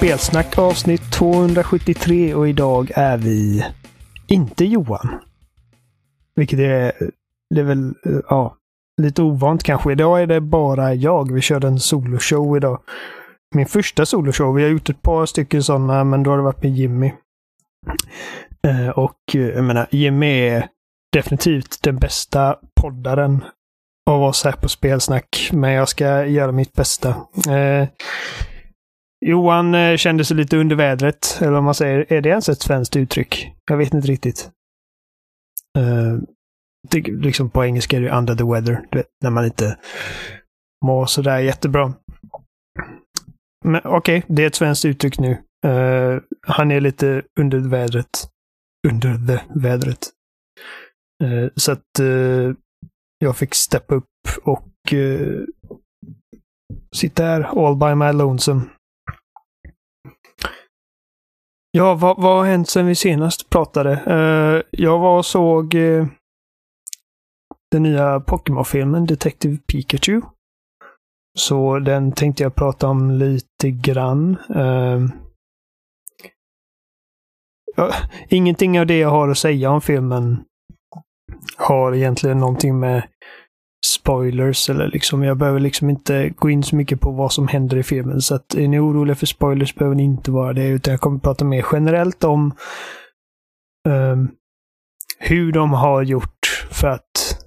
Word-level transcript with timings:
Spelsnack 0.00 0.58
avsnitt 0.58 1.12
273 1.12 2.34
och 2.34 2.48
idag 2.48 2.90
är 2.94 3.18
vi 3.18 3.66
inte 4.26 4.64
Johan. 4.64 5.20
Vilket 6.36 6.58
är, 6.58 6.92
det 7.54 7.60
är 7.60 7.64
väl, 7.64 7.94
ja, 8.28 8.56
lite 9.02 9.22
ovant 9.22 9.62
kanske. 9.62 9.92
Idag 9.92 10.22
är 10.22 10.26
det 10.26 10.40
bara 10.40 10.94
jag. 10.94 11.32
Vi 11.32 11.40
körde 11.40 11.66
en 11.66 11.80
soloshow 11.80 12.56
idag. 12.56 12.80
Min 13.54 13.66
första 13.66 14.06
soloshow. 14.06 14.54
Vi 14.54 14.62
har 14.62 14.70
gjort 14.70 14.88
ett 14.88 15.02
par 15.02 15.26
stycken 15.26 15.62
sådana, 15.62 16.04
men 16.04 16.22
då 16.22 16.30
har 16.30 16.36
det 16.36 16.44
varit 16.44 16.62
med 16.62 16.72
Jimmy. 16.72 17.12
Eh, 18.66 18.88
och 18.88 19.20
jag 19.32 19.64
menar, 19.64 19.86
Jimmy 19.90 20.48
är 20.48 20.68
definitivt 21.12 21.82
den 21.82 21.96
bästa 21.96 22.56
poddaren 22.80 23.44
av 24.10 24.22
oss 24.22 24.44
här 24.44 24.52
på 24.52 24.68
Spelsnack. 24.68 25.50
Men 25.52 25.72
jag 25.72 25.88
ska 25.88 26.26
göra 26.26 26.52
mitt 26.52 26.72
bästa. 26.72 27.08
Eh, 27.48 27.88
Johan 29.26 29.74
eh, 29.74 29.96
kände 29.96 30.24
sig 30.24 30.36
lite 30.36 30.56
under 30.56 30.76
vädret, 30.76 31.38
eller 31.40 31.52
vad 31.52 31.62
man 31.62 31.74
säger. 31.74 32.12
Är 32.12 32.20
det 32.20 32.28
ens 32.28 32.48
ett 32.48 32.60
svenskt 32.60 32.96
uttryck? 32.96 33.52
Jag 33.70 33.76
vet 33.76 33.94
inte 33.94 34.08
riktigt. 34.08 34.50
Uh, 35.78 36.18
det, 36.88 37.00
liksom 37.00 37.50
på 37.50 37.64
engelska 37.64 37.96
är 37.96 38.00
det 38.00 38.10
under 38.10 38.34
the 38.34 38.44
weather, 38.44 38.86
du 38.90 38.98
vet, 38.98 39.06
när 39.22 39.30
man 39.30 39.44
inte 39.44 39.78
mår 40.84 41.06
sådär 41.06 41.38
jättebra. 41.38 41.94
Men 43.64 43.80
okej, 43.84 44.18
okay, 44.18 44.22
det 44.36 44.42
är 44.42 44.46
ett 44.46 44.54
svenskt 44.54 44.84
uttryck 44.84 45.18
nu. 45.18 45.30
Uh, 45.66 46.20
han 46.46 46.70
är 46.70 46.80
lite 46.80 47.22
under 47.40 47.58
vädret. 47.58 48.28
Under 48.88 49.26
the 49.26 49.60
vädret. 49.60 50.10
Uh, 51.24 51.48
så 51.56 51.72
att 51.72 52.00
jag 53.18 53.36
fick 53.36 53.54
steppa 53.54 53.94
upp 53.94 54.06
och 54.42 54.94
sitta 56.96 57.24
här 57.24 57.66
all 57.66 57.76
by 57.76 57.94
my 57.94 58.12
lonesome. 58.12 58.62
Ja, 61.72 61.94
vad, 61.94 62.22
vad 62.22 62.36
har 62.38 62.44
hänt 62.44 62.68
sen 62.68 62.86
vi 62.86 62.94
senast 62.94 63.50
pratade? 63.50 63.90
Uh, 63.90 64.62
jag 64.70 64.98
var 64.98 65.18
och 65.18 65.26
såg 65.26 65.74
uh, 65.74 66.06
den 67.70 67.82
nya 67.82 68.20
Pokémon-filmen 68.20 69.06
Detective 69.06 69.58
Pikachu. 69.66 70.20
Så 71.38 71.78
den 71.78 72.12
tänkte 72.12 72.42
jag 72.42 72.54
prata 72.54 72.88
om 72.88 73.10
lite 73.10 73.70
grann. 73.70 74.36
Uh, 74.56 75.08
ja, 77.76 77.94
ingenting 78.28 78.80
av 78.80 78.86
det 78.86 78.98
jag 78.98 79.10
har 79.10 79.28
att 79.28 79.38
säga 79.38 79.70
om 79.70 79.80
filmen 79.80 80.44
har 81.56 81.94
egentligen 81.94 82.38
någonting 82.38 82.78
med 82.78 83.08
spoilers 83.86 84.70
eller 84.70 84.88
liksom, 84.88 85.22
jag 85.22 85.36
behöver 85.36 85.60
liksom 85.60 85.90
inte 85.90 86.28
gå 86.28 86.50
in 86.50 86.62
så 86.62 86.76
mycket 86.76 87.00
på 87.00 87.10
vad 87.10 87.32
som 87.32 87.48
händer 87.48 87.76
i 87.76 87.82
filmen. 87.82 88.20
Så 88.20 88.34
att 88.34 88.54
är 88.54 88.68
ni 88.68 88.78
oroliga 88.78 89.14
för 89.14 89.26
spoilers 89.26 89.74
behöver 89.74 89.96
ni 89.96 90.02
inte 90.02 90.30
vara 90.30 90.52
det, 90.52 90.68
utan 90.68 90.92
jag 90.92 91.00
kommer 91.00 91.18
prata 91.18 91.44
mer 91.44 91.66
generellt 91.72 92.24
om 92.24 92.54
um, 93.88 94.30
hur 95.18 95.52
de 95.52 95.72
har 95.72 96.02
gjort 96.02 96.66
för 96.70 96.88
att 96.88 97.40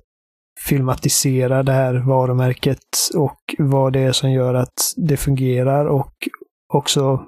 filmatisera 0.59 1.63
det 1.63 1.71
här 1.71 1.93
varumärket 1.93 2.79
och 3.15 3.55
vad 3.57 3.93
det 3.93 3.99
är 3.99 4.11
som 4.11 4.31
gör 4.31 4.53
att 4.53 4.93
det 4.97 5.17
fungerar 5.17 5.85
och 5.85 6.13
också 6.73 7.25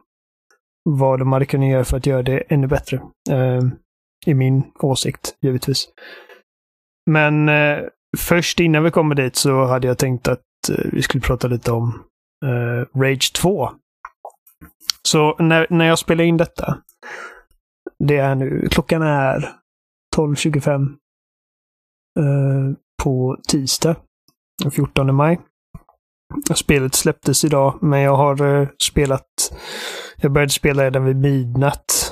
vad 0.89 1.19
de 1.19 1.31
hade 1.31 1.45
kunnat 1.45 1.69
göra 1.69 1.85
för 1.85 1.97
att 1.97 2.05
göra 2.05 2.23
det 2.23 2.39
ännu 2.39 2.67
bättre. 2.67 3.01
Um, 3.31 3.75
I 4.25 4.33
min 4.33 4.63
åsikt, 4.79 5.35
givetvis. 5.41 5.87
Men 7.11 7.49
eh, 7.49 7.79
först 8.17 8.59
innan 8.59 8.83
vi 8.83 8.91
kommer 8.91 9.15
dit 9.15 9.35
så 9.35 9.65
hade 9.65 9.87
jag 9.87 9.97
tänkt 9.97 10.27
att 10.27 10.39
eh, 10.69 10.85
vi 10.91 11.01
skulle 11.01 11.21
prata 11.21 11.47
lite 11.47 11.71
om 11.71 12.03
uh, 12.45 13.01
Rage 13.01 13.33
2. 13.33 13.69
Så 15.07 15.35
när, 15.39 15.67
när 15.69 15.85
jag 15.85 15.99
spelar 15.99 16.23
in 16.23 16.37
detta, 16.37 16.77
det 17.99 18.17
är 18.17 18.35
nu, 18.35 18.67
klockan 18.71 19.01
är 19.01 19.51
12.25 20.15 20.81
uh, 22.19 22.25
eh, 22.25 22.75
på 23.03 23.37
tisdag, 23.47 23.95
den 24.61 24.71
14 24.71 25.15
maj. 25.15 25.39
Spelet 26.55 26.95
släpptes 26.95 27.43
idag, 27.43 27.79
men 27.81 27.99
jag 27.99 28.15
har 28.15 28.41
uh, 28.41 28.67
spelat, 28.83 29.27
jag 30.17 30.31
började 30.31 30.51
spela 30.51 30.83
redan 30.83 31.05
vid 31.05 31.15
midnatt. 31.17 32.11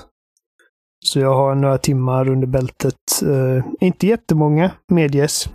Så 1.06 1.20
jag 1.20 1.34
har 1.34 1.56
några 1.56 1.78
timmar 1.78 2.30
under 2.30 2.48
bältet. 2.48 3.22
Uh, 3.24 3.66
inte 3.80 4.08
jättemånga, 4.08 4.72
medges. 4.92 5.50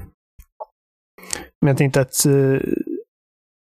Men 1.60 1.68
jag 1.68 1.76
tänkte 1.78 2.00
att 2.00 2.26
eh, 2.26 2.60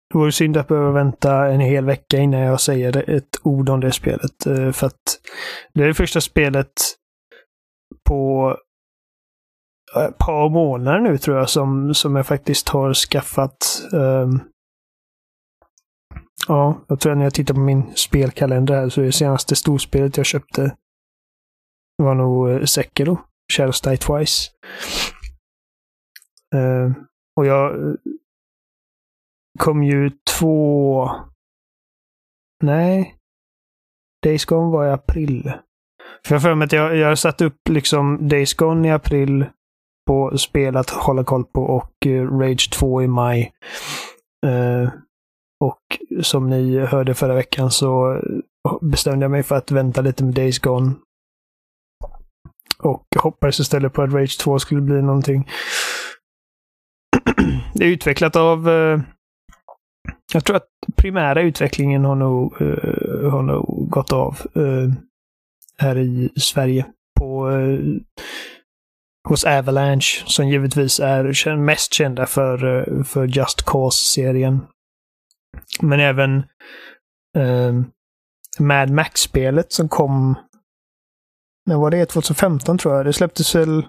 det 0.09 0.19
vore 0.19 0.31
synd 0.31 0.57
att 0.57 0.67
behöva 0.67 0.91
vänta 0.91 1.47
en 1.47 1.59
hel 1.59 1.85
vecka 1.85 2.17
innan 2.17 2.39
jag 2.39 2.61
säger 2.61 3.09
ett 3.09 3.39
ord 3.43 3.69
om 3.69 3.79
det 3.79 3.91
spelet. 3.91 4.45
Eh, 4.45 4.71
för 4.71 4.87
att 4.87 5.19
det 5.73 5.83
är 5.83 5.87
det 5.87 5.93
första 5.93 6.21
spelet 6.21 6.73
på 8.09 8.49
eh, 9.95 10.03
ett 10.03 10.17
par 10.17 10.49
månader 10.49 10.99
nu 10.99 11.17
tror 11.17 11.37
jag 11.37 11.49
som, 11.49 11.93
som 11.93 12.15
jag 12.15 12.27
faktiskt 12.27 12.69
har 12.69 12.93
skaffat. 12.93 13.81
Um, 13.91 14.39
ja, 16.47 16.85
jag 16.87 16.99
tror 16.99 17.11
att 17.11 17.17
när 17.17 17.25
jag 17.25 17.33
tittar 17.33 17.53
på 17.53 17.59
min 17.59 17.95
spelkalender 17.95 18.75
här 18.75 18.89
så 18.89 19.01
är 19.01 19.05
det 19.05 19.11
senaste 19.11 19.55
storspelet 19.55 20.17
jag 20.17 20.25
köpte 20.25 20.75
var 21.97 22.15
nog 22.15 22.49
eh, 22.49 22.63
Sekiro, 22.63 23.17
Shadows 23.53 23.81
Die 23.81 23.97
Twice. 23.97 24.51
Uh, 26.55 26.91
och 27.35 27.45
jag 27.45 27.89
eh, 27.89 27.93
kom 29.59 29.83
ju 29.83 30.11
två... 30.39 31.11
Nej. 32.63 33.15
Days 34.23 34.45
Gone 34.45 34.71
var 34.71 34.85
i 34.85 34.91
april. 34.91 35.53
För 36.25 36.35
jag 36.35 36.41
för 36.41 36.55
mig 36.55 36.65
att 36.65 36.71
jag, 36.71 36.95
jag 36.95 37.17
satt 37.17 37.41
upp 37.41 37.69
liksom 37.69 38.27
Days 38.27 38.53
Gone 38.53 38.87
i 38.87 38.91
april 38.91 39.45
på 40.07 40.37
spel 40.37 40.77
att 40.77 40.89
hålla 40.89 41.23
koll 41.23 41.45
på 41.45 41.61
och 41.61 42.07
eh, 42.07 42.39
Rage 42.39 42.71
2 42.73 43.01
i 43.01 43.07
maj. 43.07 43.51
Uh, 44.45 44.89
och 45.59 45.81
som 46.23 46.49
ni 46.49 46.79
hörde 46.79 47.13
förra 47.13 47.35
veckan 47.35 47.71
så 47.71 48.21
bestämde 48.81 49.23
jag 49.23 49.31
mig 49.31 49.43
för 49.43 49.55
att 49.55 49.71
vänta 49.71 50.01
lite 50.01 50.23
med 50.23 50.33
Days 50.33 50.59
Gone. 50.59 50.91
Och 52.79 53.05
hoppades 53.17 53.59
istället 53.59 53.93
på 53.93 54.01
att 54.01 54.13
Rage 54.13 54.39
2 54.39 54.59
skulle 54.59 54.81
bli 54.81 55.01
någonting 55.01 55.49
det 57.73 57.85
är 57.85 57.89
utvecklat 57.89 58.35
av... 58.35 58.69
Eh, 58.69 58.99
jag 60.33 60.45
tror 60.45 60.55
att 60.55 60.67
primära 60.95 61.41
utvecklingen 61.41 62.05
har 62.05 62.15
nog, 62.15 62.61
eh, 62.61 63.31
har 63.31 63.41
nog 63.41 63.89
gått 63.89 64.13
av 64.13 64.37
eh, 64.55 64.93
här 65.77 65.97
i 65.97 66.29
Sverige. 66.35 66.85
På, 67.19 67.51
hos 69.27 69.45
Avalanche, 69.45 70.23
som 70.25 70.47
givetvis 70.47 70.99
är 70.99 71.55
mest 71.55 71.93
kända 71.93 72.25
för, 72.25 73.03
för 73.03 73.25
Just 73.27 73.65
Cause-serien. 73.65 74.59
Men 75.81 75.99
även 75.99 76.37
eh, 77.37 77.73
Mad 78.59 78.89
Max-spelet 78.89 79.71
som 79.71 79.89
kom... 79.89 80.35
När 81.65 81.75
var 81.75 81.91
det? 81.91 82.05
2015 82.05 82.77
tror 82.77 82.95
jag. 82.95 83.05
Det 83.05 83.13
släpptes 83.13 83.55
väl 83.55 83.85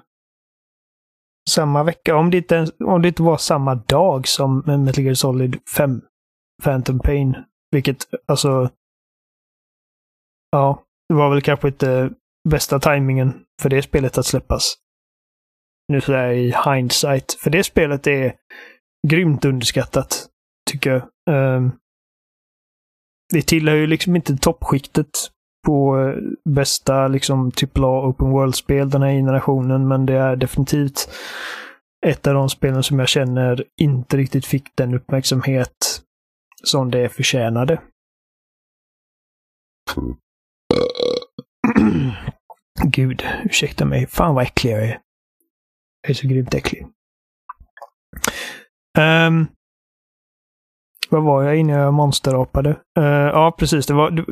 samma 1.50 1.82
vecka. 1.82 2.16
Om 2.16 2.31
det 2.31 2.37
inte, 2.37 2.66
om 2.84 3.02
det 3.02 3.08
inte 3.08 3.22
var 3.22 3.37
samma 3.37 3.75
dag 3.75 4.28
som 4.28 4.58
Metal 4.84 5.04
Gear 5.04 5.14
Solid 5.14 5.58
5 5.76 6.02
Phantom 6.62 6.98
Pain. 6.98 7.37
Vilket, 7.70 8.04
alltså... 8.26 8.70
Ja, 10.50 10.82
det 11.08 11.14
var 11.14 11.31
väl 11.31 11.43
kanske 11.43 11.69
inte 11.69 12.10
bästa 12.48 12.81
tajmingen 12.81 13.44
för 13.62 13.69
det 13.69 13.82
spelet 13.82 14.19
att 14.19 14.26
släppas. 14.26 14.76
Nu 15.88 16.00
sådär 16.00 16.31
i 16.31 16.54
hindsight. 16.64 17.32
För 17.32 17.50
det 17.50 17.64
spelet 17.64 18.06
är 18.06 18.34
grymt 19.08 19.44
underskattat, 19.44 20.26
tycker 20.70 20.90
jag. 20.90 21.02
Um, 21.56 21.72
det 23.32 23.43
tillhör 23.43 23.76
ju 23.76 23.87
liksom 23.87 24.16
inte 24.16 24.37
toppskiktet 24.37 25.10
på 25.66 25.98
eh, 25.98 26.14
bästa 26.54 27.08
liksom 27.08 27.50
typ, 27.50 27.78
AAA 27.78 28.08
Open 28.08 28.30
World-spel 28.30 28.90
den 28.90 29.02
här 29.02 29.12
generationen, 29.12 29.88
men 29.88 30.06
det 30.06 30.14
är 30.14 30.36
definitivt 30.36 31.08
ett 32.06 32.26
av 32.26 32.34
de 32.34 32.48
spelen 32.48 32.82
som 32.82 32.98
jag 32.98 33.08
känner 33.08 33.64
inte 33.80 34.16
riktigt 34.16 34.46
fick 34.46 34.76
den 34.76 34.94
uppmärksamhet 34.94 36.02
som 36.64 36.90
det 36.90 37.08
förtjänade. 37.08 37.80
Gud, 42.84 43.22
ursäkta 43.44 43.84
mig. 43.84 44.06
Fan 44.06 44.34
vad 44.34 44.44
äcklig 44.44 44.72
jag 44.72 44.82
är. 44.82 45.00
Jag 46.02 46.10
är 46.10 46.14
så 46.14 46.28
grymt 46.28 46.54
äcklig. 46.54 46.86
Um, 48.98 49.46
vad 51.08 51.23
var 51.23 51.43
jag 51.43 51.56
innan 51.56 51.79
jag 51.79 51.94
monsterapade? 51.94 52.70
Uh, 52.99 53.05
ja, 53.06 53.56
precis. 53.58 53.87
Det 53.87 53.94
var, 53.94 54.25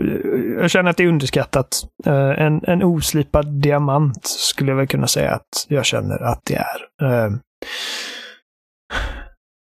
jag 0.61 0.71
känner 0.71 0.91
att 0.91 0.97
det 0.97 1.05
är 1.05 1.09
underskattat. 1.09 1.69
Uh, 2.07 2.41
en, 2.41 2.65
en 2.65 2.83
oslipad 2.83 3.47
diamant 3.47 4.27
skulle 4.27 4.71
jag 4.71 4.77
väl 4.77 4.87
kunna 4.87 5.07
säga 5.07 5.33
att 5.33 5.67
jag 5.69 5.85
känner 5.85 6.23
att 6.23 6.41
det 6.45 6.55
är. 6.55 7.07
Uh, 7.07 7.37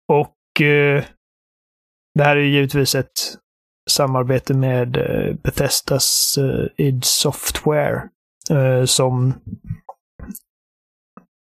och 0.09 0.37
det 2.15 2.25
här 2.25 2.37
är 2.37 2.41
givetvis 2.41 2.95
ett 2.95 3.07
samarbete 3.91 4.55
med 4.55 4.93
Bethesdas 5.43 6.39
eh, 6.39 6.87
id 6.87 7.05
Software. 7.05 8.03
Som 8.87 9.35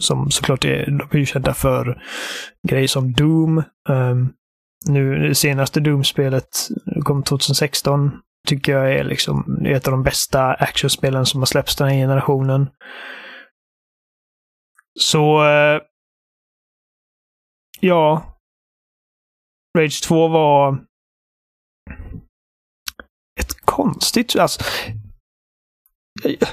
som 0.02 0.30
såklart 0.30 0.64
är, 0.64 0.86
de 0.86 1.08
är 1.10 1.18
ju 1.18 1.26
kända 1.26 1.54
för 1.54 2.02
grejer 2.68 2.88
som 2.88 3.12
Doom. 3.12 3.62
Um, 3.88 4.32
nu 4.88 5.28
det 5.28 5.34
senaste 5.34 5.80
Doom-spelet 5.80 6.68
kom 7.04 7.22
2016. 7.22 8.10
Tycker 8.48 8.72
jag 8.72 8.94
är 8.94 9.04
liksom 9.04 9.64
ett 9.66 9.86
av 9.86 9.90
de 9.90 10.02
bästa 10.02 10.54
actionspelen 10.54 11.26
som 11.26 11.40
har 11.40 11.46
släppts 11.46 11.76
den 11.76 11.88
här 11.88 11.94
generationen. 11.94 12.70
Så... 15.00 15.44
Eh, 15.44 15.80
ja. 17.80 18.36
Rage 19.78 20.02
2 20.04 20.28
var 20.28 20.84
ett 23.40 23.60
konstigt... 23.64 24.36
Alltså, 24.36 24.62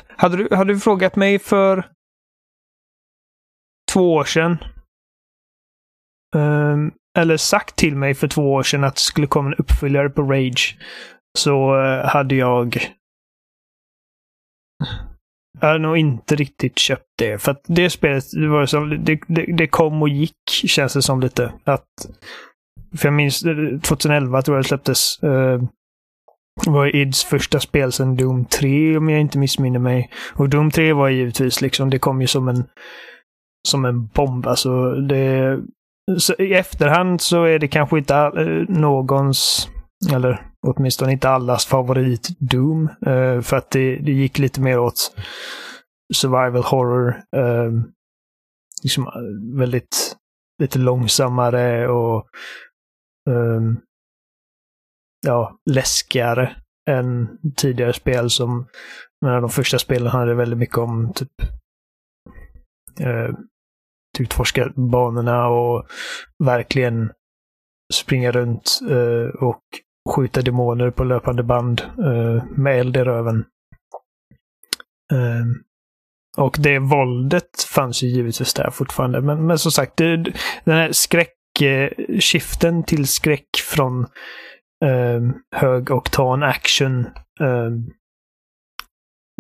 hade, 0.08 0.38
du, 0.38 0.56
hade 0.56 0.74
du 0.74 0.80
frågat 0.80 1.16
mig 1.16 1.40
för 1.40 1.92
två 3.94 4.14
år 4.14 4.24
sedan. 4.24 4.58
Um, 6.36 6.92
eller 7.18 7.38
sagt 7.38 7.76
till 7.76 7.96
mig 7.96 8.14
för 8.14 8.28
två 8.28 8.54
år 8.54 8.64
sedan 8.64 8.84
att 8.84 8.96
det 8.96 9.02
skulle 9.02 9.28
komma 9.28 9.48
en 9.48 9.56
uppföljare 9.56 10.10
på 10.10 10.22
Rage. 10.22 10.78
Så 11.38 11.84
eh, 11.84 12.06
hade 12.06 12.36
jag... 12.36 12.90
Jag 15.60 15.68
hade 15.68 15.80
nog 15.80 15.98
inte 15.98 16.36
riktigt 16.36 16.80
köpt 16.80 17.08
det. 17.18 17.42
För 17.42 17.52
att 17.52 17.62
det 17.68 17.90
spelet, 17.90 18.32
det, 18.32 18.48
var 18.48 18.66
som, 18.66 18.90
det, 18.90 19.20
det, 19.28 19.46
det 19.58 19.68
kom 19.68 20.02
och 20.02 20.10
gick, 20.10 20.50
känns 20.50 20.94
det 20.94 21.02
som 21.02 21.20
lite. 21.20 21.54
Att, 21.64 21.88
för 22.98 23.08
jag 23.08 23.14
minns 23.14 23.46
eh, 23.46 23.80
2011 23.80 24.42
tror 24.42 24.58
jag 24.58 24.64
det 24.64 24.68
släpptes. 24.68 25.24
Uh, 25.24 25.64
var 26.66 26.96
Ids 26.96 27.24
första 27.24 27.60
spel 27.60 27.92
sedan 27.92 28.16
Doom 28.16 28.46
3 28.46 28.98
om 28.98 29.10
jag 29.10 29.22
inte 29.22 29.38
missminner 29.38 29.80
mig. 29.80 30.10
Och 30.34 30.50
Doom 30.50 30.72
3 30.72 30.94
var 30.94 31.10
givetvis 31.10 31.62
liksom, 31.62 31.90
det 31.90 32.00
kom 32.00 32.22
ju 32.22 32.28
som 32.28 32.48
en 32.48 32.64
som 33.68 33.86
en 33.86 34.08
bomb. 34.08 34.48
Alltså 34.48 34.92
det, 34.92 35.60
i 36.38 36.54
efterhand 36.54 37.22
så 37.22 37.44
är 37.44 37.60
det 37.60 37.68
kanske 37.68 37.98
inte 37.98 38.16
all, 38.16 38.38
eh, 38.38 38.70
någons, 38.70 39.70
eller 40.14 40.52
åtminstone 40.68 41.12
inte 41.12 41.30
allas 41.30 41.66
favorit 41.66 42.30
Doom. 42.40 42.90
Uh, 43.08 43.42
för 43.42 43.58
att 43.58 43.72
det, 43.72 43.96
det 43.96 44.12
gick 44.12 44.40
lite 44.40 44.62
mer 44.62 44.80
åt 44.80 45.16
survival 46.14 46.64
horror. 46.64 47.24
Uh, 47.38 47.84
liksom 48.84 49.08
väldigt 49.58 50.16
lite 50.62 50.80
långsammare 50.80 51.88
och 51.88 52.28
um, 53.30 53.82
ja, 55.26 55.58
läskigare 55.70 56.56
än 56.90 57.38
tidigare 57.56 57.94
spel 57.94 58.30
som, 58.30 58.68
när 59.26 59.42
de 59.42 59.50
första 59.50 59.80
spelen 59.80 60.08
handlade 60.08 60.36
väldigt 60.36 60.60
mycket 60.60 60.78
om 60.78 61.14
typ 61.14 61.42
uh, 63.02 63.36
utforska 64.20 64.72
banorna 64.76 65.48
och 65.48 65.88
verkligen 66.44 67.12
springa 67.94 68.32
runt 68.32 68.80
eh, 68.90 69.36
och 69.44 69.62
skjuta 70.16 70.42
demoner 70.42 70.92
på 70.92 71.04
löpande 71.04 71.44
band 71.44 71.82
eh, 71.82 72.44
med 72.58 72.80
eld 72.80 72.98
i 72.98 73.00
röven. 73.00 73.46
Eh, 75.12 75.46
och 76.38 76.56
det 76.60 76.80
våldet 76.80 77.64
fanns 77.68 78.04
ju 78.04 78.08
givetvis 78.08 78.54
där 78.54 78.70
fortfarande. 78.70 79.22
Men, 79.22 79.48
men 79.48 79.58
som 79.58 79.72
sagt, 79.72 79.98
det, 79.98 80.18
den 80.64 80.76
här 80.76 80.92
skräckskiften 80.92 82.84
till 82.84 83.08
skräck 83.08 83.50
från 83.70 84.06
ehm, 84.86 84.90
ehm, 84.90 85.30
eh, 85.30 85.60
hög 85.60 85.92
oktan 85.92 86.44
action. 86.44 87.08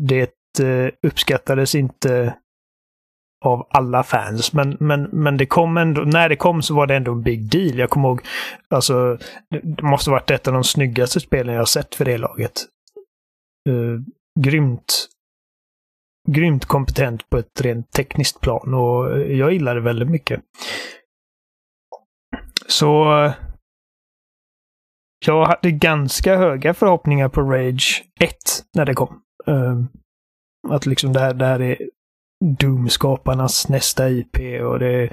Det 0.02 0.30
uppskattades 1.08 1.75
inte 1.75 2.36
av 3.44 3.68
alla 3.69 4.04
fans. 4.04 4.54
Men, 4.54 4.78
men, 4.80 5.04
men 5.04 5.38
det 5.38 5.45
kom 5.45 5.78
ändå, 5.78 6.01
när 6.01 6.30
det 6.30 6.36
kom 6.36 6.62
så 6.62 6.75
var 6.75 6.88
det 6.88 6.95
ändå 6.95 7.12
en 7.12 7.24
big 7.24 7.51
deal. 7.51 7.80
Jag 7.80 7.90
kommer 7.90 8.07
ihåg, 8.10 8.22
alltså, 8.69 9.18
det 9.63 9.84
måste 9.84 10.10
varit 10.10 10.31
ett 10.31 10.48
av 10.48 10.54
de 10.54 10.63
snyggaste 10.63 11.19
spelen 11.19 11.56
jag 11.56 11.68
sett 11.68 11.95
för 11.95 12.06
det 12.06 12.18
laget. 12.18 12.66
Uh, 13.69 14.00
grymt. 14.40 15.07
Grymt 16.30 16.66
kompetent 16.66 17.30
på 17.30 17.38
ett 17.38 17.62
rent 17.62 17.92
tekniskt 17.92 18.42
plan 18.42 18.74
och 18.74 19.22
jag 19.22 19.54
gillar 19.54 19.75
det 19.75 19.81
väldigt 19.81 20.10
mycket. 20.10 20.42
Så 22.68 23.31
jag 25.25 25.46
hade 25.46 25.72
ganska 25.72 26.38
höga 26.38 26.74
förhoppningar 26.74 27.30
på 27.30 27.42
Rage 27.42 28.04
1 28.19 28.36
när 28.75 28.86
det 28.86 28.94
kom. 28.94 29.22
Uh, 29.50 29.84
att 30.69 30.86
liksom 30.86 31.13
det 31.13 31.19
här, 31.19 31.34
det 31.34 31.46
här 31.46 31.62
är 31.62 31.78
Doom-skaparnas 32.44 33.69
nästa 33.69 34.10
IP 34.10 34.62
och 34.62 34.80
det 34.80 35.10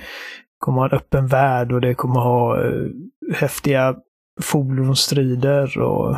kommer 0.59 0.79
ha 0.79 0.89
en 0.89 0.97
öppen 0.97 1.27
värld 1.27 1.73
och 1.73 1.81
det 1.81 1.95
kommer 1.95 2.21
ha 2.21 2.65
eh, 2.65 2.87
häftiga 3.35 3.97
fordonsstrider 4.43 5.79
och 5.79 6.17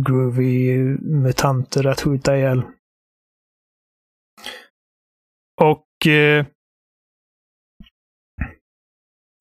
groovy 0.00 0.78
mutanter 1.00 1.86
att 1.86 2.00
skjuta 2.00 2.36
ihjäl. 2.36 2.62
Och 5.60 6.06
eh, 6.06 6.46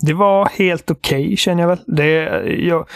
det 0.05 0.13
var 0.13 0.45
helt 0.45 0.91
okej 0.91 1.25
okay, 1.25 1.37
känner 1.37 1.63
jag 1.63 1.67
väl. 1.67 1.83
Det, 1.87 2.13
jag, 2.63 2.89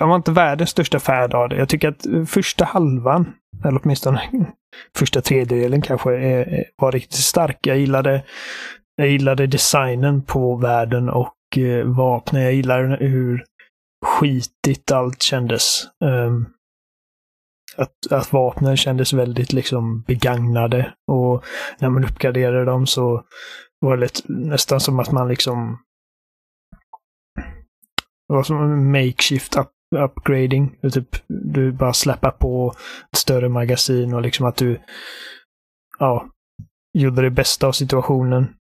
jag 0.00 0.08
var 0.08 0.16
inte 0.16 0.32
världens 0.32 0.70
största 0.70 1.00
fan 1.00 1.32
av 1.32 1.48
det. 1.48 1.56
Jag 1.56 1.68
tycker 1.68 1.88
att 1.88 2.30
första 2.30 2.64
halvan, 2.64 3.32
eller 3.64 3.80
åtminstone 3.82 4.22
första 4.96 5.20
tredjedelen 5.20 5.82
kanske, 5.82 6.16
är, 6.16 6.64
var 6.76 6.92
riktigt 6.92 7.20
stark. 7.20 7.58
Jag 7.66 7.78
gillade, 7.78 8.24
jag 8.96 9.08
gillade 9.08 9.46
designen 9.46 10.22
på 10.22 10.56
världen 10.56 11.08
och 11.08 11.58
eh, 11.58 11.84
vapnen. 11.84 12.42
Jag 12.42 12.54
gillade 12.54 12.96
hur 13.00 13.44
skitigt 14.06 14.92
allt 14.92 15.22
kändes. 15.22 15.84
Um, 16.04 16.46
att, 17.76 18.12
att 18.12 18.32
vapnen 18.32 18.76
kändes 18.76 19.12
väldigt 19.12 19.52
liksom 19.52 20.02
begagnade 20.02 20.94
och 21.06 21.44
när 21.78 21.88
man 21.88 22.04
uppgraderade 22.04 22.64
dem 22.64 22.86
så 22.86 23.24
var 23.80 23.96
det 23.96 24.02
lite, 24.02 24.22
nästan 24.28 24.80
som 24.80 25.00
att 25.00 25.12
man 25.12 25.28
liksom 25.28 25.78
det 28.28 28.34
var 28.34 28.42
som 28.42 28.62
en 28.62 28.90
makeshift 28.90 29.56
up, 29.56 29.70
upgrading. 29.96 30.76
Typ, 30.92 31.16
du 31.28 31.72
bara 31.72 31.92
släppa 31.92 32.30
på 32.30 32.74
ett 33.12 33.18
större 33.18 33.48
magasin 33.48 34.14
och 34.14 34.22
liksom 34.22 34.46
att 34.46 34.56
du 34.56 34.80
ja, 35.98 36.26
gjorde 36.98 37.22
det 37.22 37.30
bästa 37.30 37.66
av 37.66 37.72
situationen. 37.72 38.54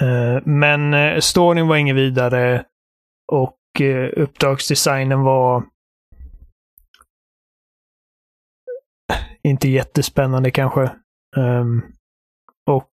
Eh, 0.00 0.42
men 0.44 0.94
eh, 0.94 1.20
storyn 1.20 1.68
var 1.68 1.76
ingen 1.76 1.96
vidare 1.96 2.64
och 3.32 3.80
eh, 3.80 4.10
uppdragsdesignen 4.16 5.22
var 5.22 5.64
inte 9.42 9.68
jättespännande 9.68 10.50
kanske. 10.50 10.90
Ehm, 11.36 11.82
och 12.66 12.88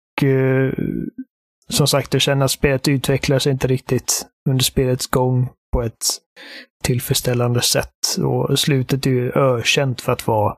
som 1.69 1.87
sagt, 1.87 2.13
jag 2.13 2.21
känner 2.21 2.45
att 2.45 2.51
spelet 2.51 2.87
utvecklas 2.87 3.47
inte 3.47 3.67
riktigt 3.67 4.27
under 4.49 4.63
spelets 4.63 5.07
gång 5.07 5.49
på 5.73 5.81
ett 5.81 6.05
tillfredsställande 6.83 7.61
sätt. 7.61 8.17
Och 8.23 8.59
slutet 8.59 9.05
är 9.05 9.09
ju 9.09 9.31
ökänt 9.31 10.01
för 10.01 10.11
att 10.11 10.27
vara 10.27 10.55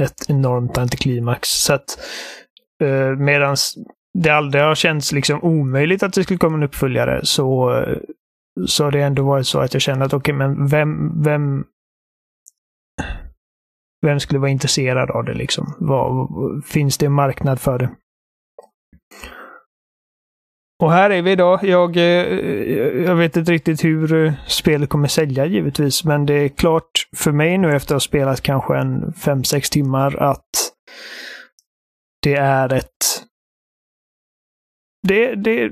ett 0.00 0.30
enormt 0.30 0.78
antiklimax. 0.78 1.48
Så 1.48 1.72
att 1.74 1.98
eh, 2.82 3.16
medans 3.16 3.74
det 4.18 4.30
aldrig 4.30 4.64
har 4.64 4.74
känts 4.74 5.12
liksom 5.12 5.42
omöjligt 5.42 6.02
att 6.02 6.12
det 6.12 6.24
skulle 6.24 6.38
komma 6.38 6.56
en 6.56 6.62
uppföljare 6.62 7.20
så, 7.22 7.84
så 8.66 8.84
har 8.84 8.90
det 8.90 9.02
ändå 9.02 9.22
varit 9.22 9.46
så 9.46 9.60
att 9.60 9.72
jag 9.72 9.82
känner 9.82 10.06
att 10.06 10.12
okej, 10.12 10.34
okay, 10.34 10.48
men 10.48 10.66
vem, 10.66 11.22
vem 11.22 11.64
vem 14.02 14.20
skulle 14.20 14.40
vara 14.40 14.50
intresserad 14.50 15.10
av 15.10 15.24
det 15.24 15.34
liksom? 15.34 15.74
Vad, 15.78 16.28
finns 16.64 16.98
det 16.98 17.06
en 17.06 17.12
marknad 17.12 17.60
för 17.60 17.78
det? 17.78 17.90
Och 20.82 20.92
här 20.92 21.10
är 21.10 21.22
vi 21.22 21.30
idag. 21.30 21.64
Jag, 21.64 21.96
eh, 21.96 22.02
jag 23.04 23.16
vet 23.16 23.36
inte 23.36 23.52
riktigt 23.52 23.84
hur 23.84 24.26
eh, 24.26 24.32
spelet 24.46 24.88
kommer 24.88 25.08
sälja 25.08 25.46
givetvis, 25.46 26.04
men 26.04 26.26
det 26.26 26.34
är 26.34 26.48
klart 26.48 27.08
för 27.16 27.32
mig 27.32 27.58
nu 27.58 27.76
efter 27.76 27.94
att 27.94 28.02
ha 28.02 28.08
spelat 28.08 28.40
kanske 28.40 28.76
en 28.76 29.12
5-6 29.12 29.72
timmar 29.72 30.16
att 30.16 30.48
det 32.22 32.34
är 32.34 32.72
ett... 32.72 33.24
Det, 35.08 35.34
det, 35.34 35.70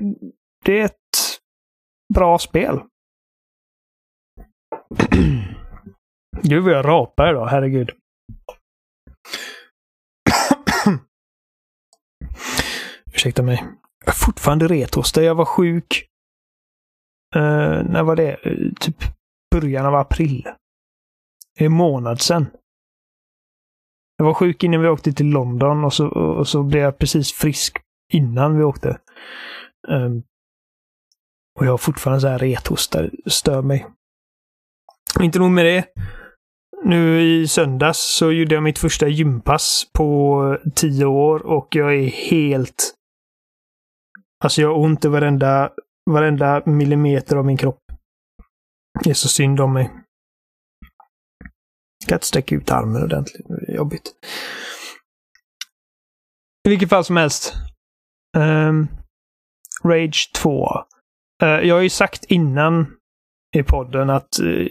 det 0.65 0.79
är 0.79 0.85
ett 0.85 0.93
bra 2.13 2.39
spel. 2.39 2.79
Gud 6.41 6.63
vad 6.63 6.73
jag 6.73 6.85
rapar 6.85 7.29
idag, 7.29 7.47
herregud. 7.47 7.89
Ursäkta 13.13 13.43
mig. 13.43 13.63
Jag 14.07 14.13
är 14.13 14.25
fortfarande 14.25 14.67
rethosta. 14.67 15.23
Jag 15.23 15.35
var 15.35 15.45
sjuk 15.45 16.07
Uh, 17.35 17.83
när 17.83 18.03
var 18.03 18.15
det? 18.15 18.37
Uh, 18.45 18.73
typ 18.79 18.95
början 19.51 19.85
av 19.85 19.95
april. 19.95 20.43
Det 21.57 21.63
är 21.63 21.65
en 21.65 21.71
månad 21.71 22.21
sedan. 22.21 22.45
Jag 24.17 24.25
var 24.25 24.33
sjuk 24.33 24.63
innan 24.63 24.81
vi 24.81 24.87
åkte 24.87 25.13
till 25.13 25.29
London 25.29 25.83
och 25.83 25.93
så, 25.93 26.07
och 26.07 26.47
så 26.47 26.63
blev 26.63 26.81
jag 26.81 26.97
precis 26.97 27.33
frisk 27.33 27.77
innan 28.13 28.57
vi 28.57 28.63
åkte. 28.63 28.99
Um, 29.87 30.23
och 31.59 31.65
jag 31.65 31.71
har 31.71 31.77
fortfarande 31.77 32.21
så 32.21 32.27
här 32.27 32.39
rethosta. 32.39 33.09
stör 33.25 33.61
mig. 33.61 33.87
Inte 35.19 35.39
nog 35.39 35.51
med 35.51 35.65
det. 35.65 35.85
Nu 36.83 37.21
i 37.21 37.47
söndags 37.47 37.99
så 37.99 38.31
gjorde 38.31 38.55
jag 38.55 38.63
mitt 38.63 38.79
första 38.79 39.07
gympass 39.07 39.87
på 39.93 40.57
tio 40.75 41.05
år 41.05 41.45
och 41.45 41.75
jag 41.75 41.95
är 41.95 42.07
helt... 42.07 42.96
Alltså 44.43 44.61
jag 44.61 44.67
har 44.67 44.83
ont 44.83 45.05
i 45.05 45.07
varenda, 45.07 45.71
varenda 46.11 46.63
millimeter 46.65 47.35
av 47.35 47.45
min 47.45 47.57
kropp. 47.57 47.79
Det 49.03 49.09
är 49.09 49.13
så 49.13 49.27
synd 49.27 49.59
om 49.59 49.73
mig. 49.73 49.91
Jag 51.99 52.09
kan 52.09 52.15
inte 52.15 52.25
sträcka 52.25 52.55
ut 52.55 52.71
armen 52.71 53.03
ordentligt. 53.03 53.47
Det 53.47 53.71
är 53.71 53.75
jobbigt. 53.75 54.13
I 56.67 56.69
vilket 56.69 56.89
fall 56.89 57.05
som 57.05 57.17
helst. 57.17 57.53
Um, 58.37 58.87
Rage 59.83 60.31
2. 60.35 60.67
Uh, 61.43 61.49
eh, 61.49 61.67
jag 61.67 61.75
har 61.75 61.81
ju 61.81 61.89
sagt 61.89 62.25
innan 62.25 62.97
i 63.57 63.63
podden 63.63 64.09
att 64.09 64.39
uh, 64.43 64.67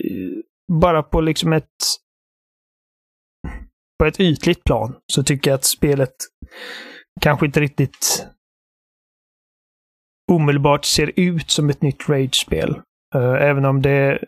bara 0.72 1.02
på 1.02 1.20
liksom 1.20 1.52
ett 1.52 1.66
på 3.98 4.04
ett 4.04 4.20
ytligt 4.20 4.64
plan 4.64 4.96
så 5.12 5.22
tycker 5.22 5.50
jag 5.50 5.58
att 5.58 5.64
spelet 5.64 6.14
kanske 7.20 7.46
inte 7.46 7.60
riktigt 7.60 8.26
omedelbart 10.32 10.84
ser 10.84 11.12
ut 11.16 11.50
som 11.50 11.70
ett 11.70 11.82
nytt 11.82 12.08
Rage-spel. 12.08 12.80
Uh, 13.14 13.42
även 13.42 13.64
om 13.64 13.82
det 13.82 14.18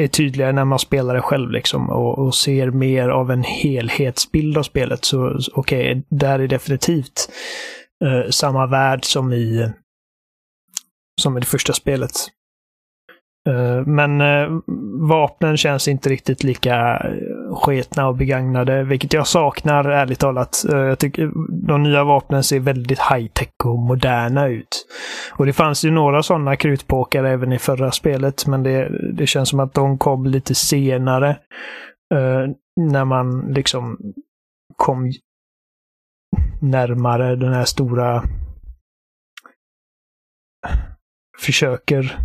är 0.00 0.08
tydligare 0.08 0.52
när 0.52 0.64
man 0.64 0.78
spelar 0.78 1.14
det 1.14 1.20
själv 1.20 1.50
liksom 1.50 1.90
och, 1.90 2.18
och 2.18 2.34
ser 2.34 2.70
mer 2.70 3.08
av 3.08 3.30
en 3.30 3.42
helhetsbild 3.42 4.58
av 4.58 4.62
spelet. 4.62 5.04
Så 5.04 5.38
okej, 5.54 5.90
okay, 5.90 6.02
där 6.08 6.38
är 6.38 6.48
definitivt 6.48 7.32
uh, 8.04 8.30
samma 8.30 8.66
värld 8.66 9.04
som 9.04 9.32
i, 9.32 9.72
som 11.20 11.36
i 11.36 11.40
det 11.40 11.46
första 11.46 11.72
spelet. 11.72 12.12
Uh, 13.48 13.86
men 13.86 14.20
uh, 14.20 14.60
vapnen 15.08 15.56
känns 15.56 15.88
inte 15.88 16.08
riktigt 16.08 16.44
lika 16.44 17.06
sketna 17.54 18.08
och 18.08 18.16
begagnade, 18.16 18.84
vilket 18.84 19.12
jag 19.12 19.26
saknar 19.26 19.84
ärligt 19.84 20.18
talat. 20.18 20.64
Eh, 20.72 20.78
jag 20.78 20.98
tycker 20.98 21.22
eh, 21.22 21.30
de 21.48 21.82
nya 21.82 22.04
vapnen 22.04 22.44
ser 22.44 22.60
väldigt 22.60 22.98
high-tech 22.98 23.48
och 23.64 23.78
moderna 23.78 24.48
ut. 24.48 24.86
Och 25.32 25.46
det 25.46 25.52
fanns 25.52 25.84
ju 25.84 25.90
några 25.90 26.22
sådana 26.22 26.56
krutpåkar 26.56 27.24
även 27.24 27.52
i 27.52 27.58
förra 27.58 27.92
spelet, 27.92 28.46
men 28.46 28.62
det, 28.62 28.90
det 29.12 29.26
känns 29.26 29.48
som 29.48 29.60
att 29.60 29.74
de 29.74 29.98
kom 29.98 30.26
lite 30.26 30.54
senare. 30.54 31.30
Eh, 32.14 32.50
när 32.80 33.04
man 33.04 33.40
liksom 33.40 33.98
kom 34.76 35.12
närmare 36.60 37.36
den 37.36 37.52
här 37.52 37.64
stora 37.64 38.22
försöker 41.38 42.18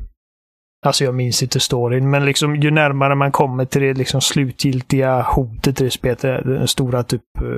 Alltså 0.87 1.03
jag 1.03 1.15
minns 1.15 1.43
inte 1.43 1.59
storyn, 1.59 2.09
men 2.09 2.25
liksom 2.25 2.55
ju 2.55 2.71
närmare 2.71 3.15
man 3.15 3.31
kommer 3.31 3.65
till 3.65 3.81
det 3.81 3.93
liksom 3.93 4.21
slutgiltiga 4.21 5.21
hotet 5.21 5.81
i 5.81 5.83
det 5.83 5.91
spelet, 5.91 6.21
den 6.21 6.67
stora 6.67 7.03
typ 7.03 7.23
uh, 7.41 7.57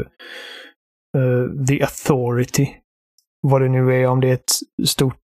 uh, 1.21 1.65
The 1.65 1.81
Authority. 1.81 2.67
Vad 3.41 3.62
det 3.62 3.69
nu 3.69 4.01
är, 4.01 4.07
om 4.07 4.21
det 4.21 4.29
är 4.29 4.33
ett 4.33 4.88
stort 4.88 5.24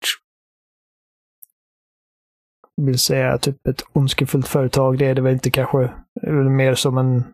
vill 2.76 2.98
säga 2.98 3.38
typ 3.38 3.66
ett 3.66 3.82
ondskefullt 3.92 4.48
företag. 4.48 4.98
Det 4.98 5.06
är 5.06 5.14
det 5.14 5.22
väl 5.22 5.32
inte 5.32 5.50
kanske. 5.50 5.78
Det 6.20 6.26
är 6.26 6.34
väl 6.34 6.48
mer 6.48 6.74
som 6.74 6.98
en... 6.98 7.24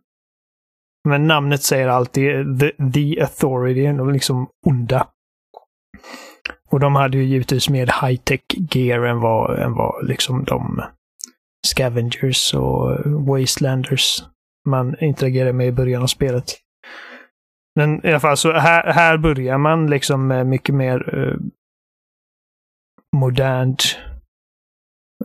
Men 1.09 1.27
namnet 1.27 1.63
säger 1.63 1.89
alltid 1.89 2.61
The, 2.61 2.91
the 2.93 3.21
Authority. 3.21 3.87
De 3.87 4.09
är 4.09 4.13
liksom 4.13 4.49
onda. 4.67 5.09
Och 6.71 6.81
de 6.81 6.95
hade 6.95 7.19
ju 7.19 7.25
givetvis 7.25 7.69
mer 7.69 7.87
high-tech 7.87 8.41
gear 8.71 9.05
än 9.05 9.21
vad, 9.21 9.59
än 9.59 9.75
vad 9.75 10.09
liksom 10.09 10.45
de 10.45 10.83
Scavengers 11.67 12.55
och 12.55 12.99
Wastelanders 13.05 14.25
man 14.69 14.97
interagerar 15.01 15.53
med 15.53 15.67
i 15.67 15.73
början 15.73 16.03
av 16.03 16.07
spelet. 16.07 16.45
Men 17.77 18.07
i 18.07 18.11
alla 18.11 18.21
fall, 18.21 18.37
så 18.37 18.53
här, 18.53 18.93
här 18.93 19.19
börjar 19.19 19.59
man 19.59 19.91
liksom 19.91 20.27
med 20.27 20.47
mycket 20.47 20.75
mer 20.75 21.19
eh, 21.19 21.37
modernt 23.17 23.83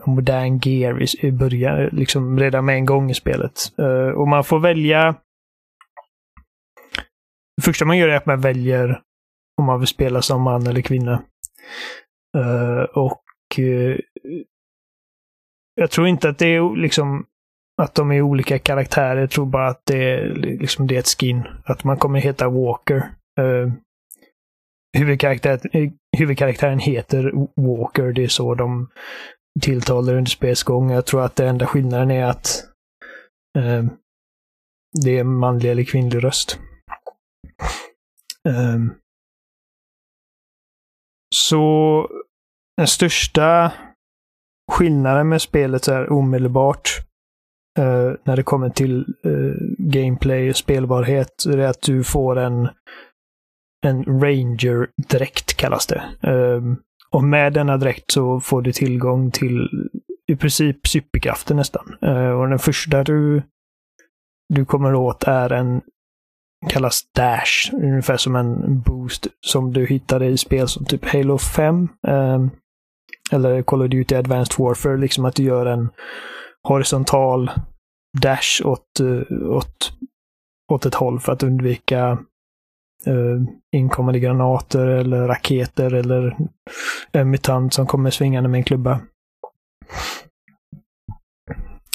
modern 0.06 0.58
gear 0.62 1.02
i, 1.02 1.06
i 1.26 1.32
början, 1.32 1.88
liksom 1.92 2.38
redan 2.38 2.64
med 2.64 2.76
en 2.76 2.84
gång 2.84 3.10
i 3.10 3.14
spelet. 3.14 3.78
Eh, 3.78 4.08
och 4.08 4.28
man 4.28 4.44
får 4.44 4.58
välja 4.58 5.16
det 7.56 7.62
första 7.62 7.84
man 7.84 7.98
gör 7.98 8.08
är 8.08 8.16
att 8.16 8.26
man 8.26 8.40
väljer 8.40 9.00
om 9.58 9.64
man 9.64 9.80
vill 9.80 9.88
spela 9.88 10.22
som 10.22 10.42
man 10.42 10.66
eller 10.66 10.80
kvinna. 10.80 11.22
Uh, 12.36 12.82
och 12.82 13.22
uh, 13.58 13.98
jag 15.74 15.90
tror 15.90 16.08
inte 16.08 16.28
att 16.28 16.38
det 16.38 16.46
är 16.46 16.76
liksom 16.76 17.26
att 17.82 17.94
de 17.94 18.12
är 18.12 18.22
olika 18.22 18.58
karaktärer. 18.58 19.20
Jag 19.20 19.30
tror 19.30 19.46
bara 19.46 19.68
att 19.68 19.82
det 19.86 20.10
är, 20.10 20.34
liksom, 20.34 20.86
det 20.86 20.94
är 20.94 20.98
ett 20.98 21.16
skin. 21.18 21.42
Att 21.64 21.84
man 21.84 21.96
kommer 21.96 22.20
heta 22.20 22.48
Walker. 22.48 23.12
Eh, 23.38 23.44
uh, 23.44 23.72
huvudkaraktär, 24.98 25.60
huvudkaraktären 26.16 26.78
heter 26.78 27.32
Walker. 27.56 28.12
Det 28.12 28.24
är 28.24 28.28
så 28.28 28.54
de 28.54 28.90
tilltalar 29.60 30.14
under 30.14 30.30
spelets 30.30 30.62
gång. 30.62 30.90
Jag 30.90 31.06
tror 31.06 31.24
att 31.24 31.36
den 31.36 31.48
enda 31.48 31.66
skillnaden 31.66 32.10
är 32.10 32.24
att 32.24 32.64
uh, 33.58 33.84
det 35.04 35.18
är 35.18 35.24
manlig 35.24 35.70
eller 35.70 35.84
kvinnlig 35.84 36.24
röst. 36.24 36.58
Um, 38.48 38.94
så 41.34 42.08
den 42.76 42.86
största 42.86 43.72
skillnaden 44.72 45.28
med 45.28 45.42
spelet 45.42 45.88
är 45.88 46.12
omedelbart 46.12 46.90
eh, 47.78 48.12
när 48.24 48.36
det 48.36 48.42
kommer 48.42 48.70
till 48.70 48.98
eh, 49.24 49.54
gameplay 49.78 50.50
och 50.50 50.56
spelbarhet. 50.56 51.46
är 51.46 51.58
att 51.58 51.82
du 51.82 52.04
får 52.04 52.38
en, 52.38 52.68
en 53.86 54.04
Ranger-dräkt 54.04 55.56
kallas 55.56 55.86
det. 55.86 56.02
Eh, 56.22 56.62
och 57.10 57.24
med 57.24 57.52
denna 57.52 57.76
dräkt 57.76 58.10
så 58.10 58.40
får 58.40 58.62
du 58.62 58.72
tillgång 58.72 59.30
till 59.30 59.68
i 60.32 60.36
princip 60.36 60.86
superkrafter 60.86 61.54
nästan. 61.54 61.96
Eh, 62.02 62.30
och 62.30 62.48
den 62.48 62.58
första 62.58 63.04
du, 63.04 63.42
du 64.54 64.64
kommer 64.64 64.94
åt 64.94 65.24
är 65.24 65.52
en 65.52 65.80
kallas 66.68 67.02
Dash. 67.14 67.72
Ungefär 67.72 68.16
som 68.16 68.36
en 68.36 68.80
boost 68.80 69.26
som 69.40 69.72
du 69.72 69.86
hittade 69.86 70.26
i 70.26 70.38
spel 70.38 70.68
som 70.68 70.84
typ 70.84 71.04
Halo 71.04 71.38
5. 71.38 71.88
Eh, 72.08 72.46
eller 73.32 73.62
Call 73.62 73.82
of 73.82 73.90
Duty 73.90 74.14
Advanced 74.14 74.54
Warfare. 74.58 74.96
Liksom 74.96 75.24
att 75.24 75.34
du 75.34 75.42
gör 75.42 75.66
en 75.66 75.88
horisontal 76.62 77.50
dash 78.22 78.62
åt, 78.64 79.00
eh, 79.00 79.48
åt, 79.50 79.92
åt 80.72 80.86
ett 80.86 80.94
håll 80.94 81.20
för 81.20 81.32
att 81.32 81.42
undvika 81.42 82.18
uh, 83.08 83.42
inkommande 83.72 84.20
granater 84.20 84.86
eller 84.86 85.28
raketer 85.28 85.94
eller 85.94 86.36
en 87.12 87.30
mutant 87.30 87.74
som 87.74 87.86
kommer 87.86 88.10
svingande 88.10 88.48
med 88.48 88.58
en 88.58 88.64
klubba. 88.64 89.00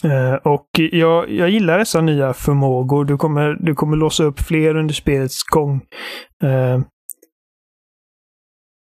Eh, 0.04 0.34
och 0.34 0.68
jag, 0.74 1.30
jag 1.30 1.50
gillar 1.50 1.78
dessa 1.80 2.02
nya 2.02 2.34
förmågor. 2.34 3.06
Du 3.06 3.18
kommer, 3.18 3.58
du 3.60 3.76
kommer 3.76 3.98
låsa 3.98 4.24
upp 4.24 4.40
fler 4.40 4.76
under 4.76 4.94
spelets 4.94 5.44
gång. 5.44 5.82
Eh, 6.44 6.82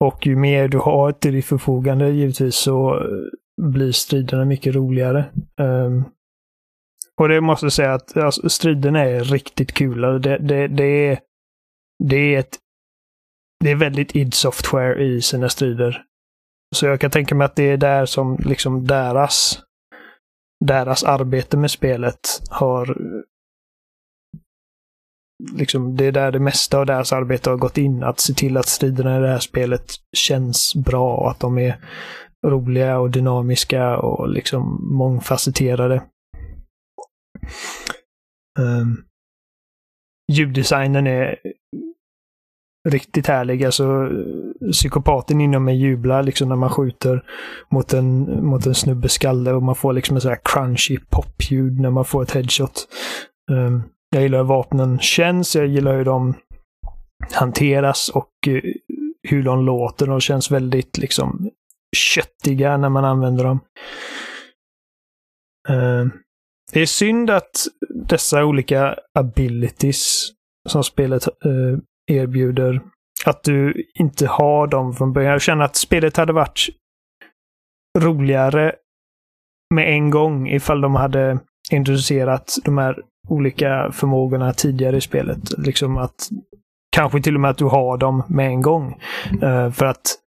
och 0.04 0.26
ju 0.26 0.36
mer 0.36 0.68
du 0.68 0.78
har 0.78 1.12
till 1.12 1.32
ditt 1.32 1.44
förfogande 1.44 2.10
givetvis 2.10 2.56
så 2.56 3.06
blir 3.62 3.92
striderna 3.92 4.44
mycket 4.44 4.74
roligare. 4.74 5.18
Eh, 5.60 6.02
och 7.20 7.28
det 7.28 7.40
måste 7.40 7.66
jag 7.66 7.72
säga 7.72 7.94
att 7.94 8.16
alltså, 8.16 8.48
striderna 8.48 9.00
är 9.00 9.24
riktigt 9.24 9.72
kul. 9.72 10.04
Alltså, 10.04 10.28
det, 10.28 10.38
det, 10.38 10.68
det, 10.68 10.84
är, 10.84 11.18
det 12.04 12.34
är 12.34 12.38
ett 12.38 12.58
det 13.64 13.70
är 13.70 13.76
väldigt 13.76 14.16
id 14.16 14.34
Software 14.34 15.04
i 15.04 15.22
sina 15.22 15.48
strider. 15.48 16.02
Så 16.76 16.86
jag 16.86 17.00
kan 17.00 17.10
tänka 17.10 17.34
mig 17.34 17.44
att 17.44 17.56
det 17.56 17.70
är 17.70 17.76
där 17.76 18.06
som 18.06 18.38
liksom 18.44 18.86
deras 18.86 19.60
deras 20.64 21.04
arbete 21.04 21.56
med 21.56 21.70
spelet 21.70 22.18
har 22.50 22.98
liksom, 25.52 25.96
det 25.96 26.04
är 26.04 26.12
där 26.12 26.32
det 26.32 26.40
mesta 26.40 26.78
av 26.78 26.86
deras 26.86 27.12
arbete 27.12 27.50
har 27.50 27.56
gått 27.56 27.78
in. 27.78 28.02
Att 28.02 28.20
se 28.20 28.34
till 28.34 28.56
att 28.56 28.68
striderna 28.68 29.18
i 29.18 29.20
det 29.20 29.28
här 29.28 29.38
spelet 29.38 29.92
känns 30.16 30.74
bra 30.74 31.16
och 31.16 31.30
att 31.30 31.40
de 31.40 31.58
är 31.58 31.76
roliga 32.46 32.98
och 32.98 33.10
dynamiska 33.10 33.96
och 33.98 34.28
liksom 34.28 34.88
mångfacetterade. 34.96 36.02
Um, 38.58 39.04
ljuddesignen 40.32 41.06
är 41.06 41.38
riktigt 42.88 43.26
härlig. 43.26 43.64
Alltså, 43.64 44.08
psykopaten 44.72 45.40
inom 45.40 45.64
mig 45.64 45.76
jublar 45.76 46.22
liksom 46.22 46.48
när 46.48 46.56
man 46.56 46.70
skjuter 46.70 47.24
mot 47.70 47.92
en, 47.92 48.44
mot 48.46 48.66
en 48.66 48.74
snubbes 48.74 49.12
skalle 49.12 49.52
och 49.52 49.62
man 49.62 49.74
får 49.74 49.92
liksom 49.92 50.16
en 50.16 50.20
sån 50.20 50.28
här 50.28 50.40
crunchy 50.44 50.98
popljud 51.10 51.80
när 51.80 51.90
man 51.90 52.04
får 52.04 52.22
ett 52.22 52.30
headshot. 52.30 52.88
Um, 53.50 53.82
jag 54.10 54.22
gillar 54.22 54.38
hur 54.38 54.44
vapnen 54.44 54.98
känns, 54.98 55.56
jag 55.56 55.66
gillar 55.66 55.96
hur 55.96 56.04
de 56.04 56.34
hanteras 57.32 58.08
och 58.08 58.32
uh, 58.48 58.60
hur 59.28 59.42
de 59.42 59.64
låter. 59.64 60.06
De 60.06 60.20
känns 60.20 60.50
väldigt 60.50 60.98
liksom 60.98 61.50
köttiga 61.96 62.76
när 62.76 62.88
man 62.88 63.04
använder 63.04 63.44
dem. 63.44 63.60
Uh, 65.70 66.06
det 66.72 66.80
är 66.80 66.86
synd 66.86 67.30
att 67.30 67.50
dessa 67.94 68.44
olika 68.44 68.96
abilities 69.14 70.32
som 70.68 70.84
spelet 70.84 71.28
uh, 71.46 71.78
erbjuder, 72.08 72.80
att 73.26 73.44
du 73.44 73.84
inte 73.94 74.26
har 74.26 74.66
dem 74.66 74.94
från 74.94 75.12
början. 75.12 75.32
Jag 75.32 75.42
känner 75.42 75.64
att 75.64 75.76
spelet 75.76 76.16
hade 76.16 76.32
varit 76.32 76.66
roligare 77.98 78.74
med 79.74 79.92
en 79.92 80.10
gång 80.10 80.48
ifall 80.48 80.80
de 80.80 80.94
hade 80.94 81.38
introducerat 81.70 82.54
de 82.64 82.78
här 82.78 83.02
olika 83.28 83.92
förmågorna 83.92 84.52
tidigare 84.52 84.96
i 84.96 85.00
spelet. 85.00 85.58
Liksom 85.58 85.96
att 85.96 86.28
Kanske 86.90 87.20
till 87.20 87.34
och 87.34 87.40
med 87.40 87.50
att 87.50 87.58
du 87.58 87.64
har 87.64 87.96
dem 87.96 88.22
med 88.28 88.46
en 88.46 88.62
gång. 88.62 89.00
Uh, 89.42 89.70
för 89.70 89.84
att 89.86 90.18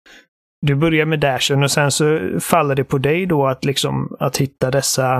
du 0.61 0.75
börjar 0.75 1.05
med 1.05 1.19
dashen 1.19 1.63
och 1.63 1.71
sen 1.71 1.91
så 1.91 2.19
faller 2.39 2.75
det 2.75 2.83
på 2.83 2.97
dig 2.97 3.25
då 3.25 3.47
att 3.47 3.65
liksom 3.65 4.15
att 4.19 4.37
hitta 4.37 4.71
dessa 4.71 5.17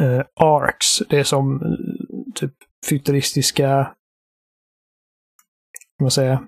uh, 0.00 0.22
arcs. 0.40 1.02
Det 1.08 1.18
är 1.18 1.24
som 1.24 1.62
uh, 1.62 1.76
typ 2.34 2.52
futuristiska 2.88 3.92
man 6.04 6.10
säga, 6.10 6.42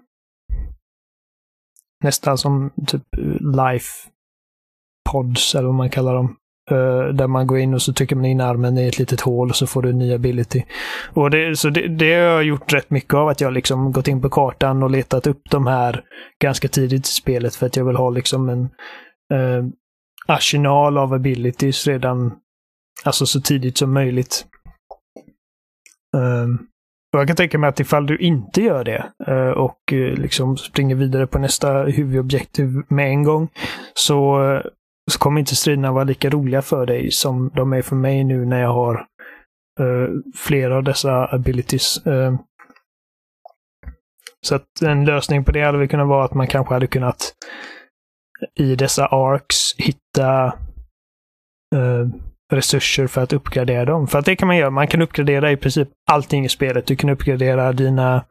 nästan 2.05 2.38
som 2.38 2.71
typ 2.87 3.02
life 3.40 4.11
pods 5.11 5.55
eller 5.55 5.67
vad 5.67 5.75
man 5.75 5.90
kallar 5.90 6.14
dem. 6.14 6.37
Uh, 6.71 7.14
där 7.14 7.26
man 7.26 7.47
går 7.47 7.59
in 7.59 7.75
och 7.75 7.83
så 7.83 7.93
trycker 7.93 8.17
man 8.17 8.25
in 8.25 8.40
armen 8.40 8.78
i 8.78 8.88
ett 8.88 8.99
litet 8.99 9.21
hål 9.21 9.49
och 9.50 9.57
så 9.57 9.67
får 9.67 9.83
du 9.83 9.90
en 9.90 9.99
ny 9.99 10.14
ability. 10.14 10.62
Och 11.14 11.31
det, 11.31 11.59
så 11.59 11.71
det, 11.71 11.88
det 11.88 12.14
har 12.14 12.21
jag 12.21 12.45
gjort 12.45 12.73
rätt 12.73 12.90
mycket 12.90 13.14
av, 13.14 13.28
att 13.28 13.40
jag 13.40 13.52
liksom 13.52 13.93
gått 13.93 14.09
in 14.09 14.23
på 14.23 14.31
kartan 14.31 14.83
och 14.83 14.90
letat 14.90 15.26
upp 15.26 15.50
de 15.50 15.67
här 15.67 16.05
ganska 16.43 16.69
tidigt 16.69 17.07
i 17.07 17.12
spelet 17.12 17.55
för 17.55 17.67
att 17.67 17.76
jag 17.76 17.85
vill 17.85 17.97
ha 17.97 18.11
liksom 18.11 18.49
en 18.49 18.62
uh, 19.35 19.69
arsenal 20.26 20.99
av 20.99 21.14
abilities 21.14 21.87
redan, 21.87 22.33
alltså 23.05 23.26
så 23.26 23.40
tidigt 23.40 23.78
som 23.78 23.93
möjligt. 23.93 24.47
Um, 26.17 26.69
och 27.15 27.21
jag 27.21 27.27
kan 27.27 27.37
tänka 27.37 27.59
mig 27.59 27.69
att 27.69 27.81
ifall 27.81 28.07
du 28.07 28.19
inte 28.19 28.62
gör 28.62 28.85
det 28.85 29.12
eh, 29.27 29.50
och 29.50 29.93
eh, 29.93 30.15
liksom 30.15 30.57
springer 30.57 30.95
vidare 30.95 31.27
på 31.27 31.38
nästa 31.38 31.83
huvudobjektiv 31.83 32.83
med 32.88 33.09
en 33.09 33.25
gång 33.25 33.49
så 33.95 34.50
eh, 34.53 34.62
så 35.09 35.19
kommer 35.19 35.41
inte 35.41 35.57
striderna 35.57 35.93
vara 35.93 36.05
lika 36.05 36.31
roliga 36.31 36.62
för 36.62 36.87
dig 36.87 37.11
som 37.11 37.50
de 37.55 37.73
är 37.73 37.83
för 37.83 37.97
mig 37.97 38.25
nu 38.25 38.45
när 38.45 38.61
jag 38.61 38.73
har 38.73 39.07
uh, 39.81 40.09
flera 40.35 40.77
av 40.77 40.83
dessa 40.83 41.35
abilities. 41.35 42.07
Uh, 42.07 42.38
så 44.47 44.55
att 44.55 44.83
en 44.83 45.05
lösning 45.05 45.44
på 45.44 45.53
det 45.53 45.62
hade 45.62 45.79
väl 45.79 45.88
kunnat 45.88 46.09
vara 46.09 46.25
att 46.25 46.35
man 46.35 46.47
kanske 46.47 46.75
hade 46.75 46.87
kunnat 46.87 47.35
i 48.55 48.75
dessa 48.77 49.07
arcs 49.07 49.75
hitta 49.79 50.47
uh, 51.75 52.09
resurser 52.52 53.06
för 53.06 53.22
att 53.22 53.32
uppgradera 53.32 53.84
dem. 53.84 54.06
För 54.06 54.18
att 54.18 54.24
det 54.24 54.37
kan 54.37 54.48
man 54.48 54.56
göra. 54.56 54.70
Man 54.70 54.87
kan 54.87 55.02
uppgradera 55.02 55.52
i 55.52 55.56
princip 55.56 55.88
allting 56.11 56.44
i 56.44 56.48
spelet. 56.48 56.87
Du 56.87 56.96
kan 56.96 57.11
uppgradera 57.11 57.72
dina 57.72 58.24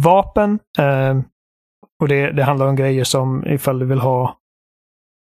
vapen. 0.00 0.58
Eh, 0.78 1.20
och 2.02 2.08
det, 2.08 2.30
det 2.30 2.44
handlar 2.44 2.66
om 2.66 2.76
grejer 2.76 3.04
som 3.04 3.46
ifall 3.46 3.78
du 3.78 3.86
vill 3.86 3.98
ha 3.98 4.38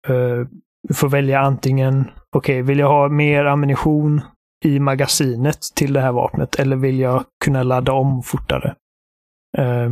Eh, 0.09 0.47
du 0.89 0.95
får 0.95 1.09
välja 1.09 1.41
antingen, 1.41 2.01
okej, 2.31 2.39
okay, 2.39 2.63
vill 2.63 2.79
jag 2.79 2.89
ha 2.89 3.09
mer 3.09 3.45
ammunition 3.45 4.21
i 4.65 4.79
magasinet 4.79 5.59
till 5.75 5.93
det 5.93 6.01
här 6.01 6.13
vapnet 6.13 6.55
eller 6.55 6.77
vill 6.77 7.01
jag 7.01 7.25
kunna 7.45 7.63
ladda 7.63 7.93
om 7.93 8.23
fortare? 8.23 8.75
Eh, 9.59 9.91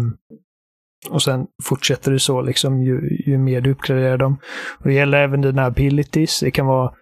och 1.11 1.23
sen 1.23 1.47
fortsätter 1.63 2.11
du 2.11 2.19
så 2.19 2.43
liksom 2.43 2.83
ju, 2.83 3.23
ju 3.27 3.39
mer 3.39 3.61
du 3.61 3.71
uppgraderar 3.71 4.19
dem. 4.19 4.39
Och 4.79 4.85
det 4.85 4.93
gäller 4.93 5.19
även 5.19 5.41
dina 5.41 5.65
abilities. 5.65 6.41
Det 6.41 6.51
kan 6.51 6.67
vara 6.67 6.93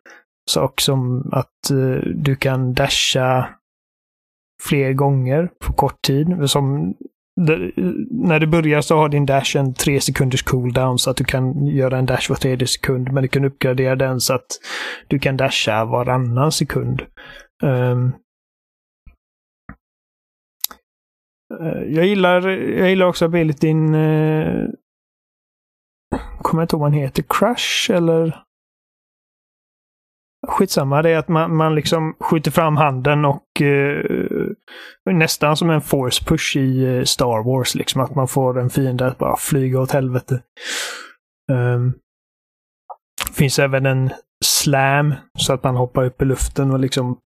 sak 0.49 0.81
som 0.81 1.31
att 1.33 1.71
uh, 1.73 2.01
du 2.15 2.37
kan 2.37 2.75
dasha 2.75 3.49
fler 4.63 4.93
gånger 4.93 5.51
på 5.61 5.73
kort 5.73 6.03
tid. 6.03 6.51
Som 6.51 6.95
när 8.11 8.41
du 8.41 8.47
börjar 8.47 8.81
så 8.81 8.97
har 8.97 9.09
din 9.09 9.27
dash 9.27 9.57
en 9.57 9.75
tre 9.75 10.01
sekunders 10.01 10.43
cooldown 10.43 10.99
så 10.99 11.11
att 11.11 11.17
du 11.17 11.25
kan 11.25 11.67
göra 11.67 11.99
en 11.99 12.07
dash 12.07 12.29
var 12.29 12.37
tredje 12.37 12.67
sekund. 12.67 13.13
Men 13.13 13.23
du 13.23 13.29
kan 13.29 13.45
uppgradera 13.45 13.97
den 13.97 14.21
så 14.21 14.35
att 14.35 14.47
du 15.09 15.19
kan 15.19 15.37
dasha 15.37 15.85
varannan 15.85 16.53
sekund. 16.53 17.03
Um, 17.63 18.13
jag 21.87 22.07
gillar, 22.07 22.49
jag 22.49 22.89
gillar 22.89 23.07
också 23.07 23.25
abilityn 23.25 23.95
uh, 23.95 24.63
eh, 24.63 24.69
kommer 26.43 26.63
jag 26.63 26.65
inte 26.65 26.77
ihåg 26.77 26.81
vad 26.81 26.91
han 26.91 27.01
heter, 27.01 27.25
Crush 27.29 27.91
eller 27.91 28.43
Skitsamma, 30.49 31.03
det 31.03 31.11
är 31.11 31.19
att 31.19 31.29
man, 31.29 31.57
man 31.57 31.75
liksom 31.75 32.17
skjuter 32.21 32.51
fram 32.51 32.77
handen 32.77 33.25
och 33.25 33.63
eh, 33.63 34.05
nästan 35.13 35.57
som 35.57 35.71
en 35.71 35.81
force 35.81 36.25
push 36.25 36.57
i 36.57 36.97
eh, 36.97 37.05
Star 37.05 37.45
Wars. 37.45 37.75
Liksom 37.75 38.01
att 38.01 38.15
man 38.15 38.29
får 38.29 38.59
en 38.59 38.71
fiende 38.71 39.07
att 39.07 39.19
bara 39.19 39.37
flyga 39.37 39.81
åt 39.81 39.91
helvete. 39.91 40.43
Um, 41.53 41.95
finns 43.33 43.59
även 43.59 43.87
en 43.87 44.11
slam 44.45 45.15
så 45.39 45.53
att 45.53 45.65
man 45.65 45.77
hoppar 45.77 46.05
upp 46.05 46.23
i 46.23 46.25
luften 46.25 46.71
och 46.71 46.79
liksom 46.79 47.19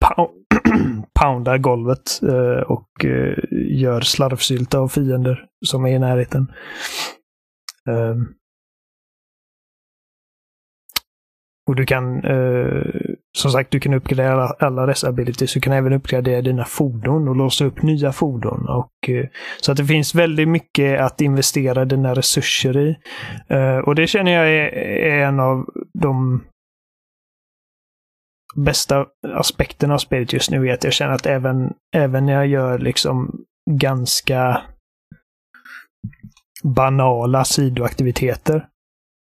poundar 1.20 1.58
golvet 1.58 2.22
eh, 2.24 2.62
och 2.62 3.06
eh, 3.06 3.38
gör 3.52 4.02
slarvsylta 4.02 4.80
av 4.80 4.88
fiender 4.88 5.46
som 5.66 5.86
är 5.86 5.96
i 5.96 6.00
närheten. 6.00 6.52
Um, 7.90 8.34
och 11.72 11.78
du 11.78 11.86
kan 11.86 12.24
eh, 12.24 12.84
som 13.38 13.52
sagt, 13.52 13.72
du 13.72 13.80
kan 13.80 13.94
uppgradera 13.94 14.48
alla 14.60 14.86
dessa 14.86 15.08
abilities. 15.08 15.54
Du 15.54 15.60
kan 15.60 15.74
även 15.74 15.94
uppgradera 15.94 16.42
dina 16.42 16.66
fordon 16.66 17.28
och 17.28 17.36
låsa 17.36 17.66
upp 17.66 17.82
nya 17.82 18.12
fordon. 18.12 18.68
Och, 18.70 19.10
eh, 19.10 19.26
så 19.62 19.72
att 19.72 19.78
det 19.78 19.86
finns 19.86 20.16
väldigt 20.16 20.48
mycket 20.48 21.02
att 21.02 21.22
investera 21.22 21.86
dina 21.86 22.14
resurser 22.14 22.78
i. 22.78 22.98
Eh, 23.48 23.78
och 23.78 23.96
det 23.96 24.08
känner 24.08 24.32
jag 24.32 24.50
är, 24.50 24.68
är 25.12 25.26
en 25.26 25.40
av 25.40 25.66
de 26.00 26.44
bästa 28.56 29.06
aspekterna 29.34 29.94
av 29.94 29.98
spelet 29.98 30.34
just 30.34 30.52
nu. 30.52 30.70
Är 30.70 30.74
att 30.74 30.84
jag 30.84 30.94
känner 30.94 31.14
att 31.14 31.26
även, 31.26 31.74
även 31.96 32.26
när 32.26 32.34
jag 32.34 32.48
gör 32.48 32.80
liksom 32.80 33.46
ganska 33.72 34.62
banala 36.64 37.44
sidoaktiviteter 37.44 38.68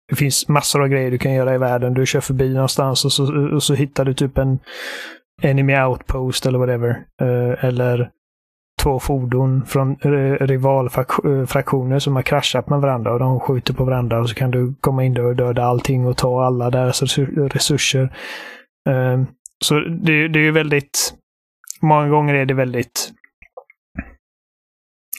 det 0.08 0.16
finns 0.16 0.48
massor 0.48 0.82
av 0.82 0.88
grejer 0.88 1.10
du 1.10 1.18
kan 1.18 1.32
göra 1.32 1.54
i 1.54 1.58
världen. 1.58 1.94
Du 1.94 2.06
kör 2.06 2.20
förbi 2.20 2.54
någonstans 2.54 3.04
och 3.04 3.12
så, 3.12 3.54
och 3.54 3.62
så 3.62 3.74
hittar 3.74 4.04
du 4.04 4.14
typ 4.14 4.38
en 4.38 4.58
enemy 5.42 5.80
outpost 5.80 6.46
eller 6.46 6.58
whatever. 6.58 6.90
Eh, 7.20 7.64
eller 7.64 8.10
två 8.82 8.98
fordon 8.98 9.64
från 9.66 9.96
rivalfraktioner 10.40 11.98
som 11.98 12.16
har 12.16 12.22
kraschat 12.22 12.68
med 12.68 12.80
varandra 12.80 13.12
och 13.12 13.18
de 13.18 13.40
skjuter 13.40 13.74
på 13.74 13.84
varandra 13.84 14.20
och 14.20 14.28
så 14.28 14.34
kan 14.34 14.50
du 14.50 14.74
komma 14.80 15.04
in 15.04 15.14
där 15.14 15.24
och 15.24 15.36
döda 15.36 15.64
allting 15.64 16.06
och 16.06 16.16
ta 16.16 16.44
alla 16.44 16.70
deras 16.70 17.02
resurser. 17.36 18.16
Eh, 18.88 19.22
så 19.64 19.74
det, 19.80 20.28
det 20.28 20.38
är 20.38 20.44
ju 20.44 20.52
väldigt... 20.52 21.14
Många 21.80 22.08
gånger 22.08 22.34
är 22.34 22.46
det 22.46 22.54
väldigt 22.54 23.12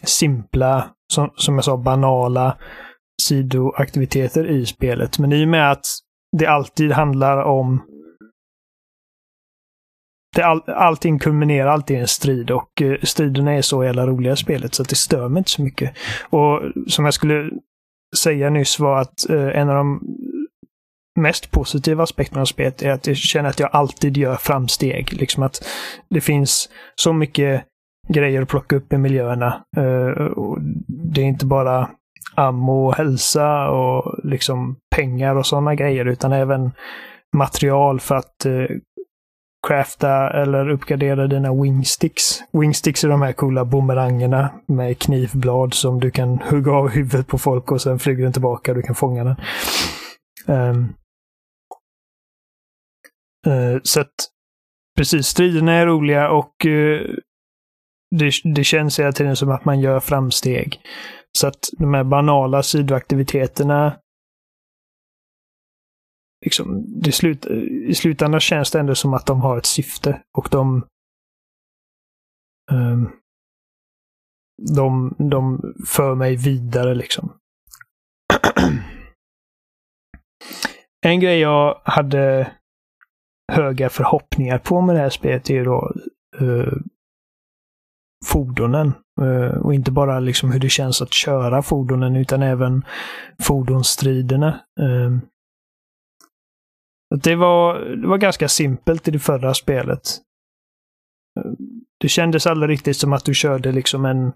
simpla, 0.03 0.89
som, 1.13 1.29
som 1.35 1.55
jag 1.55 1.63
sa, 1.63 1.77
banala 1.77 2.57
sidoaktiviteter 3.19 4.47
i 4.47 4.65
spelet. 4.65 5.19
Men 5.19 5.33
i 5.33 5.45
och 5.45 5.49
med 5.49 5.71
att 5.71 5.85
det 6.37 6.45
alltid 6.45 6.91
handlar 6.91 7.43
om 7.43 7.81
det 10.35 10.43
all, 10.43 10.63
allting 10.67 11.19
kulminerar 11.19 11.67
alltid 11.67 11.97
i 11.97 11.99
en 11.99 12.07
strid 12.07 12.51
och 12.51 12.81
eh, 12.81 12.97
striderna 13.03 13.51
är 13.51 13.61
så 13.61 13.83
jävla 13.83 14.07
roliga 14.07 14.33
i 14.33 14.37
spelet 14.37 14.73
så 14.73 14.81
att 14.81 14.89
det 14.89 14.95
stör 14.95 15.29
mig 15.29 15.39
inte 15.39 15.49
så 15.49 15.61
mycket. 15.61 15.97
Och 16.29 16.61
som 16.87 17.05
jag 17.05 17.13
skulle 17.13 17.51
säga 18.17 18.49
nyss 18.49 18.79
var 18.79 19.01
att 19.01 19.29
eh, 19.29 19.47
en 19.47 19.69
av 19.69 19.75
de 19.75 20.01
mest 21.19 21.51
positiva 21.51 22.03
aspekterna 22.03 22.41
av 22.41 22.45
spelet 22.45 22.81
är 22.81 22.89
att 22.89 23.07
jag 23.07 23.17
känner 23.17 23.49
att 23.49 23.59
jag 23.59 23.69
alltid 23.73 24.17
gör 24.17 24.35
framsteg. 24.35 25.13
Liksom 25.13 25.43
att 25.43 25.65
det 26.09 26.21
finns 26.21 26.69
så 26.95 27.13
mycket 27.13 27.63
grejer 28.07 28.41
att 28.41 28.49
plocka 28.49 28.75
upp 28.75 28.93
i 28.93 28.97
miljöerna. 28.97 29.63
Eh, 29.77 30.29
det 30.87 31.21
är 31.21 31.25
inte 31.25 31.45
bara 31.45 31.89
ammo 32.39 32.87
och 32.87 32.95
hälsa 32.95 33.69
och 33.69 34.19
liksom 34.23 34.75
pengar 34.95 35.35
och 35.35 35.45
sådana 35.45 35.75
grejer, 35.75 36.05
utan 36.05 36.33
även 36.33 36.71
material 37.37 37.99
för 37.99 38.15
att 38.15 38.45
eh, 38.45 38.65
crafta 39.67 40.29
eller 40.41 40.69
uppgradera 40.69 41.27
dina 41.27 41.53
wingsticks. 41.53 42.39
Wingsticks 42.51 43.03
är 43.03 43.09
de 43.09 43.21
här 43.21 43.33
coola 43.33 43.65
bumerangerna 43.65 44.53
med 44.67 44.99
knivblad 44.99 45.73
som 45.73 45.99
du 45.99 46.11
kan 46.11 46.39
hugga 46.39 46.71
av 46.71 46.89
huvudet 46.89 47.27
på 47.27 47.37
folk 47.37 47.71
och 47.71 47.81
sen 47.81 47.99
flyger 47.99 48.23
den 48.23 48.33
tillbaka 48.33 48.71
och 48.71 48.77
du 48.77 48.81
kan 48.81 48.95
fånga 48.95 49.23
den. 49.23 49.35
Um, 50.47 50.93
uh, 53.47 53.79
så 53.83 54.01
att 54.01 54.13
precis, 54.97 55.27
striderna 55.27 55.73
är 55.73 55.85
roliga 55.85 56.29
och 56.29 56.65
uh, 56.65 57.01
det, 58.15 58.31
det 58.55 58.63
känns 58.63 58.99
hela 58.99 59.11
tiden 59.11 59.35
som 59.35 59.51
att 59.51 59.65
man 59.65 59.79
gör 59.79 59.99
framsteg. 59.99 60.81
Så 61.37 61.47
att 61.47 61.69
de 61.77 61.93
här 61.93 62.03
banala 62.03 62.63
sidoaktiviteterna 62.63 63.99
liksom, 66.45 66.83
det 67.01 67.11
slut, 67.11 67.45
I 67.87 67.95
slutändan 67.95 68.39
känns 68.39 68.71
det 68.71 68.79
ändå 68.79 68.95
som 68.95 69.13
att 69.13 69.25
de 69.25 69.41
har 69.41 69.57
ett 69.57 69.65
syfte 69.65 70.21
och 70.37 70.47
de 70.51 70.87
um, 72.71 73.09
de, 74.75 75.15
de 75.17 75.61
för 75.87 76.15
mig 76.15 76.35
vidare 76.35 76.95
liksom. 76.95 77.33
en 81.05 81.19
grej 81.19 81.39
jag 81.39 81.81
hade 81.83 82.51
höga 83.51 83.89
förhoppningar 83.89 84.57
på 84.57 84.81
med 84.81 84.95
det 84.95 85.01
här 85.01 85.09
spelet 85.09 85.49
är 85.49 85.53
ju 85.53 85.63
då 85.63 85.93
uh, 86.41 86.73
fordonen. 88.25 88.93
Eh, 89.21 89.57
och 89.57 89.73
inte 89.73 89.91
bara 89.91 90.19
liksom 90.19 90.51
hur 90.51 90.59
det 90.59 90.69
känns 90.69 91.01
att 91.01 91.13
köra 91.13 91.61
fordonen 91.61 92.15
utan 92.15 92.41
även 92.41 92.85
fordonsstriderna. 93.41 94.59
Ehm, 94.81 95.21
det 97.23 97.35
var, 97.35 97.79
det 97.79 98.07
var 98.07 98.17
ganska 98.17 98.47
simpelt 98.47 99.07
i 99.07 99.11
det 99.11 99.19
förra 99.19 99.53
spelet. 99.53 100.01
Det 101.99 102.09
kändes 102.09 102.47
aldrig 102.47 102.69
riktigt 102.69 102.97
som 102.97 103.13
att 103.13 103.25
du 103.25 103.33
körde 103.33 103.71
liksom 103.71 104.05
en 104.05 104.33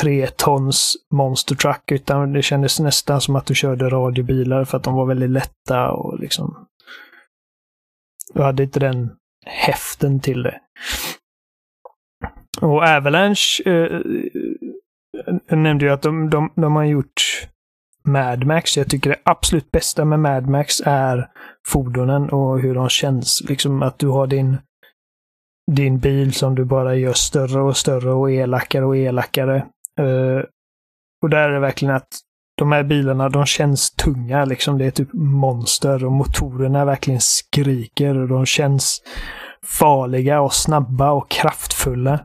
tre 0.00 0.26
tons 0.26 0.96
monster 1.14 1.54
truck, 1.54 1.92
utan 1.92 2.32
det 2.32 2.42
kändes 2.42 2.80
nästan 2.80 3.20
som 3.20 3.36
att 3.36 3.46
du 3.46 3.54
körde 3.54 3.88
radiobilar 3.90 4.64
för 4.64 4.76
att 4.76 4.84
de 4.84 4.94
var 4.94 5.06
väldigt 5.06 5.30
lätta 5.30 5.90
och 5.90 6.18
liksom... 6.20 6.66
Du 8.34 8.42
hade 8.42 8.62
inte 8.62 8.80
den 8.80 9.10
häften 9.46 10.20
till 10.20 10.42
det. 10.42 10.60
Och 12.60 12.82
Avalanche 12.82 13.62
eh, 13.66 13.72
eh, 13.72 14.00
jag 15.48 15.58
nämnde 15.58 15.84
ju 15.84 15.92
att 15.92 16.02
de, 16.02 16.30
de, 16.30 16.52
de 16.54 16.76
har 16.76 16.84
gjort 16.84 17.48
Mad 18.04 18.46
Max. 18.46 18.76
Jag 18.76 18.88
tycker 18.90 19.10
det 19.10 19.20
absolut 19.24 19.70
bästa 19.70 20.04
med 20.04 20.20
Mad 20.20 20.46
Max 20.48 20.80
är 20.84 21.28
fordonen 21.66 22.30
och 22.30 22.60
hur 22.60 22.74
de 22.74 22.88
känns. 22.88 23.42
Liksom 23.48 23.82
att 23.82 23.98
du 23.98 24.06
har 24.06 24.26
din, 24.26 24.58
din 25.72 25.98
bil 25.98 26.32
som 26.32 26.54
du 26.54 26.64
bara 26.64 26.94
gör 26.94 27.12
större 27.12 27.60
och 27.60 27.76
större 27.76 28.12
och 28.12 28.30
elakare 28.30 28.84
och 28.84 28.96
elakare. 28.96 29.56
Uh, 30.00 30.42
och 31.22 31.30
där 31.30 31.48
är 31.48 31.52
det 31.52 31.60
verkligen 31.60 31.94
att 31.94 32.08
de 32.58 32.72
här 32.72 32.82
bilarna, 32.82 33.28
de 33.28 33.46
känns 33.46 33.90
tunga. 33.90 34.44
Liksom. 34.44 34.78
Det 34.78 34.84
är 34.84 34.90
typ 34.90 35.12
monster 35.12 36.04
och 36.04 36.12
motorerna 36.12 36.84
verkligen 36.84 37.20
skriker 37.20 38.18
och 38.18 38.28
de 38.28 38.46
känns 38.46 39.02
farliga 39.62 40.40
och 40.40 40.54
snabba 40.54 41.10
och 41.10 41.30
kraftfulla. 41.30 42.24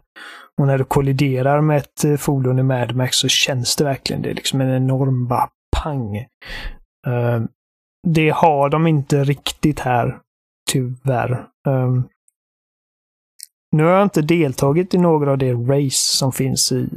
Och 0.58 0.68
när 0.68 0.78
du 0.78 0.84
kolliderar 0.84 1.62
med 1.62 1.78
ett 1.78 2.04
eh, 2.04 2.18
fordon 2.18 2.60
i 2.60 2.64
Mad 2.64 2.96
Max 2.96 3.18
så 3.18 3.28
känns 3.28 3.76
det 3.76 3.84
verkligen. 3.84 4.22
Det 4.22 4.30
är 4.30 4.34
liksom 4.34 4.62
en 4.62 4.76
enorm 4.76 5.28
bara 5.28 5.50
pang. 5.78 6.18
Uh, 7.08 7.46
det 8.08 8.30
har 8.30 8.70
de 8.70 8.88
inte 8.88 9.24
riktigt 9.24 9.80
här, 9.80 10.20
tyvärr. 10.72 11.48
Um, 11.68 12.08
nu 13.72 13.84
har 13.84 13.92
jag 13.92 14.04
inte 14.04 14.22
deltagit 14.22 14.94
i 14.94 14.98
några 14.98 15.32
av 15.32 15.38
de 15.38 15.54
race 15.54 16.18
som 16.18 16.32
finns 16.32 16.72
i, 16.72 16.90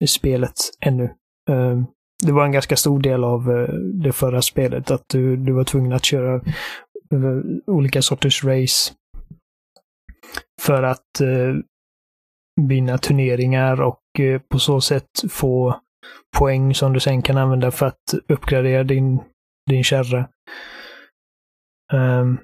i 0.00 0.06
spelet 0.06 0.54
ännu. 0.80 1.14
Um, 1.50 1.86
det 2.24 2.32
var 2.32 2.44
en 2.44 2.52
ganska 2.52 2.76
stor 2.76 3.00
del 3.00 3.24
av 3.24 3.50
uh, 3.50 3.68
det 3.74 4.12
förra 4.12 4.42
spelet, 4.42 4.90
att 4.90 5.04
du, 5.08 5.36
du 5.36 5.52
var 5.52 5.64
tvungen 5.64 5.92
att 5.92 6.04
köra 6.04 6.34
uh, 7.14 7.42
olika 7.66 8.02
sorters 8.02 8.44
race 8.44 8.92
för 10.62 10.82
att 10.82 11.20
eh, 11.20 11.54
vinna 12.60 12.98
turneringar 12.98 13.80
och 13.80 14.20
eh, 14.20 14.40
på 14.48 14.58
så 14.58 14.80
sätt 14.80 15.10
få 15.30 15.80
poäng 16.38 16.74
som 16.74 16.92
du 16.92 17.00
sen 17.00 17.22
kan 17.22 17.36
använda 17.36 17.70
för 17.70 17.86
att 17.86 18.14
uppgradera 18.28 18.84
din, 18.84 19.20
din 19.70 19.84
kärra. 19.84 20.28
Um, 21.92 22.38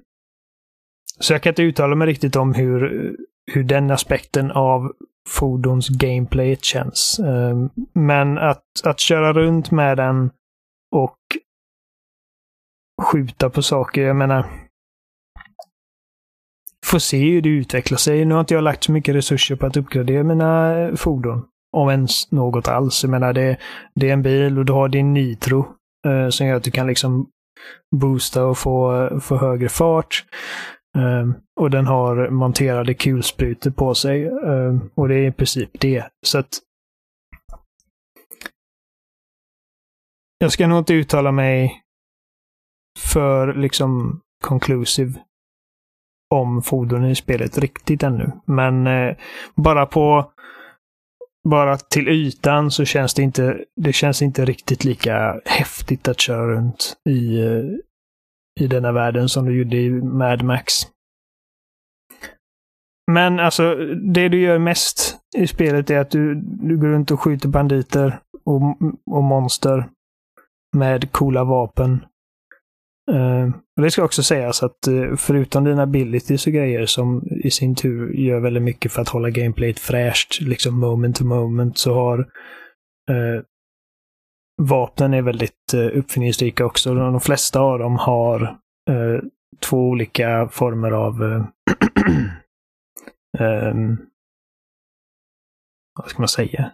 så 1.19 1.33
jag 1.33 1.43
kan 1.43 1.51
inte 1.51 1.63
uttala 1.63 1.95
mig 1.95 2.09
riktigt 2.09 2.37
om 2.37 2.55
hur, 2.55 3.17
hur 3.53 3.65
den 3.65 3.91
aspekten 3.91 4.51
av 4.51 4.93
fordons 5.29 5.89
gameplayet 5.89 6.65
känns. 6.65 7.21
Um, 7.23 7.71
men 7.93 8.39
att, 8.39 8.65
att 8.85 9.01
köra 9.01 9.33
runt 9.33 9.71
med 9.71 9.97
den 9.97 10.31
och 10.97 11.19
skjuta 13.03 13.51
på 13.51 13.63
saker, 13.63 14.03
jag 14.03 14.17
menar 14.17 14.68
får 16.89 16.99
se 16.99 17.31
hur 17.31 17.43
det 17.43 17.49
utvecklar 17.49 17.99
sig. 17.99 18.25
Nu 18.25 18.35
har 18.35 18.41
inte 18.41 18.55
jag 18.55 18.65
lagt 18.65 18.85
så 18.85 18.93
mycket 18.93 19.15
resurser 19.15 19.57
på 19.57 19.67
att 19.67 19.77
uppgradera 19.77 20.25
mina 20.25 20.79
eh, 20.79 20.95
fordon. 20.95 21.45
Om 21.77 21.91
ens 21.91 22.33
något 22.33 22.69
alls. 22.69 23.03
Jag 23.03 23.11
menar, 23.11 23.33
det, 23.33 23.57
det 23.95 24.09
är 24.09 24.13
en 24.13 24.23
bil 24.23 24.59
och 24.59 24.65
du 24.65 24.73
har 24.73 24.89
din 24.89 25.15
nitro 25.15 25.67
eh, 26.07 26.29
som 26.29 26.47
gör 26.47 26.57
att 26.57 26.65
du 26.65 26.71
kan 26.71 26.87
liksom 26.87 27.29
boosta 27.97 28.45
och 28.45 28.59
få, 28.59 29.07
eh, 29.07 29.19
få 29.19 29.37
högre 29.37 29.69
fart. 29.69 30.25
Eh, 30.97 31.31
och 31.61 31.71
den 31.71 31.87
har 31.87 32.31
monterade 32.31 32.95
kulsprutor 32.95 33.71
på 33.71 33.95
sig. 33.95 34.25
Eh, 34.25 34.77
och 34.95 35.09
det 35.09 35.15
är 35.15 35.29
i 35.29 35.33
princip 35.33 35.71
det. 35.81 36.05
Så 36.27 36.39
att 36.39 36.49
jag 40.39 40.53
ska 40.53 40.67
nog 40.67 40.79
inte 40.79 40.95
uttala 40.95 41.33
mig 41.33 41.83
för 42.99 43.55
liksom 43.55 44.21
conclusive 44.45 45.13
om 46.35 46.63
fordonen 46.63 47.11
i 47.11 47.15
spelet 47.15 47.59
riktigt 47.59 48.03
ännu. 48.03 48.33
Men 48.45 48.87
eh, 48.87 49.17
bara 49.55 49.87
på 49.87 50.33
bara 51.49 51.77
till 51.77 52.09
ytan 52.09 52.71
så 52.71 52.85
känns 52.85 53.15
det 53.15 53.23
inte, 53.23 53.65
det 53.77 53.93
känns 53.93 54.23
inte 54.23 54.45
riktigt 54.45 54.85
lika 54.85 55.41
häftigt 55.45 56.09
att 56.09 56.21
köra 56.21 56.49
runt 56.49 56.97
i, 57.09 57.41
eh, 57.41 57.65
i 58.61 58.67
denna 58.67 58.93
världen 58.93 59.29
som 59.29 59.47
du 59.47 59.59
gjorde 59.59 59.77
i 59.77 59.91
Mad 59.91 60.43
Max. 60.43 60.73
Men 63.13 63.41
alltså, 63.41 63.75
det 64.15 64.29
du 64.29 64.41
gör 64.41 64.59
mest 64.59 65.17
i 65.37 65.47
spelet 65.47 65.91
är 65.91 65.99
att 65.99 66.11
du, 66.11 66.35
du 66.43 66.79
går 66.79 66.89
runt 66.89 67.11
och 67.11 67.21
skjuter 67.21 67.49
banditer 67.49 68.21
och, 68.45 68.63
och 69.11 69.25
monster 69.25 69.89
med 70.77 71.13
coola 71.13 71.45
vapen. 71.45 72.05
Uh, 73.11 73.51
det 73.77 73.91
ska 73.91 74.05
också 74.05 74.23
sägas 74.23 74.63
att 74.63 74.89
uh, 74.89 75.17
förutom 75.17 75.65
dina 75.65 75.83
abilities 75.83 76.47
och 76.47 76.53
grejer 76.53 76.87
som 76.87 77.29
i 77.45 77.51
sin 77.51 77.75
tur 77.75 78.13
gör 78.13 78.41
väldigt 78.41 78.63
mycket 78.63 78.93
för 78.93 79.03
att 79.03 79.09
hålla 79.09 79.31
gameplayet 79.31 79.79
fräscht, 79.79 80.41
liksom 80.41 80.81
moment 80.81 81.17
to 81.17 81.25
moment, 81.25 81.79
så 81.79 81.95
har 81.95 82.19
uh, 83.11 83.43
vapnen 84.63 85.15
är 85.15 85.23
väldigt 85.23 85.75
uh, 85.75 85.99
uppfinningsrika 85.99 86.67
också. 86.67 86.95
De 86.95 87.21
flesta 87.21 87.61
av 87.61 87.79
dem 87.79 87.97
har 87.97 88.59
två 89.61 89.89
olika 89.89 90.49
former 90.49 90.91
av 90.91 91.23
um, 91.23 91.47
vad 95.95 96.09
ska 96.09 96.19
man 96.19 96.29
säga? 96.29 96.73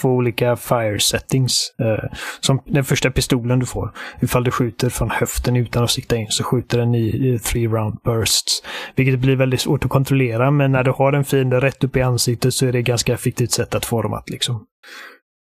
Två 0.00 0.08
olika 0.08 0.56
fire 0.56 1.00
settings. 1.00 1.74
Eh, 1.80 2.10
som 2.40 2.62
den 2.66 2.84
första 2.84 3.10
pistolen 3.10 3.58
du 3.58 3.66
får. 3.66 3.90
Ifall 4.20 4.44
du 4.44 4.50
skjuter 4.50 4.88
från 4.88 5.10
höften 5.10 5.56
utan 5.56 5.84
att 5.84 5.90
sikta 5.90 6.16
in 6.16 6.26
så 6.28 6.44
skjuter 6.44 6.78
den 6.78 6.94
i, 6.94 7.06
i 7.08 7.38
three 7.38 7.66
round 7.66 7.98
bursts. 8.04 8.62
Vilket 8.96 9.18
blir 9.18 9.36
väldigt 9.36 9.60
svårt 9.60 9.84
att 9.84 9.90
kontrollera, 9.90 10.50
men 10.50 10.72
när 10.72 10.84
du 10.84 10.90
har 10.90 11.12
en 11.12 11.24
fiende 11.24 11.60
rätt 11.60 11.84
upp 11.84 11.96
i 11.96 12.02
ansiktet 12.02 12.54
så 12.54 12.66
är 12.66 12.72
det 12.72 12.78
ett 12.78 12.84
ganska 12.84 13.14
effektivt 13.14 13.50
sätt 13.50 13.74
att 13.74 13.84
få 13.84 14.02
dem 14.02 14.14
att 14.14 14.30
liksom 14.30 14.64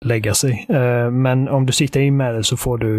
lägga 0.04 0.34
sig. 0.34 0.66
Eh, 0.68 1.10
men 1.10 1.48
om 1.48 1.66
du 1.66 1.72
siktar 1.72 2.00
in 2.00 2.16
med 2.16 2.34
det 2.34 2.44
så 2.44 2.56
får 2.56 2.78
du 2.78 2.98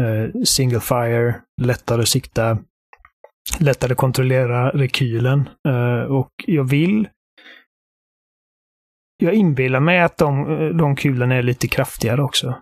eh, 0.00 0.42
single 0.44 0.80
fire, 0.80 1.34
lättare 1.62 2.02
att 2.02 2.08
sikta, 2.08 2.58
lättare 3.60 3.92
att 3.92 3.98
kontrollera 3.98 4.70
rekylen. 4.70 5.48
Eh, 5.68 6.12
och 6.12 6.30
jag 6.46 6.64
vill 6.64 7.08
jag 9.22 9.34
inbillar 9.34 9.80
mig 9.80 10.00
att 10.00 10.18
de, 10.18 10.46
de 10.78 10.96
kulorna 10.96 11.34
är 11.34 11.42
lite 11.42 11.68
kraftigare 11.68 12.22
också. 12.22 12.54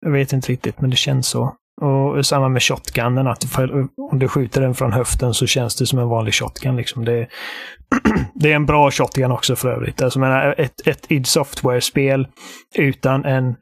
Jag 0.00 0.10
vet 0.10 0.32
inte 0.32 0.52
riktigt, 0.52 0.80
men 0.80 0.90
det 0.90 0.96
känns 0.96 1.28
så. 1.28 1.54
Och 1.80 2.26
samma 2.26 2.48
med 2.48 2.62
shotgunen, 2.62 3.26
att 3.26 3.44
om 4.12 4.18
du 4.18 4.28
skjuter 4.28 4.60
den 4.60 4.74
från 4.74 4.92
höften 4.92 5.34
så 5.34 5.46
känns 5.46 5.76
det 5.76 5.86
som 5.86 5.98
en 5.98 6.08
vanlig 6.08 6.34
shotgun. 6.34 6.76
Liksom. 6.76 7.04
Det, 7.04 7.26
det 8.34 8.52
är 8.52 8.56
en 8.56 8.66
bra 8.66 8.90
shotgun 8.90 9.30
också 9.30 9.56
för 9.56 9.68
övrigt. 9.68 10.02
Alltså, 10.02 10.18
menar, 10.18 10.54
ett, 10.58 10.86
ett 10.86 11.06
id 11.08 11.26
Software-spel 11.26 12.28
utan 12.74 13.24
en 13.24 13.54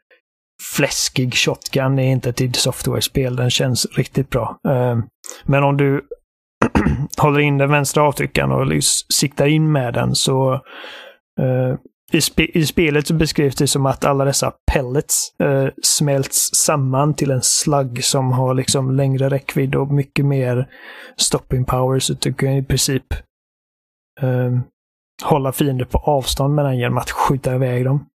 fläskig 0.76 1.34
shotgun 1.34 1.98
är 1.98 2.12
inte 2.12 2.30
ett 2.30 2.40
id 2.40 2.56
Software-spel. 2.56 3.36
Den 3.36 3.50
känns 3.50 3.86
riktigt 3.96 4.30
bra. 4.30 4.58
Ehm, 4.68 5.02
men 5.44 5.64
om 5.64 5.76
du 5.76 6.00
håller 7.18 7.40
in 7.40 7.58
den 7.58 7.70
vänstra 7.70 8.02
avtryckaren 8.02 8.52
och 8.52 8.84
siktar 9.14 9.46
in 9.46 9.72
med 9.72 9.94
den 9.94 10.14
så 10.14 10.52
eh, 11.40 11.78
i, 12.14 12.20
spe 12.20 12.58
i, 12.58 12.66
spelet 12.66 13.06
så 13.06 13.14
beskrivs 13.14 13.56
det 13.56 13.66
som 13.66 13.86
att 13.86 14.04
alla 14.04 14.24
dessa 14.24 14.52
pellets 14.72 15.34
uh, 15.42 15.68
smälts 15.82 16.50
samman 16.54 17.14
till 17.14 17.30
en 17.30 17.42
slagg 17.42 18.04
som 18.04 18.32
har 18.32 18.54
liksom 18.54 18.96
längre 18.96 19.28
räckvidd 19.28 19.74
och 19.74 19.92
mycket 19.92 20.24
mer 20.24 20.68
stopping 21.16 21.64
power. 21.64 21.98
Så 21.98 22.14
du 22.14 22.34
kan 22.34 22.52
i 22.52 22.64
princip 22.64 23.14
uh, 24.22 24.60
hålla 25.22 25.52
fiender 25.52 25.84
på 25.84 25.98
avstånd 25.98 26.54
med 26.54 26.64
den 26.64 26.78
genom 26.78 26.98
att 26.98 27.10
skjuta 27.10 27.54
iväg 27.54 27.84
dem. 27.84 28.06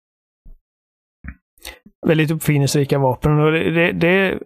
Väldigt 2.07 2.31
uppfinningsrika 2.31 2.99
vapen. 2.99 3.39
Och 3.39 3.51
det, 3.51 3.71
det, 3.71 3.91
det, 3.91 4.39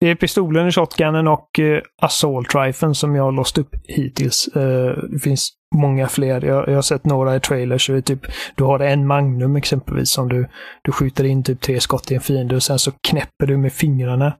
det 0.00 0.10
är 0.10 0.14
pistolen, 0.14 0.72
shotgunnen 0.72 1.28
och 1.28 1.58
uh, 1.58 1.80
assault 2.02 2.54
riflen 2.54 2.94
som 2.94 3.14
jag 3.14 3.24
har 3.24 3.32
låst 3.32 3.58
upp 3.58 3.74
hittills. 3.84 4.48
Uh, 4.56 4.92
det 5.10 5.18
finns 5.18 5.50
många 5.74 6.08
fler. 6.08 6.44
Jag, 6.44 6.68
jag 6.68 6.74
har 6.74 6.82
sett 6.82 7.04
några 7.04 7.36
i 7.36 7.40
trailers. 7.40 7.86
Så 7.86 8.02
typ, 8.02 8.20
du 8.54 8.64
har 8.64 8.80
en 8.80 9.06
Magnum 9.06 9.56
exempelvis 9.56 10.10
som 10.10 10.28
du, 10.28 10.48
du 10.82 10.92
skjuter 10.92 11.24
in 11.24 11.44
typ 11.44 11.60
tre 11.60 11.80
skott 11.80 12.10
i 12.10 12.14
en 12.14 12.20
fiende 12.20 12.56
och 12.56 12.62
sen 12.62 12.78
så 12.78 12.92
knäpper 13.08 13.46
du 13.46 13.56
med 13.56 13.72
fingrarna. 13.72 14.36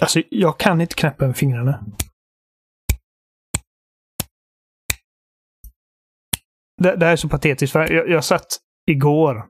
Alltså, 0.00 0.22
jag 0.30 0.58
kan 0.58 0.80
inte 0.80 0.94
knäppa 0.94 1.26
med 1.26 1.36
fingrarna. 1.36 1.84
Det, 6.82 6.96
det 6.96 7.06
här 7.06 7.12
är 7.12 7.16
så 7.16 7.28
patetiskt. 7.28 7.72
För 7.72 7.92
jag, 7.92 8.08
jag 8.08 8.24
satt 8.24 8.46
igår 8.90 9.46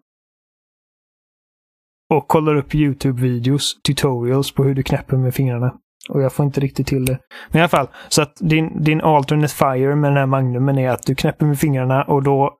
och 2.14 2.28
kollar 2.28 2.54
upp 2.54 2.74
YouTube-videos, 2.74 3.82
tutorials 3.86 4.52
på 4.52 4.64
hur 4.64 4.74
du 4.74 4.82
knäpper 4.82 5.16
med 5.16 5.34
fingrarna. 5.34 5.78
Och 6.08 6.22
jag 6.22 6.32
får 6.32 6.46
inte 6.46 6.60
riktigt 6.60 6.86
till 6.86 7.04
det. 7.04 7.18
Men 7.48 7.58
i 7.58 7.62
alla 7.62 7.68
fall, 7.68 7.88
så 8.08 8.22
att 8.22 8.36
din, 8.40 8.84
din 8.84 9.00
alternate 9.00 9.54
fire 9.54 9.94
med 9.94 10.10
den 10.10 10.16
här 10.16 10.26
magnumen 10.26 10.78
är 10.78 10.90
att 10.90 11.06
du 11.06 11.14
knäpper 11.14 11.46
med 11.46 11.58
fingrarna 11.58 12.02
och 12.02 12.22
då 12.22 12.58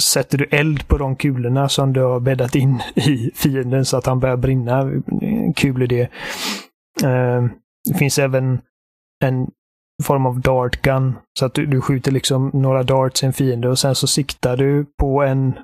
sätter 0.00 0.38
du 0.38 0.44
eld 0.44 0.88
på 0.88 0.98
de 0.98 1.16
kulorna 1.16 1.68
som 1.68 1.92
du 1.92 2.02
har 2.02 2.20
bäddat 2.20 2.54
in 2.54 2.82
i 2.94 3.30
fienden 3.34 3.84
så 3.84 3.96
att 3.96 4.06
han 4.06 4.20
börjar 4.20 4.36
brinna. 4.36 4.90
Kul 5.56 5.82
idé. 5.82 6.00
Eh, 7.04 7.44
det 7.88 7.94
finns 7.98 8.18
även 8.18 8.60
en 9.24 9.46
form 10.02 10.26
av 10.26 10.40
dart 10.40 10.82
gun. 10.82 11.14
Så 11.38 11.46
att 11.46 11.54
du, 11.54 11.66
du 11.66 11.80
skjuter 11.80 12.12
liksom 12.12 12.50
några 12.54 12.82
darts 12.82 13.22
i 13.22 13.26
en 13.26 13.32
fiende 13.32 13.68
och 13.68 13.78
sen 13.78 13.94
så 13.94 14.06
siktar 14.06 14.56
du 14.56 14.86
på 14.98 15.22
en 15.22 15.58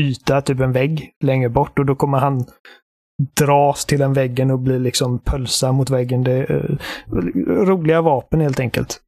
yta, 0.00 0.40
typ 0.40 0.60
en 0.60 0.72
vägg, 0.72 1.10
längre 1.24 1.48
bort 1.48 1.78
och 1.78 1.86
då 1.86 1.94
kommer 1.94 2.18
han 2.18 2.44
dras 3.36 3.84
till 3.84 3.98
den 3.98 4.12
väggen 4.12 4.50
och 4.50 4.58
blir 4.58 4.78
liksom 4.78 5.18
pölsa 5.18 5.72
mot 5.72 5.90
väggen. 5.90 6.24
Det 6.24 6.32
är 6.32 6.70
eh, 6.70 6.76
roliga 7.46 8.02
vapen 8.02 8.40
helt 8.40 8.60
enkelt. 8.60 9.00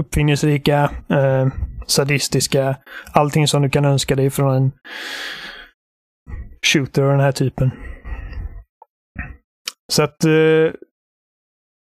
Uppfinningsrika, 0.00 0.90
eh, 1.08 1.48
sadistiska, 1.86 2.76
allting 3.12 3.48
som 3.48 3.62
du 3.62 3.70
kan 3.70 3.84
önska 3.84 4.16
dig 4.16 4.30
från 4.30 4.54
en 4.54 4.72
shooter 6.66 7.02
av 7.02 7.10
den 7.10 7.20
här 7.20 7.32
typen. 7.32 7.70
Så 9.92 10.02
att 10.02 10.24
eh, 10.24 10.72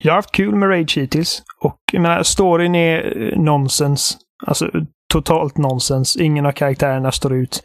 jag 0.04 0.12
har 0.12 0.16
haft 0.16 0.32
kul 0.32 0.56
med 0.56 0.70
Rage 0.70 0.98
hittills. 0.98 1.44
Och 1.62 1.80
jag 1.92 2.02
menar, 2.02 2.24
storyn 2.24 2.76
är 2.76 3.18
eh, 3.18 3.40
nonsens. 3.40 4.18
Alltså 4.46 4.72
totalt 5.14 5.58
nonsens. 5.58 6.18
Ingen 6.18 6.46
av 6.46 6.52
karaktärerna 6.52 7.12
står 7.12 7.34
ut. 7.34 7.64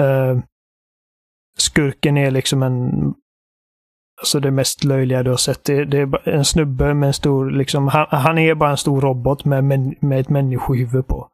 Uh, 0.00 0.40
skurken 1.58 2.16
är 2.16 2.30
liksom 2.30 2.62
en... 2.62 3.14
Alltså 4.20 4.40
det 4.40 4.50
mest 4.50 4.84
löjliga 4.84 5.22
du 5.22 5.30
har 5.30 5.36
sett. 5.36 5.64
Det, 5.64 5.84
det 5.84 5.98
är 5.98 6.28
en 6.28 6.44
snubbe 6.44 6.94
med 6.94 7.06
en 7.06 7.12
stor, 7.12 7.50
liksom, 7.50 7.88
han, 7.88 8.06
han 8.10 8.38
är 8.38 8.54
bara 8.54 8.70
en 8.70 8.76
stor 8.76 9.00
robot 9.00 9.44
med, 9.44 9.64
med 10.00 10.20
ett 10.20 10.28
människohuvud 10.28 11.06
på. 11.06 11.28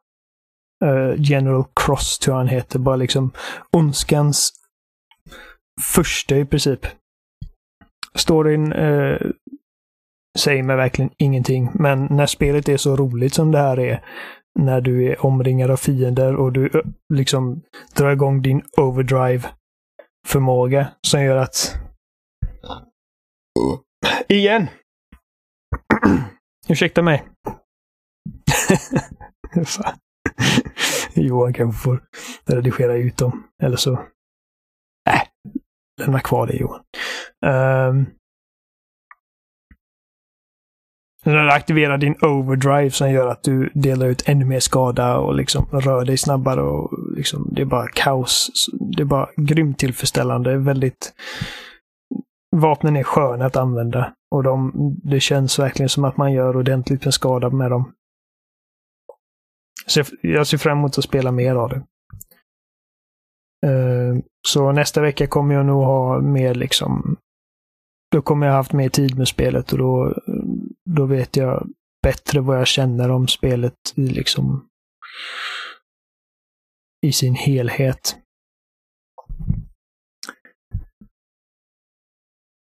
Uh, 0.85 1.13
General 1.17 1.63
Cross 1.75 2.19
tror 2.19 2.33
jag 2.33 2.39
han 2.39 2.47
heter. 2.47 2.79
Bara 2.79 2.95
liksom 2.95 3.31
ondskans 3.71 4.51
första 5.81 6.37
i 6.37 6.45
princip. 6.45 6.85
Storyn 8.15 8.73
uh, 8.73 9.31
säger 10.37 10.63
mig 10.63 10.75
verkligen 10.75 11.11
ingenting. 11.17 11.69
Men 11.73 12.05
när 12.05 12.25
spelet 12.25 12.69
är 12.69 12.77
så 12.77 12.95
roligt 12.95 13.33
som 13.33 13.51
det 13.51 13.57
här 13.57 13.79
är, 13.79 14.03
när 14.59 14.81
du 14.81 15.11
är 15.11 15.25
omringad 15.25 15.71
av 15.71 15.77
fiender 15.77 16.35
och 16.35 16.51
du 16.53 16.65
eh, 16.65 16.81
liksom 17.13 17.61
drar 17.95 18.11
igång 18.11 18.41
din 18.41 18.61
overdrive 18.77 19.43
förmåga 20.27 20.87
som 21.01 21.23
gör 21.23 21.37
att... 21.37 21.75
Igen! 24.29 24.67
Ursäkta 26.67 27.01
mig. 27.01 27.23
Johan 31.13 31.53
kanske 31.53 31.81
får 31.81 32.03
redigera 32.45 32.95
ut 32.95 33.17
dem. 33.17 33.43
Eller 33.63 33.77
så... 33.77 33.93
Äh, 35.09 35.21
lämna 36.01 36.19
kvar 36.19 36.47
det 36.47 36.53
Johan. 36.53 36.83
Um, 37.45 38.05
när 41.23 41.43
du 41.43 41.51
aktiverar 41.51 41.97
din 41.97 42.15
overdrive 42.21 42.91
som 42.91 43.11
gör 43.11 43.27
att 43.27 43.43
du 43.43 43.69
delar 43.73 44.07
ut 44.07 44.23
ännu 44.25 44.45
mer 44.45 44.59
skada 44.59 45.17
och 45.17 45.35
liksom 45.35 45.65
rör 45.71 46.05
dig 46.05 46.17
snabbare. 46.17 46.61
och 46.61 47.15
liksom, 47.15 47.49
Det 47.51 47.61
är 47.61 47.65
bara 47.65 47.87
kaos. 47.87 48.49
Det 48.95 49.03
är 49.03 49.05
bara 49.05 49.29
grymt 49.35 49.77
tillfredsställande. 49.77 50.57
Väldigt... 50.57 51.13
Vapnen 52.55 52.95
är 52.95 53.03
sköna 53.03 53.45
att 53.45 53.55
använda. 53.55 54.13
Och 54.31 54.43
de, 54.43 54.71
det 55.03 55.19
känns 55.19 55.59
verkligen 55.59 55.89
som 55.89 56.03
att 56.03 56.17
man 56.17 56.33
gör 56.33 56.57
ordentligt 56.57 57.05
med 57.05 57.13
skada 57.13 57.49
med 57.49 57.71
dem. 57.71 57.93
Så 59.87 60.03
jag 60.21 60.47
ser 60.47 60.57
fram 60.57 60.77
emot 60.77 60.97
att 60.97 61.03
spela 61.03 61.31
mer 61.31 61.55
av 61.55 61.69
det. 61.69 61.83
Eh, 63.67 64.17
så 64.47 64.71
nästa 64.71 65.01
vecka 65.01 65.27
kommer 65.27 65.55
jag 65.55 65.65
nog 65.65 65.83
ha 65.83 66.21
mer 66.21 66.55
liksom 66.55 67.17
då 68.13 68.21
kommer 68.21 68.47
jag 68.47 68.53
haft 68.53 68.73
mer 68.73 68.89
tid 68.89 69.17
med 69.17 69.27
spelet 69.27 69.71
och 69.71 69.77
då, 69.77 70.13
då 70.89 71.05
vet 71.05 71.35
jag 71.35 71.69
bättre 72.03 72.39
vad 72.39 72.59
jag 72.59 72.67
känner 72.67 73.11
om 73.11 73.27
spelet 73.27 73.93
i 73.95 74.07
liksom 74.07 74.69
i 77.01 77.11
sin 77.11 77.35
helhet. 77.35 78.17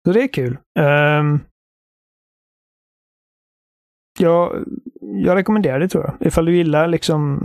Så 0.04 0.12
det 0.12 0.22
är 0.22 0.32
kul. 0.32 0.58
Um, 0.78 1.40
jag, 4.18 4.64
jag 5.00 5.36
rekommenderar 5.36 5.78
det 5.78 5.88
tror 5.88 6.04
jag. 6.04 6.26
Ifall 6.26 6.44
du 6.44 6.56
gillar 6.56 6.88
liksom 6.88 7.40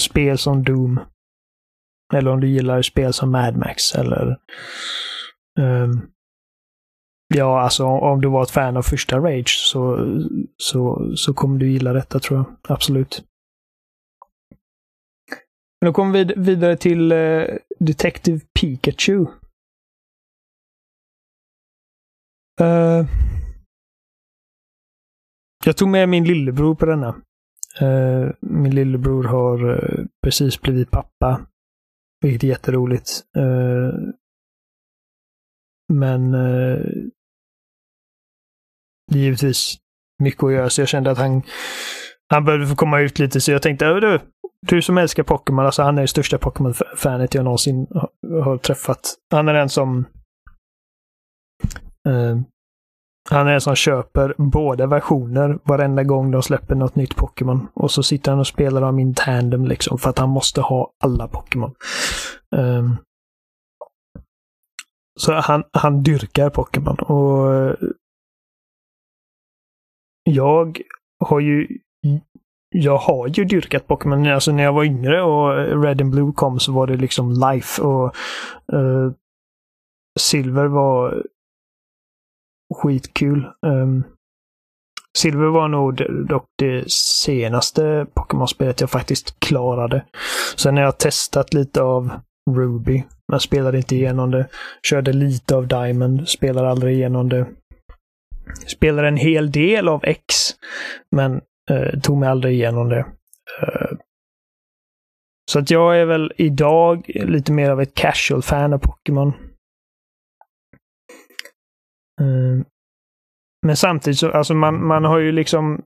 spel 0.00 0.38
som 0.38 0.64
Doom. 0.64 1.00
Eller 2.14 2.30
om 2.30 2.40
du 2.40 2.48
gillar 2.48 2.82
spel 2.82 3.12
som 3.12 3.30
Mad 3.30 3.56
Max 3.56 3.94
eller 3.94 4.40
um, 5.60 6.10
Ja, 7.34 7.60
alltså 7.60 7.84
om 7.84 8.20
du 8.20 8.28
var 8.28 8.42
ett 8.42 8.50
fan 8.50 8.76
av 8.76 8.82
första 8.82 9.18
Rage 9.18 9.48
så, 9.48 9.98
så, 10.56 11.12
så 11.16 11.34
kommer 11.34 11.58
du 11.58 11.70
gilla 11.70 11.92
detta 11.92 12.20
tror 12.20 12.38
jag. 12.38 12.56
Absolut. 12.68 13.24
Men 15.80 15.86
då 15.86 15.92
kommer 15.92 16.12
vi 16.12 16.34
vidare 16.36 16.76
till 16.76 17.12
uh, 17.12 17.58
Detective 17.78 18.40
Pikachu. 18.60 19.26
Uh, 22.60 23.06
jag 25.64 25.76
tog 25.76 25.88
med 25.88 26.08
min 26.08 26.24
lillebror 26.24 26.74
på 26.74 26.86
denna. 26.86 27.08
Uh, 27.82 28.32
min 28.40 28.74
lillebror 28.74 29.24
har 29.24 29.70
uh, 29.70 30.06
precis 30.22 30.60
blivit 30.60 30.90
pappa. 30.90 31.46
Vilket 32.20 32.44
är 32.44 32.48
jätteroligt. 32.48 33.24
men 35.92 36.34
givetvis 39.08 39.76
mycket 40.22 40.44
att 40.44 40.52
göra, 40.52 40.70
så 40.70 40.80
jag 40.80 40.88
kände 40.88 41.10
att 41.10 41.18
han, 41.18 41.42
han 42.30 42.44
behövde 42.44 42.66
få 42.66 42.76
komma 42.76 43.00
ut 43.00 43.18
lite, 43.18 43.40
så 43.40 43.52
jag 43.52 43.62
tänkte, 43.62 43.84
du, 43.84 44.20
du 44.66 44.82
som 44.82 44.98
älskar 44.98 45.22
Pokémon, 45.22 45.66
alltså 45.66 45.82
han 45.82 45.98
är 45.98 46.02
det 46.02 46.08
största 46.08 46.38
Pokémon-fanet 46.38 47.34
jag 47.34 47.44
någonsin 47.44 47.86
har 48.44 48.58
träffat. 48.58 49.14
Han 49.30 49.48
är 49.48 49.54
den 49.54 49.68
som 49.68 49.98
uh, 52.08 52.40
han 53.30 53.46
är 53.46 53.50
den 53.50 53.60
som 53.60 53.74
köper 53.74 54.34
båda 54.38 54.86
versioner 54.86 55.58
varenda 55.64 56.02
gång 56.04 56.30
de 56.30 56.42
släpper 56.42 56.74
något 56.74 56.96
nytt 56.96 57.16
Pokémon. 57.16 57.68
Och 57.74 57.90
så 57.90 58.02
sitter 58.02 58.30
han 58.30 58.40
och 58.40 58.46
spelar 58.46 58.80
dem 58.80 58.98
in 58.98 59.14
tandem 59.14 59.64
liksom 59.64 59.98
för 59.98 60.10
att 60.10 60.18
han 60.18 60.28
måste 60.28 60.60
ha 60.60 60.90
alla 61.04 61.28
Pokémon. 61.28 61.74
Um, 62.56 62.96
så 65.20 65.32
han, 65.32 65.64
han 65.72 66.02
dyrkar 66.02 66.50
Pokémon. 66.50 66.98
Och 66.98 67.54
eh, 67.54 67.74
jag 70.28 70.80
har 71.24 71.40
ju 71.40 71.78
jag 72.70 72.96
har 72.96 73.28
ju 73.28 73.44
dyrkat 73.44 73.86
Pokémon. 73.86 74.26
Alltså 74.26 74.52
när 74.52 74.62
jag 74.62 74.72
var 74.72 74.84
yngre 74.84 75.22
och 75.22 75.82
Red 75.82 76.02
and 76.02 76.10
Blue 76.10 76.32
kom 76.32 76.60
så 76.60 76.72
var 76.72 76.86
det 76.86 76.96
liksom 76.96 77.32
life. 77.32 77.82
Och 77.82 78.16
uh, 78.72 79.12
Silver 80.20 80.66
var 80.66 81.22
skitkul. 82.74 83.46
Um, 83.66 84.04
Silver 85.18 85.46
var 85.46 85.68
nog 85.68 86.02
dock 86.28 86.44
det 86.58 86.90
senaste 86.92 88.06
Pokémon-spelet 88.14 88.80
jag 88.80 88.90
faktiskt 88.90 89.40
klarade. 89.40 90.04
Sen 90.56 90.76
har 90.76 90.84
jag 90.84 90.98
testat 90.98 91.54
lite 91.54 91.82
av 91.82 92.10
Ruby. 92.50 93.04
Men 93.28 93.40
spelade 93.40 93.76
inte 93.76 93.96
igenom 93.96 94.30
det. 94.30 94.48
Körde 94.82 95.12
lite 95.12 95.56
av 95.56 95.66
Diamond. 95.66 96.28
Spelade 96.28 96.70
aldrig 96.70 96.96
igenom 96.96 97.28
det. 97.28 97.46
Spelade 98.54 99.08
en 99.08 99.16
hel 99.16 99.50
del 99.50 99.88
av 99.88 100.04
X. 100.04 100.34
Men 101.16 101.40
eh, 101.70 102.00
tog 102.00 102.18
mig 102.18 102.28
aldrig 102.28 102.54
igenom 102.54 102.88
det. 102.88 103.06
Eh, 103.62 103.96
så 105.50 105.58
att 105.58 105.70
jag 105.70 106.00
är 106.00 106.04
väl 106.04 106.32
idag 106.36 107.10
lite 107.14 107.52
mer 107.52 107.70
av 107.70 107.80
ett 107.80 107.94
casual-fan 107.94 108.72
av 108.72 108.78
Pokémon. 108.78 109.28
Eh, 112.20 112.66
men 113.66 113.76
samtidigt 113.76 114.18
så, 114.18 114.30
alltså 114.30 114.54
man, 114.54 114.86
man 114.86 115.04
har 115.04 115.18
ju 115.18 115.32
liksom 115.32 115.82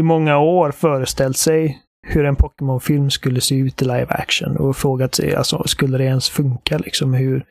i 0.00 0.02
många 0.02 0.38
år 0.38 0.70
föreställt 0.70 1.36
sig 1.36 1.82
hur 2.06 2.24
en 2.24 2.36
Pokémon-film 2.36 3.10
skulle 3.10 3.40
se 3.40 3.54
ut 3.54 3.82
i 3.82 3.84
live 3.84 4.06
action 4.08 4.56
och 4.56 4.76
frågat 4.76 5.14
sig, 5.14 5.34
alltså 5.34 5.62
skulle 5.66 5.98
det 5.98 6.04
ens 6.04 6.30
funka 6.30 6.78
liksom? 6.78 7.14
Hur, 7.14 7.46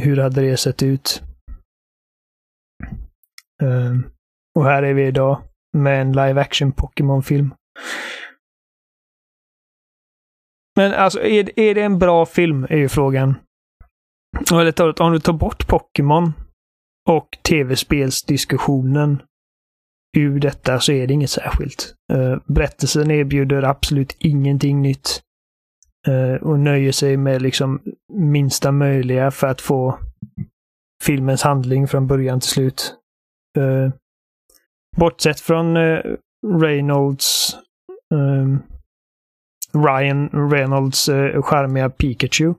hur 0.00 0.16
hade 0.16 0.40
det 0.40 0.56
sett 0.56 0.82
ut? 0.82 1.22
Ehm, 3.62 4.04
och 4.58 4.64
här 4.64 4.82
är 4.82 4.94
vi 4.94 5.06
idag 5.06 5.42
med 5.76 6.00
en 6.00 6.12
live 6.12 6.40
action 6.40 6.72
Pokémon-film. 6.72 7.54
Men 10.76 10.92
alltså, 10.92 11.20
är, 11.20 11.58
är 11.60 11.74
det 11.74 11.82
en 11.82 11.98
bra 11.98 12.26
film? 12.26 12.66
Är 12.70 12.76
ju 12.76 12.88
frågan. 12.88 13.34
Eller 14.52 15.02
om 15.02 15.12
du 15.12 15.18
tar 15.18 15.32
bort 15.32 15.68
Pokémon 15.68 16.32
och 17.10 17.38
tv-spelsdiskussionen 17.48 19.22
ur 20.16 20.40
detta 20.40 20.80
så 20.80 20.92
är 20.92 21.06
det 21.06 21.14
inget 21.14 21.30
särskilt. 21.30 21.94
Uh, 22.12 22.36
berättelsen 22.46 23.10
erbjuder 23.10 23.62
absolut 23.62 24.16
ingenting 24.18 24.82
nytt. 24.82 25.20
Uh, 26.08 26.34
och 26.34 26.58
nöjer 26.58 26.92
sig 26.92 27.16
med 27.16 27.42
liksom 27.42 27.82
minsta 28.12 28.72
möjliga 28.72 29.30
för 29.30 29.46
att 29.46 29.60
få 29.60 29.98
filmens 31.02 31.42
handling 31.42 31.88
från 31.88 32.06
början 32.06 32.40
till 32.40 32.50
slut 32.50 33.01
eh, 33.58 33.92
bortsett 34.96 35.40
från 35.40 35.76
eh, 35.76 36.00
Reynolds 36.60 37.56
eh, 38.14 38.58
Ryan 39.74 40.50
Reynolds 40.50 41.08
eh, 41.08 41.42
charmiga 41.42 41.90
Pikachu 41.90 42.54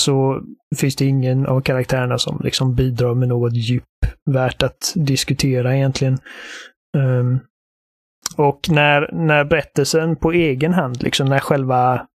så 0.00 0.42
finns 0.76 0.96
det 0.96 1.04
ingen 1.04 1.46
av 1.46 1.60
karaktärerna 1.60 2.18
som 2.18 2.40
liksom 2.44 2.74
bidrar 2.74 3.14
med 3.14 3.28
något 3.28 3.52
djup 3.54 3.84
värt 4.30 4.62
att 4.62 4.92
diskutera 4.94 5.76
egentligen. 5.76 6.18
Um, 6.96 7.40
och 8.36 8.60
när, 8.68 9.12
när 9.12 9.44
berättelsen 9.44 10.16
på 10.16 10.32
egen 10.32 10.74
hand, 10.74 11.02
liksom 11.02 11.28
när 11.28 11.38
själva, 11.38 12.06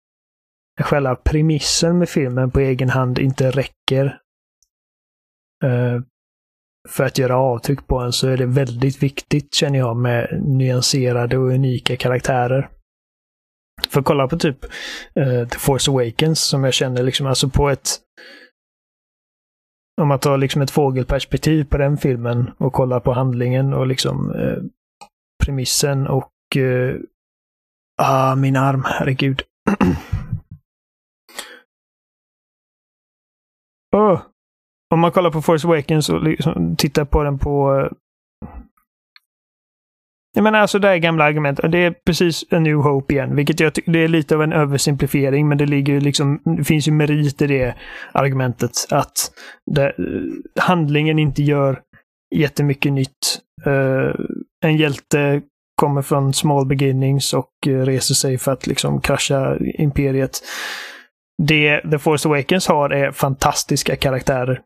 när 0.77 0.85
själva 0.85 1.15
premissen 1.15 1.97
med 1.97 2.09
filmen 2.09 2.51
på 2.51 2.59
egen 2.59 2.89
hand 2.89 3.19
inte 3.19 3.51
räcker 3.51 4.05
uh, 5.65 6.01
för 6.89 7.03
att 7.03 7.17
göra 7.17 7.37
avtryck 7.37 7.87
på 7.87 7.99
en 7.99 8.13
så 8.13 8.27
är 8.27 8.37
det 8.37 8.45
väldigt 8.45 9.03
viktigt, 9.03 9.53
känner 9.53 9.79
jag, 9.79 9.97
med 9.97 10.41
nyanserade 10.45 11.37
och 11.37 11.49
unika 11.49 11.95
karaktärer. 11.95 12.69
För 13.89 13.99
att 13.99 14.05
kolla 14.05 14.27
på 14.27 14.37
typ 14.37 14.65
uh, 15.19 15.47
The 15.47 15.59
Force 15.59 15.91
Awakens 15.91 16.39
som 16.39 16.63
jag 16.63 16.73
känner 16.73 17.03
liksom, 17.03 17.27
alltså 17.27 17.49
på 17.49 17.69
ett 17.69 17.89
om 20.01 20.07
man 20.07 20.19
tar 20.19 20.37
liksom 20.37 20.61
ett 20.61 20.71
fågelperspektiv 20.71 21.63
på 21.63 21.77
den 21.77 21.97
filmen 21.97 22.51
och 22.57 22.73
kollar 22.73 22.99
på 22.99 23.13
handlingen 23.13 23.73
och 23.73 23.87
liksom 23.87 24.31
uh, 24.31 24.63
premissen 25.43 26.07
och 26.07 26.31
uh, 26.57 26.95
ah, 27.97 28.35
min 28.35 28.55
arm, 28.55 28.83
herregud. 28.85 29.41
oh. 33.95 34.21
Om 34.93 34.99
man 34.99 35.11
kollar 35.11 35.31
på 35.31 35.41
Force 35.41 35.67
Awakens 35.67 36.09
och 36.09 36.23
liksom 36.23 36.75
tittar 36.75 37.05
på 37.05 37.23
den 37.23 37.39
på 37.39 37.79
eh, 37.79 37.91
jag 40.33 40.43
menar 40.43 40.59
alltså 40.59 40.79
det 40.79 40.89
är 40.89 40.97
gamla 40.97 41.23
argument. 41.23 41.59
Det 41.69 41.77
är 41.77 41.95
precis 42.05 42.45
A 42.51 42.59
New 42.59 42.75
Hope 42.75 43.13
igen, 43.13 43.35
vilket 43.35 43.59
jag 43.59 43.73
tycker 43.73 43.91
det 43.91 44.03
är 44.03 44.07
lite 44.07 44.35
av 44.35 44.43
en 44.43 44.53
översimplifiering, 44.53 45.47
men 45.47 45.57
det 45.57 45.65
ligger 45.65 46.01
liksom, 46.01 46.41
det 46.57 46.63
finns 46.63 46.87
ju 46.87 46.91
merit 46.91 47.41
i 47.41 47.47
det 47.47 47.75
argumentet 48.11 48.71
att 48.89 49.31
det, 49.71 49.85
eh, 49.85 49.93
handlingen 50.63 51.19
inte 51.19 51.43
gör 51.43 51.79
jättemycket 52.35 52.93
nytt. 52.93 53.41
Uh, 53.67 54.15
en 54.65 54.77
hjälte 54.77 55.41
kommer 55.75 56.01
från 56.01 56.33
small 56.33 56.65
beginnings 56.65 57.33
och 57.33 57.51
reser 57.65 58.13
sig 58.13 58.37
för 58.37 58.51
att 58.51 58.67
liksom 58.67 59.01
krascha 59.01 59.57
imperiet. 59.59 60.39
Det 61.43 61.81
The 61.91 61.99
Force 61.99 62.27
Awakens 62.27 62.67
har 62.67 62.89
är 62.89 63.11
fantastiska 63.11 63.95
karaktärer. 63.95 64.61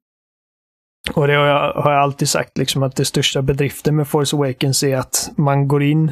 Och 1.12 1.28
det 1.28 1.34
har 1.34 1.46
jag, 1.46 1.74
har 1.74 1.92
jag 1.92 2.02
alltid 2.02 2.30
sagt, 2.30 2.58
liksom 2.58 2.84
att 2.84 2.96
det 2.96 3.06
största 3.06 3.42
bedriften 3.42 3.96
med 3.96 4.08
Force 4.08 4.36
Awakens 4.36 4.84
är 4.84 4.98
att 4.98 5.32
man 5.38 5.68
går 5.68 5.84
in 5.84 6.12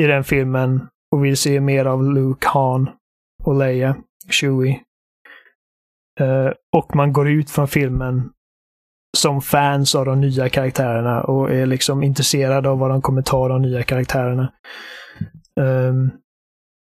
i 0.00 0.02
den 0.02 0.24
filmen 0.24 0.88
och 1.12 1.24
vill 1.24 1.36
se 1.36 1.60
mer 1.60 1.84
av 1.84 2.04
Luke, 2.04 2.48
Han 2.48 2.90
och 3.42 3.54
Leia, 3.54 3.96
Chewie. 4.30 4.80
Uh, 6.20 6.52
och 6.76 6.96
man 6.96 7.12
går 7.12 7.28
ut 7.28 7.50
från 7.50 7.68
filmen 7.68 8.30
som 9.16 9.42
fans 9.42 9.94
av 9.94 10.04
de 10.04 10.20
nya 10.20 10.48
karaktärerna 10.48 11.22
och 11.22 11.52
är 11.52 11.66
liksom 11.66 12.02
intresserad 12.02 12.66
av 12.66 12.78
vad 12.78 12.90
de 12.90 13.02
kommer 13.02 13.22
ta 13.22 13.48
de 13.48 13.62
nya 13.62 13.82
karaktärerna. 13.82 14.52
Um, 15.60 16.10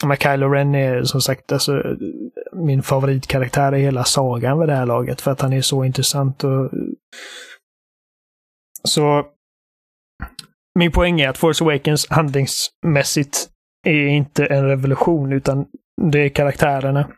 men 0.06 0.16
Kylo 0.16 0.48
Ren 0.48 0.74
är 0.74 1.02
som 1.02 1.20
sagt 1.20 1.52
alltså, 1.52 1.96
min 2.52 2.82
favoritkaraktär 2.82 3.74
i 3.74 3.80
hela 3.80 4.04
sagan 4.04 4.58
vid 4.58 4.68
det 4.68 4.74
här 4.74 4.86
laget 4.86 5.20
för 5.20 5.30
att 5.30 5.40
han 5.40 5.52
är 5.52 5.60
så 5.60 5.84
intressant. 5.84 6.44
Och... 6.44 6.70
Så 8.88 9.26
min 10.78 10.92
poäng 10.92 11.20
är 11.20 11.28
att 11.28 11.38
Force 11.38 11.64
Awakens 11.64 12.06
handlingsmässigt 12.10 13.48
är 13.86 14.06
inte 14.06 14.46
en 14.46 14.68
revolution 14.68 15.32
utan 15.32 15.66
det 16.02 16.18
är 16.18 16.28
karaktärerna 16.28 17.08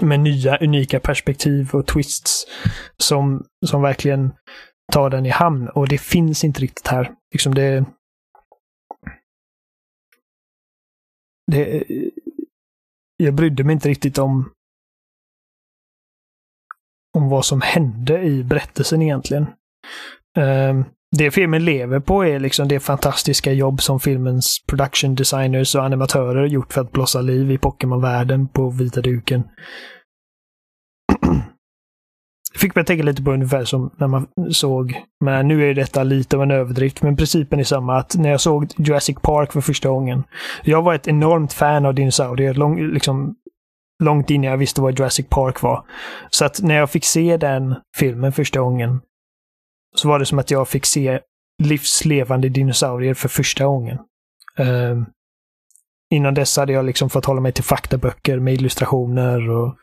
med 0.00 0.20
nya 0.20 0.56
unika 0.56 1.00
perspektiv 1.00 1.70
och 1.72 1.86
twists 1.86 2.46
som, 2.96 3.44
som 3.66 3.82
verkligen 3.82 4.32
tar 4.92 5.10
den 5.10 5.26
i 5.26 5.30
hamn. 5.30 5.68
Och 5.68 5.88
det 5.88 5.98
finns 5.98 6.44
inte 6.44 6.60
riktigt 6.60 6.86
här. 6.86 7.10
Liksom 7.32 7.54
det, 7.54 7.84
det, 11.46 11.84
jag 13.16 13.34
brydde 13.34 13.64
mig 13.64 13.72
inte 13.72 13.88
riktigt 13.88 14.18
om 14.18 14.50
om 17.14 17.28
vad 17.28 17.44
som 17.44 17.60
hände 17.60 18.22
i 18.22 18.44
berättelsen 18.44 19.02
egentligen. 19.02 19.46
Um, 20.38 20.84
det 21.16 21.30
filmen 21.30 21.64
lever 21.64 22.00
på 22.00 22.24
är 22.24 22.40
liksom 22.40 22.68
det 22.68 22.80
fantastiska 22.80 23.52
jobb 23.52 23.82
som 23.82 24.00
filmens 24.00 24.64
production 24.66 25.14
designers 25.14 25.74
och 25.74 25.84
animatörer 25.84 26.46
gjort 26.46 26.72
för 26.72 26.80
att 26.80 26.92
blossa 26.92 27.20
liv 27.20 27.50
i 27.50 27.58
Pokémon-världen 27.58 28.48
på 28.48 28.70
vita 28.70 29.00
duken 29.00 29.42
fick 32.56 32.74
mig 32.74 32.80
att 32.80 32.86
tänka 32.86 33.04
lite 33.04 33.22
på 33.22 33.32
ungefär 33.32 33.64
som 33.64 33.90
när 33.96 34.06
man 34.06 34.26
såg, 34.50 35.02
men 35.24 35.48
nu 35.48 35.70
är 35.70 35.74
detta 35.74 36.02
lite 36.02 36.36
av 36.36 36.42
en 36.42 36.50
överdrift, 36.50 37.02
men 37.02 37.16
principen 37.16 37.60
är 37.60 37.64
samma. 37.64 37.98
Att 37.98 38.14
när 38.14 38.30
jag 38.30 38.40
såg 38.40 38.72
Jurassic 38.76 39.16
Park 39.22 39.52
för 39.52 39.60
första 39.60 39.88
gången. 39.88 40.24
Jag 40.62 40.82
var 40.82 40.94
ett 40.94 41.08
enormt 41.08 41.52
fan 41.52 41.86
av 41.86 41.94
dinosaurier, 41.94 42.54
lång, 42.54 42.92
liksom, 42.92 43.34
långt 44.02 44.30
innan 44.30 44.50
jag 44.50 44.58
visste 44.58 44.80
vad 44.80 44.98
Jurassic 44.98 45.26
Park 45.28 45.62
var. 45.62 45.84
Så 46.30 46.44
att 46.44 46.62
när 46.62 46.74
jag 46.74 46.90
fick 46.90 47.04
se 47.04 47.36
den 47.36 47.74
filmen 47.96 48.32
första 48.32 48.60
gången 48.60 49.00
så 49.96 50.08
var 50.08 50.18
det 50.18 50.26
som 50.26 50.38
att 50.38 50.50
jag 50.50 50.68
fick 50.68 50.86
se 50.86 51.20
livslevande 51.62 52.48
dinosaurier 52.48 53.14
för 53.14 53.28
första 53.28 53.64
gången. 53.64 53.98
Uh, 54.60 55.02
innan 56.10 56.34
dess 56.34 56.56
hade 56.56 56.72
jag 56.72 56.84
liksom 56.84 57.10
fått 57.10 57.24
hålla 57.24 57.40
mig 57.40 57.52
till 57.52 57.64
faktaböcker 57.64 58.38
med 58.38 58.54
illustrationer 58.54 59.50
och 59.50 59.76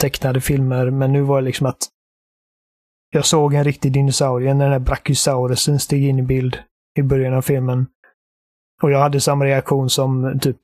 tecknade 0.00 0.40
filmer, 0.40 0.90
men 0.90 1.12
nu 1.12 1.22
var 1.22 1.40
det 1.40 1.44
liksom 1.44 1.66
att 1.66 1.78
jag 3.10 3.26
såg 3.26 3.54
en 3.54 3.64
riktig 3.64 3.92
dinosaurie 3.92 4.54
när 4.54 4.64
den 4.64 4.72
här 4.72 4.78
Brachiosaurusen 4.78 5.80
steg 5.80 6.04
in 6.04 6.18
i 6.18 6.22
bild 6.22 6.58
i 6.98 7.02
början 7.02 7.34
av 7.34 7.42
filmen. 7.42 7.86
Och 8.82 8.90
jag 8.90 8.98
hade 8.98 9.20
samma 9.20 9.44
reaktion 9.44 9.90
som 9.90 10.40
typ 10.40 10.60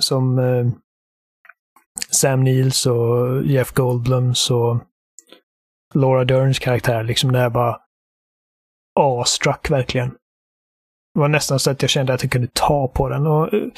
som 0.00 0.38
eh, 0.38 0.66
Sam 2.10 2.44
Neils 2.44 2.86
och 2.86 3.44
Jeff 3.46 3.72
Goldblums 3.72 4.50
och 4.50 4.78
Laura 5.94 6.24
Derns 6.24 6.58
karaktär. 6.58 7.02
Liksom 7.02 7.32
det 7.32 7.38
här 7.38 7.50
bara 7.50 7.80
awestruck 9.00 9.70
verkligen. 9.70 10.08
Det 11.14 11.20
var 11.20 11.28
nästan 11.28 11.58
så 11.58 11.70
att 11.70 11.82
jag 11.82 11.90
kände 11.90 12.14
att 12.14 12.22
jag 12.22 12.32
kunde 12.32 12.48
ta 12.52 12.88
på 12.88 13.08
den. 13.08 13.26
Och, 13.26 13.54
eh, 13.54 13.68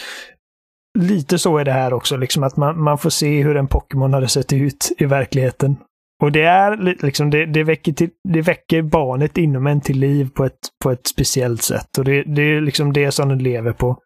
lite 0.99 1.39
så 1.39 1.59
är 1.59 1.65
det 1.65 1.73
här 1.73 1.93
också, 1.93 2.17
liksom 2.17 2.43
att 2.43 2.57
man, 2.57 2.83
man 2.83 2.99
får 2.99 3.11
se 3.11 3.43
hur 3.43 3.57
en 3.57 3.69
Pokémon 3.69 4.15
hade 4.15 4.29
sett 4.29 4.53
ut 4.53 4.93
i 4.99 5.05
verkligheten 5.05 5.77
och 6.21 6.33
det 6.33 6.43
är 6.43 6.77
liksom, 7.03 7.31
det, 7.31 7.47
det, 7.47 7.65
väcker 7.65 7.93
till, 7.93 8.11
det 8.29 8.43
väcker 8.43 8.83
barnet 8.83 9.39
inom 9.39 9.67
en 9.67 9.81
till 9.81 9.99
liv 9.99 10.31
på 10.35 10.45
ett, 10.45 10.59
på 10.85 10.91
ett 10.91 11.07
speciellt 11.07 11.63
sätt. 11.63 11.99
Och 11.99 12.05
det, 12.05 12.23
det 12.23 12.43
är 12.43 12.61
liksom 12.61 12.93
det 12.93 13.13
som 13.13 13.29
den 13.29 13.39
lever 13.39 13.73
på. 13.73 14.03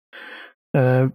Uh, 0.78 1.08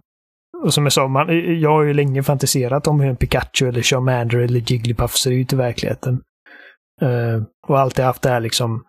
och 0.64 0.74
som 0.74 0.84
jag 0.84 0.92
sa, 0.92 1.08
man, 1.08 1.60
jag 1.60 1.70
har 1.70 1.82
ju 1.82 1.94
länge 1.94 2.22
fantiserat 2.22 2.86
om 2.86 3.00
hur 3.00 3.10
en 3.10 3.16
Pikachu 3.16 3.68
eller 3.68 3.82
Charmander 3.82 4.38
eller 4.38 4.72
Jigglypuff 4.72 5.16
ser 5.16 5.30
ut 5.30 5.52
i 5.52 5.56
verkligheten. 5.56 6.22
Uh, 7.02 7.42
och 7.66 7.78
alltid 7.78 8.04
haft 8.04 8.22
det 8.22 8.30
här 8.30 8.40
liksom, 8.40 8.84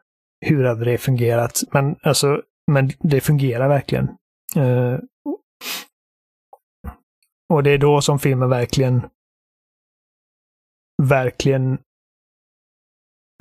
hur 0.45 0.63
hade 0.63 0.85
det 0.85 0.97
fungerat? 0.97 1.59
Men 1.71 1.95
alltså, 2.03 2.41
men 2.71 2.91
det 2.99 3.21
fungerar 3.21 3.67
verkligen. 3.67 4.05
Uh, 4.57 4.99
och 7.53 7.63
det 7.63 7.71
är 7.71 7.77
då 7.77 8.01
som 8.01 8.19
filmen 8.19 8.49
verkligen 8.49 9.01
verkligen 11.03 11.77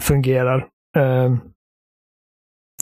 fungerar. 0.01 0.67
Uh, 0.99 1.37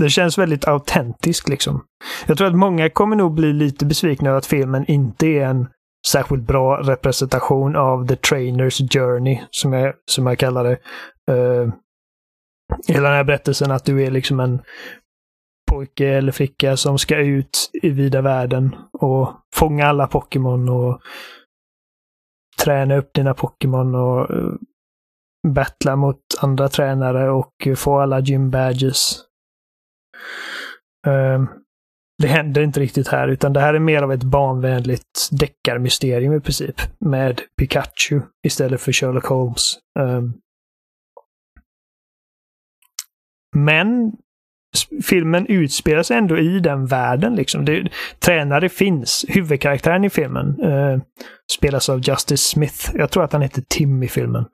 det 0.01 0.11
känns 0.11 0.39
väldigt 0.39 0.69
autentiskt 0.69 1.49
liksom. 1.49 1.85
Jag 2.27 2.39
tror 2.39 2.49
att 2.49 2.57
många 2.57 2.91
kommer 2.91 3.17
nog 3.17 3.35
bli 3.35 3.53
lite 3.53 3.87
besvikna 3.87 4.29
över 4.29 4.39
att 4.39 4.47
filmen 4.47 4.85
inte 4.89 5.27
är 5.27 5.47
en 5.47 5.69
särskilt 6.09 6.43
bra 6.43 6.83
representation 6.83 7.77
av 7.77 8.07
The 8.07 8.17
Trainers 8.17 8.79
Journey, 8.79 9.41
som 9.51 9.73
jag, 9.73 9.95
som 10.11 10.27
jag 10.27 10.39
kallar 10.39 10.65
det. 10.65 10.79
Uh, 11.33 11.73
hela 12.89 13.09
den 13.09 13.17
här 13.17 13.25
berättelsen 13.25 13.71
att 13.71 13.85
du 13.85 14.05
är 14.05 14.11
liksom 14.11 14.41
en 14.41 14.63
pojke 15.71 16.09
eller 16.09 16.33
flicka 16.33 16.77
som 16.77 16.99
ska 16.99 17.17
ut 17.17 17.71
i 17.83 17.91
vida 17.91 18.21
världen 18.21 18.77
och 18.93 19.33
fånga 19.55 19.87
alla 19.87 20.07
Pokémon 20.07 20.69
och 20.69 21.01
träna 22.63 22.97
upp 22.97 23.15
dina 23.15 23.35
Pokémon 23.35 23.95
och 23.95 24.31
eh, 24.31 24.53
battla 25.53 25.97
mot 25.97 26.21
andra 26.41 26.69
tränare 26.69 27.31
och 27.31 27.53
få 27.77 28.01
alla 28.01 28.21
gym 28.21 28.51
badges. 28.51 29.21
Ehm, 31.07 31.47
det 32.23 32.29
händer 32.29 32.63
inte 32.63 32.81
riktigt 32.81 33.09
här, 33.09 33.29
utan 33.29 33.53
det 33.53 33.61
här 33.61 33.75
är 33.75 33.79
mer 33.79 34.03
av 34.03 34.13
ett 34.13 34.23
barnvänligt 34.23 35.29
deckarmysterium 35.31 36.33
i 36.33 36.41
princip. 36.41 36.81
Med 37.01 37.41
Pikachu 37.59 38.21
istället 38.47 38.81
för 38.81 38.93
Sherlock 38.93 39.27
Holmes. 39.27 39.79
Um, 39.99 40.35
men 43.57 44.13
filmen 45.05 45.47
utspelar 45.47 46.03
sig 46.03 46.17
ändå 46.17 46.39
i 46.39 46.61
den 46.61 46.87
världen. 46.87 47.35
Liksom. 47.35 47.65
Det, 47.65 47.89
tränare 48.19 48.69
finns. 48.69 49.25
Huvudkaraktären 49.29 50.05
i 50.05 50.11
filmen 50.11 50.61
uh, 50.61 51.01
spelas 51.53 51.89
av 51.89 52.01
Justice 52.01 52.49
Smith. 52.49 52.91
Jag 52.95 53.11
tror 53.11 53.25
att 53.25 53.33
han 53.33 53.43
heter 53.43 53.63
Tim 53.69 54.03
i 54.03 54.09
filmen. 54.09 54.45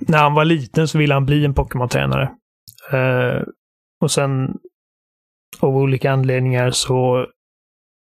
När 0.00 0.18
han 0.18 0.34
var 0.34 0.44
liten 0.44 0.88
så 0.88 0.98
ville 0.98 1.14
han 1.14 1.26
bli 1.26 1.44
en 1.44 1.54
Pokémon-tränare. 1.54 2.30
Uh, 2.94 3.42
och 4.00 4.10
sen 4.10 4.58
av 5.60 5.76
olika 5.76 6.12
anledningar 6.12 6.70
så, 6.70 7.26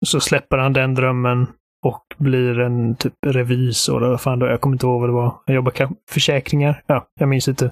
så 0.07 0.21
släpper 0.21 0.59
han 0.59 0.73
den 0.73 0.95
drömmen 0.95 1.47
och 1.87 2.05
blir 2.19 2.59
en 2.59 2.97
typ 2.97 3.15
revisor 3.27 3.97
eller 3.97 4.11
vad 4.11 4.21
fan 4.21 4.39
då, 4.39 4.47
jag 4.47 4.61
kommer 4.61 4.75
inte 4.75 4.87
ihåg 4.87 5.01
vad 5.01 5.09
det 5.09 5.15
var. 5.15 5.35
Han 5.47 5.55
jobbar 5.55 5.71
kanske 5.71 5.97
försäkringar? 6.11 6.83
Ja, 6.87 7.09
jag 7.21 7.29
minns 7.29 7.49
inte. 7.49 7.65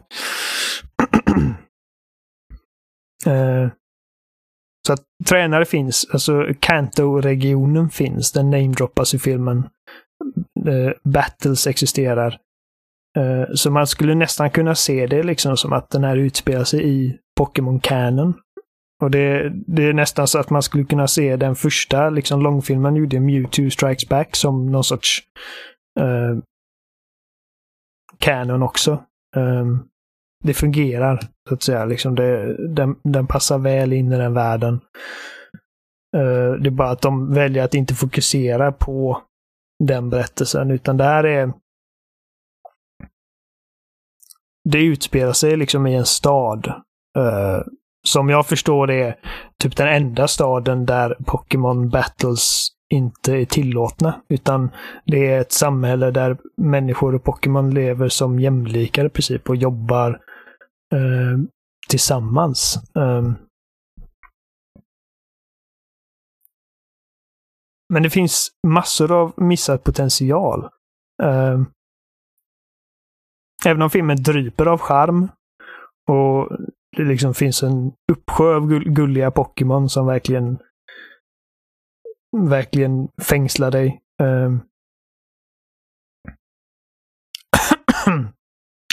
uh, 3.27 3.69
så 4.87 4.93
att 4.93 5.03
tränare 5.29 5.65
finns, 5.65 6.07
alltså 6.13 6.47
Kanto-regionen 6.61 7.91
finns, 7.91 8.33
den 8.33 8.51
namedroppas 8.51 9.15
i 9.15 9.19
filmen. 9.19 9.69
Uh, 10.69 10.93
battles 11.05 11.67
existerar. 11.67 12.39
Eh, 13.17 13.45
så 13.55 13.71
man 13.71 13.87
skulle 13.87 14.15
nästan 14.15 14.51
kunna 14.51 14.75
se 14.75 15.07
det 15.07 15.23
liksom 15.23 15.57
som 15.57 15.73
att 15.73 15.91
den 15.91 16.05
här 16.05 16.17
utspelar 16.17 16.65
sig 16.65 16.89
i 16.89 17.19
Pokémon 17.41 17.81
Canon. 17.81 18.35
Och 19.03 19.11
det, 19.11 19.53
det, 19.67 19.85
är 19.85 19.93
nästan 19.93 20.27
så 20.27 20.39
att 20.39 20.51
man 20.51 20.63
skulle 20.63 20.85
kunna 20.85 21.07
se 21.09 21.37
den 21.37 21.57
första 21.57 22.11
liksom, 22.11 22.43
långfilmen 22.43 22.97
gjorde 22.97 23.21
Mewtwo 23.21 23.71
Strikes 23.71 24.09
Back 24.09 24.37
som 24.37 24.73
någon 24.73 24.85
sorts 24.85 25.23
uh, 26.01 26.39
canon 28.19 28.63
också. 28.63 29.05
Um, 29.37 29.89
det 30.45 30.55
fungerar, 30.55 31.21
så 31.49 31.55
att 31.55 31.63
säga. 31.63 31.85
Liksom 31.85 32.15
det, 32.15 32.57
den, 32.75 32.97
den 33.05 33.27
passar 33.27 33.59
väl 33.59 33.93
in 33.93 34.13
i 34.13 34.19
den 34.19 34.35
världen. 34.35 34.75
Uh, 36.17 36.53
det 36.53 36.69
är 36.69 36.71
bara 36.71 36.91
att 36.91 37.03
de 37.03 37.35
väljer 37.35 37.65
att 37.65 37.75
inte 37.75 37.95
fokusera 37.95 38.73
på 38.73 39.23
den 39.85 40.11
berättelsen, 40.11 40.71
utan 40.71 40.97
det 40.97 41.05
här 41.05 41.25
är 41.25 41.53
det 44.71 44.85
utspelar 44.85 45.33
sig 45.33 45.57
liksom 45.57 45.87
i 45.87 45.95
en 45.95 46.07
stad. 46.07 46.67
Uh, 47.19 47.61
som 48.07 48.29
jag 48.29 48.47
förstår 48.47 48.87
det 48.87 49.03
är 49.03 49.17
typ 49.63 49.77
den 49.77 49.89
enda 49.89 50.29
staden 50.29 50.87
där 50.87 51.17
Pokémon 51.27 51.89
Battles 51.89 52.69
inte 52.91 53.33
är 53.33 53.45
tillåtna. 53.45 54.21
Utan 54.29 54.71
det 55.05 55.27
är 55.27 55.41
ett 55.41 55.53
samhälle 55.53 56.11
där 56.11 56.37
människor 56.57 57.15
och 57.15 57.25
Pokémon 57.25 57.75
lever 57.75 58.09
som 58.09 58.41
jämlikar 58.41 59.05
i 59.05 59.09
princip 59.09 59.49
och 59.49 59.57
jobbar 59.57 60.11
uh, 60.95 61.39
tillsammans. 61.89 62.79
Um, 62.95 63.37
men 67.93 68.03
det 68.03 68.11
finns 68.11 68.51
massor 68.67 69.13
av 69.13 69.33
missad 69.37 69.85
potential. 69.85 70.69
Um. 71.23 71.67
Även 73.67 73.83
om 73.83 73.91
filmen 73.91 74.23
dryper 74.23 74.67
av 74.67 74.79
charm 74.79 75.29
och 76.09 76.57
det 76.97 77.05
liksom 77.05 77.35
finns 77.35 77.63
en 77.63 77.93
uppsjö 78.13 78.57
av 78.57 78.69
gulliga 78.69 79.31
Pokémon 79.31 79.89
som 79.89 80.07
verkligen 80.07 80.59
verkligen 82.37 83.09
fängslar 83.23 83.71
dig. 83.71 84.01
Um... 84.23 84.61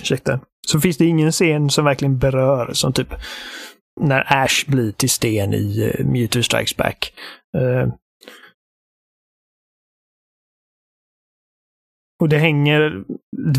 Ursäkta. 0.01 0.39
Så 0.67 0.79
finns 0.79 0.97
det 0.97 1.05
ingen 1.05 1.31
scen 1.31 1.69
som 1.69 1.85
verkligen 1.85 2.17
berör, 2.17 2.73
som 2.73 2.93
typ 2.93 3.13
när 4.01 4.43
Ash 4.43 4.65
blir 4.67 4.91
till 4.91 5.09
sten 5.09 5.53
i 5.53 5.81
eh, 5.81 5.99
uh, 5.99 6.11
Mewtwo 6.11 6.43
Strikes 6.43 6.77
Back. 6.77 7.13
Uh, 7.57 7.93
Och 12.23 12.29
det 12.29 12.37
hänger 12.37 13.03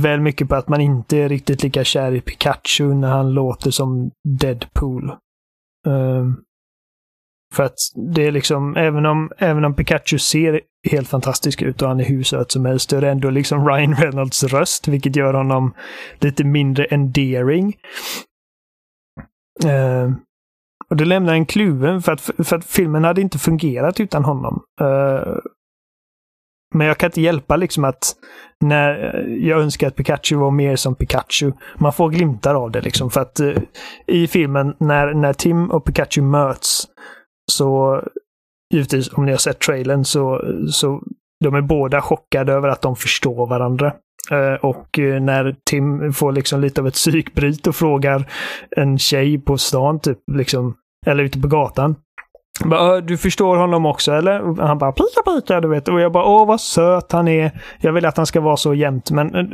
väl 0.00 0.20
mycket 0.20 0.48
på 0.48 0.54
att 0.54 0.68
man 0.68 0.80
inte 0.80 1.16
är 1.16 1.28
riktigt 1.28 1.62
lika 1.62 1.84
kär 1.84 2.12
i 2.12 2.20
Pikachu 2.20 2.94
när 2.94 3.08
han 3.08 3.34
låter 3.34 3.70
som 3.70 4.10
Deadpool. 4.40 5.12
Um, 5.86 6.42
för 7.54 7.62
att 7.62 7.74
det 8.14 8.26
är 8.26 8.32
liksom, 8.32 8.76
även 8.76 9.06
om, 9.06 9.30
även 9.38 9.64
om 9.64 9.74
Pikachu 9.74 10.18
ser 10.18 10.60
helt 10.90 11.08
fantastisk 11.08 11.62
ut 11.62 11.82
och 11.82 11.88
han 11.88 12.00
är 12.00 12.04
hur 12.04 12.22
söt 12.22 12.50
som 12.50 12.64
helst, 12.64 12.90
så 12.90 12.96
är 12.96 13.00
det 13.00 13.10
ändå 13.10 13.30
liksom 13.30 13.68
Ryan 13.68 13.94
Reynolds 13.94 14.44
röst, 14.44 14.88
vilket 14.88 15.16
gör 15.16 15.34
honom 15.34 15.74
lite 16.20 16.44
mindre 16.44 16.84
endearing. 16.84 17.76
Uh, 19.64 20.14
och 20.90 20.96
det 20.96 21.04
lämnar 21.04 21.34
en 21.34 21.46
kluven 21.46 22.02
för 22.02 22.12
att, 22.12 22.20
för 22.20 22.56
att 22.56 22.64
filmen 22.64 23.04
hade 23.04 23.20
inte 23.20 23.38
fungerat 23.38 24.00
utan 24.00 24.24
honom. 24.24 24.62
Uh, 24.80 25.38
men 26.74 26.86
jag 26.86 26.98
kan 26.98 27.08
inte 27.08 27.20
hjälpa 27.20 27.56
liksom 27.56 27.84
att 27.84 28.14
när 28.64 29.14
eh, 29.14 29.46
jag 29.48 29.60
önskar 29.60 29.86
att 29.86 29.96
Pikachu 29.96 30.36
var 30.36 30.50
mer 30.50 30.76
som 30.76 30.94
Pikachu. 30.94 31.52
Man 31.78 31.92
får 31.92 32.10
glimtar 32.10 32.54
av 32.54 32.70
det 32.70 32.80
liksom. 32.80 33.10
För 33.10 33.20
att 33.20 33.40
uh, 33.40 33.58
i 34.06 34.26
filmen 34.26 34.74
när, 34.78 35.14
när 35.14 35.32
Tim 35.32 35.70
och 35.70 35.84
Pikachu 35.84 36.22
möts 36.22 36.84
så 37.52 38.02
givetvis 38.74 39.12
om 39.12 39.24
ni 39.24 39.30
har 39.30 39.38
sett 39.38 39.60
trailern 39.60 40.04
så, 40.04 40.42
så 40.70 41.02
de 41.44 41.54
är 41.54 41.60
båda 41.60 42.00
chockade 42.00 42.52
över 42.52 42.68
att 42.68 42.82
de 42.82 42.96
förstår 42.96 43.46
varandra. 43.46 43.92
Uh, 44.32 44.64
och 44.64 44.98
uh, 44.98 45.20
när 45.20 45.56
Tim 45.70 46.12
får 46.12 46.32
liksom 46.32 46.60
lite 46.60 46.80
av 46.80 46.86
ett 46.86 46.94
psykbryt 46.94 47.66
och 47.66 47.76
frågar 47.76 48.30
en 48.76 48.98
tjej 48.98 49.38
på 49.38 49.58
stan, 49.58 50.00
typ, 50.00 50.18
liksom, 50.32 50.74
eller 51.06 51.24
ute 51.24 51.40
på 51.40 51.48
gatan. 51.48 51.96
Bara, 52.60 52.96
äh, 52.96 53.04
du 53.04 53.18
förstår 53.18 53.56
honom 53.56 53.86
också 53.86 54.12
eller? 54.12 54.40
Och 54.40 54.56
han 54.56 54.78
bara 54.78 54.92
pika 54.92 55.22
pika, 55.24 55.60
du 55.60 55.68
vet. 55.68 55.88
Och 55.88 56.00
jag 56.00 56.12
bara 56.12 56.24
åh 56.24 56.46
vad 56.46 56.60
söt 56.60 57.12
han 57.12 57.28
är. 57.28 57.62
Jag 57.80 57.92
vill 57.92 58.06
att 58.06 58.16
han 58.16 58.26
ska 58.26 58.40
vara 58.40 58.56
så 58.56 58.74
jämt 58.74 59.10
men 59.10 59.34
eh, 59.34 59.44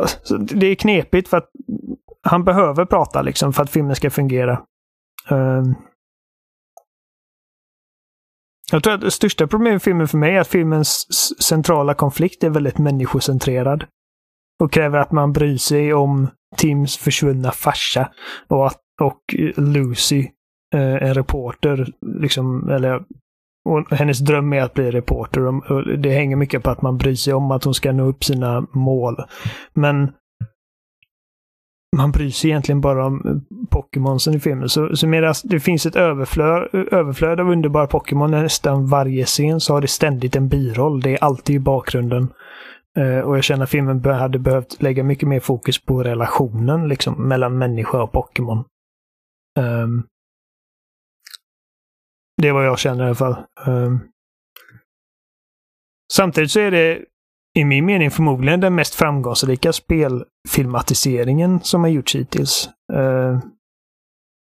alltså, 0.00 0.36
det 0.36 0.66
är 0.66 0.74
knepigt 0.74 1.28
för 1.28 1.36
att 1.36 1.50
han 2.22 2.44
behöver 2.44 2.84
prata 2.84 3.22
liksom 3.22 3.52
för 3.52 3.62
att 3.62 3.70
filmen 3.70 3.96
ska 3.96 4.10
fungera. 4.10 4.62
Ehm. 5.30 5.74
Jag 8.72 8.82
tror 8.82 8.94
att 8.94 9.00
det 9.00 9.10
största 9.10 9.46
problemet 9.46 9.74
med 9.74 9.82
filmen 9.82 10.08
för 10.08 10.18
mig 10.18 10.36
är 10.36 10.40
att 10.40 10.48
filmens 10.48 11.06
centrala 11.42 11.94
konflikt 11.94 12.44
är 12.44 12.50
väldigt 12.50 12.78
människocentrerad. 12.78 13.84
Och 14.62 14.72
kräver 14.72 14.98
att 14.98 15.12
man 15.12 15.32
bryr 15.32 15.56
sig 15.56 15.94
om 15.94 16.30
Tims 16.56 16.96
försvunna 16.96 17.52
farsa 17.52 18.12
och, 18.48 18.66
att, 18.66 18.80
och 19.00 19.22
Lucy 19.56 20.28
Eh, 20.72 21.02
en 21.02 21.14
reporter, 21.14 21.92
liksom, 22.00 22.68
eller 22.70 23.04
och 23.64 23.90
hennes 23.90 24.18
dröm 24.18 24.52
är 24.52 24.62
att 24.62 24.74
bli 24.74 24.90
reporter. 24.90 25.72
Och 25.72 25.98
det 25.98 26.10
hänger 26.10 26.36
mycket 26.36 26.62
på 26.62 26.70
att 26.70 26.82
man 26.82 26.98
bryr 26.98 27.14
sig 27.14 27.34
om 27.34 27.50
att 27.50 27.64
hon 27.64 27.74
ska 27.74 27.92
nå 27.92 28.04
upp 28.04 28.24
sina 28.24 28.66
mål. 28.72 29.16
Men 29.72 30.12
man 31.96 32.10
bryr 32.10 32.30
sig 32.30 32.50
egentligen 32.50 32.80
bara 32.80 33.06
om 33.06 33.22
eh, 33.26 33.66
Pokémonsen 33.70 34.34
i 34.34 34.40
filmen. 34.40 34.68
Så, 34.68 34.96
så 34.96 35.06
medan 35.06 35.34
det 35.44 35.60
finns 35.60 35.86
ett 35.86 35.96
överflöd, 35.96 36.68
överflöd 36.72 37.40
av 37.40 37.50
underbara 37.50 37.86
Pokémon 37.86 38.30
nästan 38.30 38.86
varje 38.86 39.24
scen 39.24 39.60
så 39.60 39.72
har 39.74 39.80
det 39.80 39.88
ständigt 39.88 40.36
en 40.36 40.48
biroll. 40.48 41.00
Det 41.00 41.10
är 41.10 41.24
alltid 41.24 41.56
i 41.56 41.58
bakgrunden. 41.58 42.28
Uh, 42.98 43.18
och 43.18 43.36
jag 43.36 43.44
känner 43.44 43.64
att 43.64 43.70
filmen 43.70 44.04
hade 44.04 44.38
behövt 44.38 44.82
lägga 44.82 45.04
mycket 45.04 45.28
mer 45.28 45.40
fokus 45.40 45.84
på 45.84 46.02
relationen 46.02 46.88
liksom, 46.88 47.28
mellan 47.28 47.58
människa 47.58 48.02
och 48.02 48.12
Pokémon. 48.12 48.64
Um, 49.58 50.04
det 52.42 52.48
är 52.48 52.52
vad 52.52 52.66
jag 52.66 52.78
känner 52.78 53.04
i 53.04 53.06
alla 53.06 53.14
fall. 53.14 53.36
Um, 53.66 54.00
samtidigt 56.12 56.50
så 56.50 56.60
är 56.60 56.70
det 56.70 57.04
i 57.58 57.64
min 57.64 57.86
mening 57.86 58.10
förmodligen 58.10 58.60
den 58.60 58.74
mest 58.74 58.94
framgångsrika 58.94 59.72
spelfilmatiseringen 59.72 61.60
som 61.60 61.80
har 61.80 61.88
gjorts 61.88 62.14
hittills. 62.14 62.68
Uh, 62.92 63.38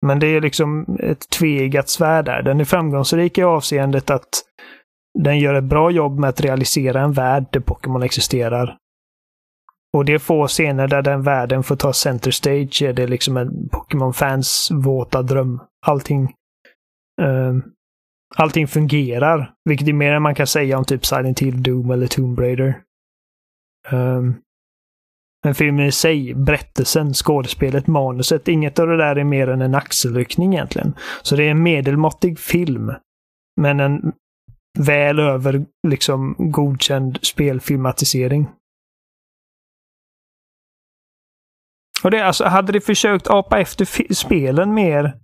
men 0.06 0.18
det 0.18 0.26
är 0.26 0.40
liksom 0.40 0.96
ett 1.00 1.30
tveeggat 1.30 1.88
svärd 1.88 2.24
där. 2.24 2.42
Den 2.42 2.60
är 2.60 2.64
framgångsrik 2.64 3.38
i 3.38 3.42
avseendet 3.42 4.10
att 4.10 4.28
den 5.18 5.38
gör 5.38 5.54
ett 5.54 5.64
bra 5.64 5.90
jobb 5.90 6.18
med 6.18 6.30
att 6.30 6.40
realisera 6.40 7.00
en 7.00 7.12
värld 7.12 7.46
där 7.50 7.60
Pokémon 7.60 8.02
existerar. 8.02 8.76
Och 9.96 10.04
det 10.04 10.12
är 10.12 10.18
få 10.18 10.46
scener 10.46 10.88
där 10.88 11.02
den 11.02 11.22
världen 11.22 11.62
får 11.62 11.76
ta 11.76 11.92
center 11.92 12.30
stage 12.30 12.82
är 12.82 12.92
det 12.92 13.06
liksom 13.06 13.36
en 13.36 13.68
Pokémon-fans 13.72 14.68
våta 14.70 15.22
dröm. 15.22 15.60
Allting 15.86 16.34
uh, 17.22 17.56
allting 18.36 18.68
fungerar. 18.68 19.54
Vilket 19.64 19.88
är 19.88 19.92
mer 19.92 20.12
än 20.12 20.22
man 20.22 20.34
kan 20.34 20.46
säga 20.46 20.78
om 20.78 20.84
typ 20.84 21.06
Silent 21.06 21.40
Hill, 21.40 21.62
Doom 21.62 21.90
eller 21.90 22.06
Tomb 22.06 22.38
Raider. 22.38 22.82
Um, 23.90 24.36
men 25.44 25.54
filmen 25.54 25.86
i 25.86 25.92
sig, 25.92 26.34
berättelsen, 26.34 27.14
skådespelet, 27.14 27.86
manuset, 27.86 28.48
inget 28.48 28.78
av 28.78 28.86
det 28.86 28.96
där 28.96 29.16
är 29.16 29.24
mer 29.24 29.48
än 29.48 29.62
en 29.62 29.74
axelryckning 29.74 30.54
egentligen. 30.54 30.94
Så 31.22 31.36
det 31.36 31.44
är 31.44 31.50
en 31.50 31.62
medelmåttig 31.62 32.38
film. 32.38 32.92
Men 33.60 33.80
en 33.80 34.12
väl 34.78 35.18
över 35.18 35.66
liksom 35.88 36.34
godkänd 36.38 37.18
spelfilmatisering. 37.22 38.48
Och 42.02 42.10
det 42.10 42.26
alltså, 42.26 42.44
hade 42.44 42.72
de 42.72 42.80
försökt 42.80 43.26
apa 43.26 43.60
efter 43.60 44.14
spelen 44.14 44.74
mer 44.74 45.19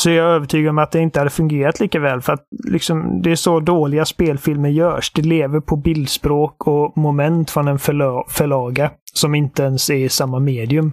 så 0.00 0.10
är 0.10 0.14
jag 0.14 0.30
övertygad 0.34 0.70
om 0.70 0.78
att 0.78 0.90
det 0.90 1.00
inte 1.00 1.18
hade 1.18 1.30
fungerat 1.30 1.80
lika 1.80 2.00
väl 2.00 2.20
för 2.20 2.32
att 2.32 2.46
liksom, 2.68 3.22
det 3.22 3.30
är 3.30 3.36
så 3.36 3.60
dåliga 3.60 4.04
spelfilmer 4.04 4.68
görs. 4.68 5.12
Det 5.12 5.22
lever 5.22 5.60
på 5.60 5.76
bildspråk 5.76 6.66
och 6.66 6.98
moment 6.98 7.50
från 7.50 7.68
en 7.68 7.78
förla 7.78 8.24
förlaga 8.28 8.90
som 9.14 9.34
inte 9.34 9.62
ens 9.62 9.90
är 9.90 9.94
i 9.94 10.08
samma 10.08 10.38
medium. 10.38 10.92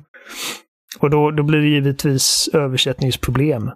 Och 1.00 1.10
då, 1.10 1.32
då 1.32 1.44
blir 1.44 1.60
det 1.60 1.68
givetvis 1.68 2.50
översättningsproblem. 2.54 3.72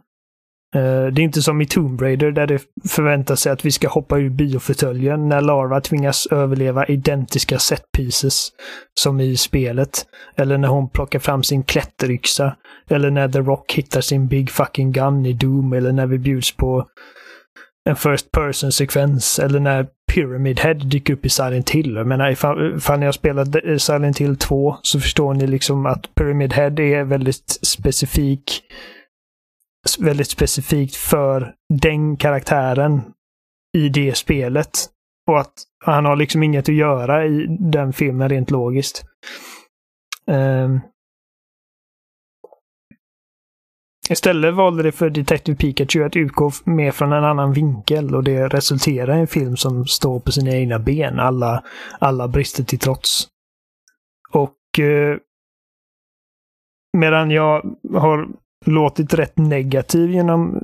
Eh, 0.76 1.06
det 1.06 1.22
är 1.22 1.24
inte 1.24 1.42
som 1.42 1.62
i 1.62 1.66
Tomb 1.66 2.02
Raider 2.02 2.32
där 2.32 2.48
det 2.48 2.62
förväntas 2.90 3.42
sig 3.42 3.52
att 3.52 3.66
vi 3.66 3.72
ska 3.72 3.88
hoppa 3.88 4.18
ur 4.18 4.30
biofåtöljen 4.30 5.30
när 5.30 5.42
Lara 5.42 5.82
tvingas 5.82 6.28
överleva 6.32 6.86
identiska 6.86 7.60
set 7.60 7.84
pieces 7.98 8.50
som 9.00 9.20
i 9.20 9.38
spelet. 9.38 10.06
Eller 10.36 10.58
när 10.58 10.68
hon 10.68 10.90
plockar 10.90 11.20
fram 11.20 11.44
sin 11.44 11.64
klätteryxa. 11.64 12.56
Eller 12.90 13.12
när 13.12 13.30
The 13.30 13.40
Rock 13.40 13.74
hittar 13.74 14.02
sin 14.02 14.28
Big 14.28 14.50
Fucking 14.50 14.92
Gun 14.92 15.26
i 15.26 15.34
Doom. 15.34 15.74
Eller 15.74 15.92
när 15.92 16.08
vi 16.08 16.18
bjuds 16.18 16.58
på 16.58 16.86
en 17.90 17.96
First 17.96 18.32
Person-sekvens. 18.32 19.40
Eller 19.40 19.60
när 19.60 19.88
Pyramid 20.14 20.60
Head 20.60 20.74
dyker 20.74 21.14
upp 21.14 21.26
i 21.26 21.30
Silent 21.30 21.70
Hill. 21.70 21.96
Jag 21.96 22.08
menar, 22.08 22.32
ifall, 22.32 22.76
ifall 22.78 23.00
ni 23.00 23.06
har 23.06 23.14
spelat 23.14 23.56
eh, 23.66 23.78
Silent 23.78 24.18
Hill 24.18 24.38
2 24.38 24.76
så 24.82 25.00
förstår 25.00 25.34
ni 25.34 25.48
liksom 25.48 25.86
att 25.86 26.16
Pyramid 26.16 26.54
Head 26.54 26.80
är 26.80 27.04
väldigt 27.04 27.60
specifik 27.62 28.62
väldigt 30.00 30.30
specifikt 30.30 30.96
för 30.96 31.56
den 31.74 32.18
karaktären 32.18 33.02
i 33.78 33.90
det 33.90 34.18
spelet. 34.18 34.70
Och 35.28 35.40
att 35.40 35.54
han 35.86 36.06
har 36.06 36.16
liksom 36.16 36.44
inget 36.44 36.70
att 36.70 36.76
göra 36.76 37.26
i 37.26 37.48
den 37.60 37.94
filmen 37.94 38.30
rent 38.30 38.52
logiskt. 38.52 39.04
Um, 40.28 40.80
Istället 44.10 44.54
valde 44.54 44.84
det 44.84 44.92
för 44.92 45.10
Detective 45.10 45.58
Pikachu 45.58 46.04
att 46.04 46.16
utgå 46.16 46.52
mer 46.66 46.92
från 46.92 47.14
en 47.14 47.24
annan 47.24 47.54
vinkel 47.54 48.16
och 48.16 48.24
det 48.24 48.48
resulterar 48.48 49.18
i 49.18 49.20
en 49.20 49.28
film 49.28 49.58
som 49.58 49.86
står 49.86 50.20
på 50.20 50.32
sina 50.32 50.52
egna 50.52 50.80
ben, 50.80 51.20
alla, 51.20 51.64
alla 52.00 52.28
brister 52.28 52.64
till 52.64 52.80
trots. 52.80 53.28
Och 54.30 54.80
eh, 54.80 55.18
medan 56.98 57.32
jag 57.32 57.76
har 57.94 58.28
låtit 58.66 59.14
rätt 59.14 59.38
negativ 59.38 60.12
genom, 60.12 60.62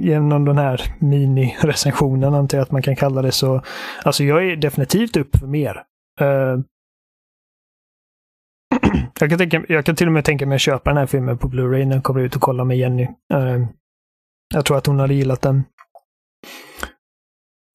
genom 0.00 0.44
den 0.44 0.58
här 0.58 0.80
mini-recensionen, 0.98 2.34
antar 2.34 2.58
jag 2.58 2.62
att 2.62 2.70
man 2.70 2.82
kan 2.82 2.96
kalla 2.96 3.22
det 3.22 3.32
så. 3.32 3.62
Alltså 4.04 4.24
jag 4.24 4.46
är 4.46 4.56
definitivt 4.56 5.16
upp 5.16 5.36
för 5.36 5.46
mer. 5.46 5.82
Uh, 6.20 6.60
jag, 9.20 9.28
kan 9.28 9.38
tänka, 9.38 9.64
jag 9.68 9.84
kan 9.84 9.96
till 9.96 10.06
och 10.06 10.12
med 10.12 10.24
tänka 10.24 10.46
mig 10.46 10.56
att 10.56 10.60
köpa 10.60 10.90
den 10.90 10.96
här 10.96 11.06
filmen 11.06 11.38
på 11.38 11.48
Blu-ray 11.48 11.84
när 11.84 11.96
jag 11.96 12.04
kommer 12.04 12.20
ut 12.20 12.36
och 12.36 12.42
kollar 12.42 12.64
med 12.64 12.78
Jenny. 12.78 13.08
Uh, 13.34 13.66
jag 14.54 14.64
tror 14.64 14.76
att 14.76 14.86
hon 14.86 15.00
hade 15.00 15.14
gillat 15.14 15.42
den. 15.42 15.64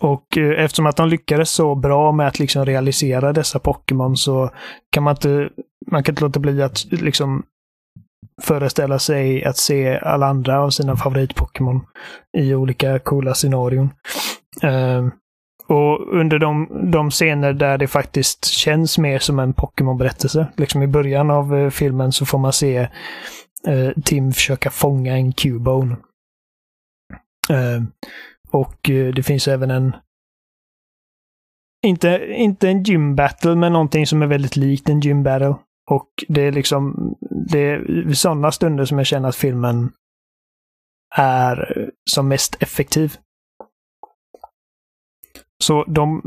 Och 0.02 0.38
eh, 0.38 0.64
eftersom 0.64 0.86
att 0.86 0.98
de 0.98 1.10
lyckades 1.10 1.52
så 1.52 1.76
bra 1.76 2.12
med 2.12 2.28
att 2.28 2.40
liksom 2.40 2.66
realisera 2.66 3.34
dessa 3.34 3.60
Pokémon 3.60 4.18
så 4.18 4.50
kan 4.92 5.04
man 5.04 5.16
inte, 5.16 5.50
man 5.92 6.04
kan 6.04 6.14
inte 6.14 6.24
låta 6.24 6.40
bli 6.40 6.62
att 6.62 6.86
liksom 6.92 7.44
föreställa 8.42 9.00
sig 9.00 9.44
att 9.44 9.58
se 9.58 10.00
alla 10.00 10.28
andra 10.28 10.62
av 10.62 10.70
sina 10.70 10.98
favoritpokémon 10.98 11.82
i 12.38 12.54
olika 12.54 13.00
coola 13.00 13.34
scenarion. 13.34 13.90
Uh, 14.64 15.10
och 15.68 16.20
under 16.20 16.40
de, 16.40 16.68
de 16.92 17.12
scener 17.12 17.54
där 17.54 17.78
det 17.78 17.88
faktiskt 17.88 18.46
känns 18.46 18.98
mer 18.98 19.20
som 19.20 19.40
en 19.40 19.54
Pokémon-berättelse, 19.54 20.48
liksom 20.58 20.84
i 20.84 20.88
början 20.88 21.32
av 21.32 21.54
uh, 21.54 21.70
filmen 21.70 22.12
så 22.12 22.26
får 22.26 22.38
man 22.38 22.54
se 22.54 22.88
uh, 23.68 23.92
Tim 24.04 24.34
försöka 24.34 24.70
fånga 24.70 25.18
en 25.18 25.34
Cubone. 25.34 25.96
Ehm, 27.50 27.88
och 28.52 28.90
eh, 28.90 29.14
det 29.14 29.24
finns 29.24 29.48
även 29.48 29.72
en 29.72 29.96
inte, 31.84 32.26
inte 32.30 32.70
en 32.70 32.84
gym 32.84 33.16
battle, 33.16 33.56
men 33.56 33.74
någonting 33.74 34.08
som 34.08 34.22
är 34.22 34.28
väldigt 34.28 34.56
likt 34.56 34.90
en 34.90 35.00
gym 35.00 35.24
battle. 35.24 35.56
Och 35.92 36.10
det 36.28 36.42
är 36.42 36.52
liksom, 36.52 37.16
det 37.52 37.60
är 37.60 37.80
vid 38.06 38.18
sådana 38.18 38.52
stunder 38.52 38.86
som 38.86 38.98
jag 38.98 39.08
känner 39.08 39.30
att 39.30 39.36
filmen 39.36 39.92
är 41.16 41.90
som 42.10 42.28
mest 42.28 42.64
effektiv. 42.64 43.16
Så 45.64 45.84
de, 45.84 46.22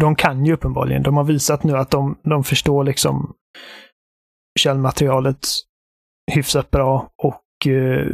de 0.00 0.14
kan 0.14 0.46
ju 0.46 0.52
uppenbarligen, 0.52 1.02
de 1.02 1.16
har 1.16 1.24
visat 1.24 1.64
nu 1.64 1.76
att 1.76 1.90
de, 1.90 2.18
de 2.22 2.44
förstår 2.44 2.84
liksom 2.84 3.34
källmaterialet 4.60 5.46
hyfsat 6.32 6.70
bra 6.70 7.10
och 7.22 7.66
eh, 7.66 8.06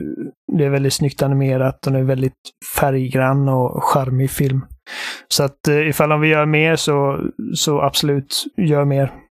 det 0.52 0.64
är 0.64 0.70
väldigt 0.70 0.94
snyggt 0.94 1.22
animerat. 1.22 1.82
Den 1.82 1.94
är 1.94 2.02
väldigt 2.02 2.50
färggrann 2.76 3.48
och 3.48 3.84
charmig 3.84 4.30
film. 4.30 4.66
Så 5.28 5.42
att 5.42 5.68
eh, 5.68 5.88
ifall 5.88 6.08
de 6.08 6.20
vill 6.20 6.30
göra 6.30 6.46
mer 6.46 6.76
så, 6.76 7.18
så 7.54 7.80
absolut, 7.80 8.44
gör 8.56 8.84
mer. 8.84 9.23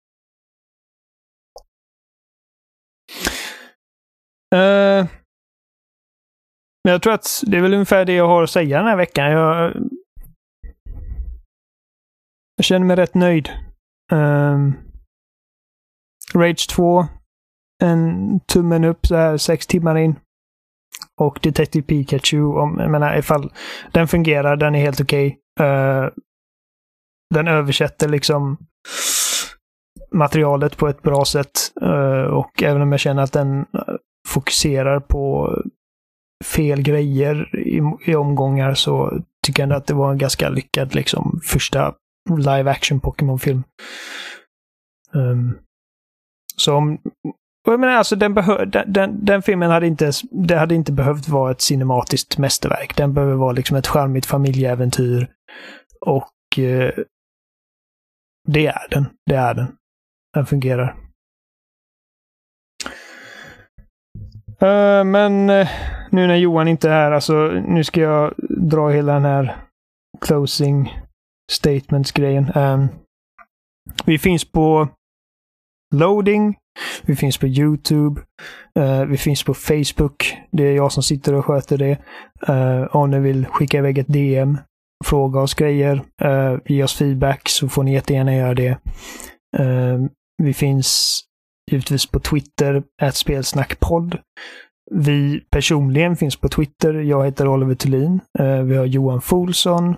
Uh, 4.54 5.06
men 6.84 6.92
jag 6.92 7.02
tror 7.02 7.12
att 7.12 7.42
det 7.46 7.56
är 7.56 7.62
väl 7.62 7.74
ungefär 7.74 8.04
det 8.04 8.12
jag 8.12 8.28
har 8.28 8.42
att 8.42 8.50
säga 8.50 8.78
den 8.78 8.86
här 8.86 8.96
veckan. 8.96 9.30
Jag, 9.30 9.72
jag 12.56 12.64
känner 12.64 12.86
mig 12.86 12.96
rätt 12.96 13.14
nöjd. 13.14 13.48
Uh, 14.12 14.72
Rage 16.34 16.68
2. 16.68 17.06
En 17.82 18.40
tummen 18.40 18.84
upp 18.84 19.06
så 19.06 19.16
här 19.16 19.36
sex 19.36 19.66
timmar 19.66 19.98
in. 19.98 20.16
Och 21.20 21.38
Detective 21.42 21.86
Pikachu. 21.86 22.44
Om, 22.44 22.78
jag 22.78 22.90
menar 22.90 23.18
ifall 23.18 23.52
den 23.92 24.08
fungerar, 24.08 24.56
den 24.56 24.74
är 24.74 24.80
helt 24.80 25.00
okej. 25.00 25.38
Okay. 25.60 25.68
Uh, 25.68 26.10
den 27.34 27.48
översätter 27.48 28.08
liksom 28.08 28.56
materialet 30.12 30.76
på 30.76 30.88
ett 30.88 31.02
bra 31.02 31.24
sätt. 31.24 31.72
Uh, 31.82 32.24
och 32.24 32.62
även 32.62 32.82
om 32.82 32.92
jag 32.92 33.00
känner 33.00 33.22
att 33.22 33.32
den 33.32 33.66
fokuserar 34.28 35.00
på 35.00 35.54
fel 36.44 36.82
grejer 36.82 37.56
i, 37.56 37.80
i 38.06 38.14
omgångar 38.14 38.74
så 38.74 39.22
tycker 39.46 39.62
jag 39.62 39.66
ändå 39.66 39.76
att 39.76 39.86
det 39.86 39.94
var 39.94 40.12
en 40.12 40.18
ganska 40.18 40.48
lyckad 40.48 40.94
liksom 40.94 41.40
första 41.44 41.94
live 42.38 42.70
action 42.70 43.00
Pokémon-film. 43.00 43.62
Um, 45.12 45.58
så 46.56 46.74
om, 46.74 46.98
jag 47.64 47.80
menar 47.80 47.92
alltså 47.92 48.16
den, 48.16 48.34
den, 48.34 48.92
den, 48.92 49.24
den, 49.24 49.42
filmen 49.42 49.70
hade 49.70 49.86
inte, 49.86 50.12
det 50.30 50.56
hade 50.56 50.74
inte 50.74 50.92
behövt 50.92 51.28
vara 51.28 51.50
ett 51.50 51.60
cinematiskt 51.60 52.38
mästerverk. 52.38 52.96
Den 52.96 53.14
behöver 53.14 53.34
vara 53.34 53.52
liksom 53.52 53.76
ett 53.76 53.86
charmigt 53.86 54.26
familjeäventyr. 54.26 55.28
Och 56.00 56.58
eh, 56.58 56.92
det 58.48 58.66
är 58.66 58.86
den. 58.90 59.06
Det 59.26 59.34
är 59.34 59.54
den. 59.54 59.66
Den 60.34 60.46
fungerar. 60.46 61.03
Uh, 64.62 65.04
men 65.04 65.50
uh, 65.50 65.68
nu 66.10 66.26
när 66.26 66.36
Johan 66.36 66.68
inte 66.68 66.88
är 66.88 66.92
här, 66.92 67.12
alltså 67.12 67.34
nu 67.48 67.84
ska 67.84 68.00
jag 68.00 68.34
dra 68.48 68.88
hela 68.88 69.12
den 69.12 69.24
här 69.24 69.56
closing 70.20 70.98
statements-grejen. 71.52 72.52
Um, 72.54 72.88
vi 74.04 74.18
finns 74.18 74.44
på 74.52 74.88
Loading. 75.94 76.56
Vi 77.02 77.16
finns 77.16 77.38
på 77.38 77.46
YouTube. 77.46 78.20
Uh, 78.78 79.04
vi 79.04 79.16
finns 79.16 79.42
på 79.42 79.54
Facebook. 79.54 80.36
Det 80.50 80.62
är 80.62 80.76
jag 80.76 80.92
som 80.92 81.02
sitter 81.02 81.34
och 81.34 81.44
sköter 81.44 81.78
det. 81.78 81.98
Uh, 82.48 82.96
om 82.96 83.10
ni 83.10 83.18
vill 83.18 83.46
skicka 83.46 83.78
iväg 83.78 83.98
ett 83.98 84.12
DM, 84.12 84.58
fråga 85.04 85.40
oss 85.40 85.54
grejer, 85.54 86.02
uh, 86.24 86.58
ge 86.64 86.84
oss 86.84 86.94
feedback 86.94 87.48
så 87.48 87.68
får 87.68 87.82
ni 87.82 87.92
jättegärna 87.94 88.34
göra 88.34 88.54
det. 88.54 88.78
Ehm, 89.56 90.08
vi 90.42 90.54
finns 90.54 91.20
givetvis 91.70 92.06
på 92.06 92.20
Twitter, 92.20 92.82
spelsnackpodd. 93.12 94.18
Vi 94.90 95.40
personligen 95.50 96.16
finns 96.16 96.36
på 96.36 96.48
Twitter. 96.48 96.94
Jag 96.94 97.24
heter 97.24 97.48
Oliver 97.48 97.74
Thulin. 97.74 98.20
Eh, 98.38 98.62
vi 98.62 98.76
har 98.76 98.84
Johan 98.84 99.20
Folsson. 99.20 99.96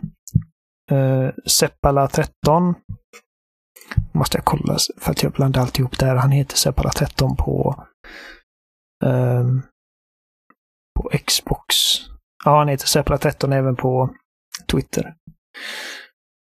Eh, 0.91 1.31
Seppala13 1.47 2.75
Måste 4.13 4.39
jag 4.39 4.45
kolla 4.45 4.77
för 4.97 5.11
att 5.11 5.23
jag 5.23 5.33
blandar 5.33 5.61
alltihop 5.61 5.99
där. 5.99 6.17
Han 6.17 6.31
heter 6.31 6.57
Seppala 6.57 6.91
13 6.91 7.37
på 7.37 7.85
um, 9.05 9.63
på 10.99 11.11
Xbox. 11.27 11.75
Ja, 12.45 12.59
han 12.59 12.69
heter 12.69 12.87
Seppala 12.87 13.19
13 13.19 13.53
även 13.53 13.77
på 13.77 14.11
Twitter. 14.67 15.15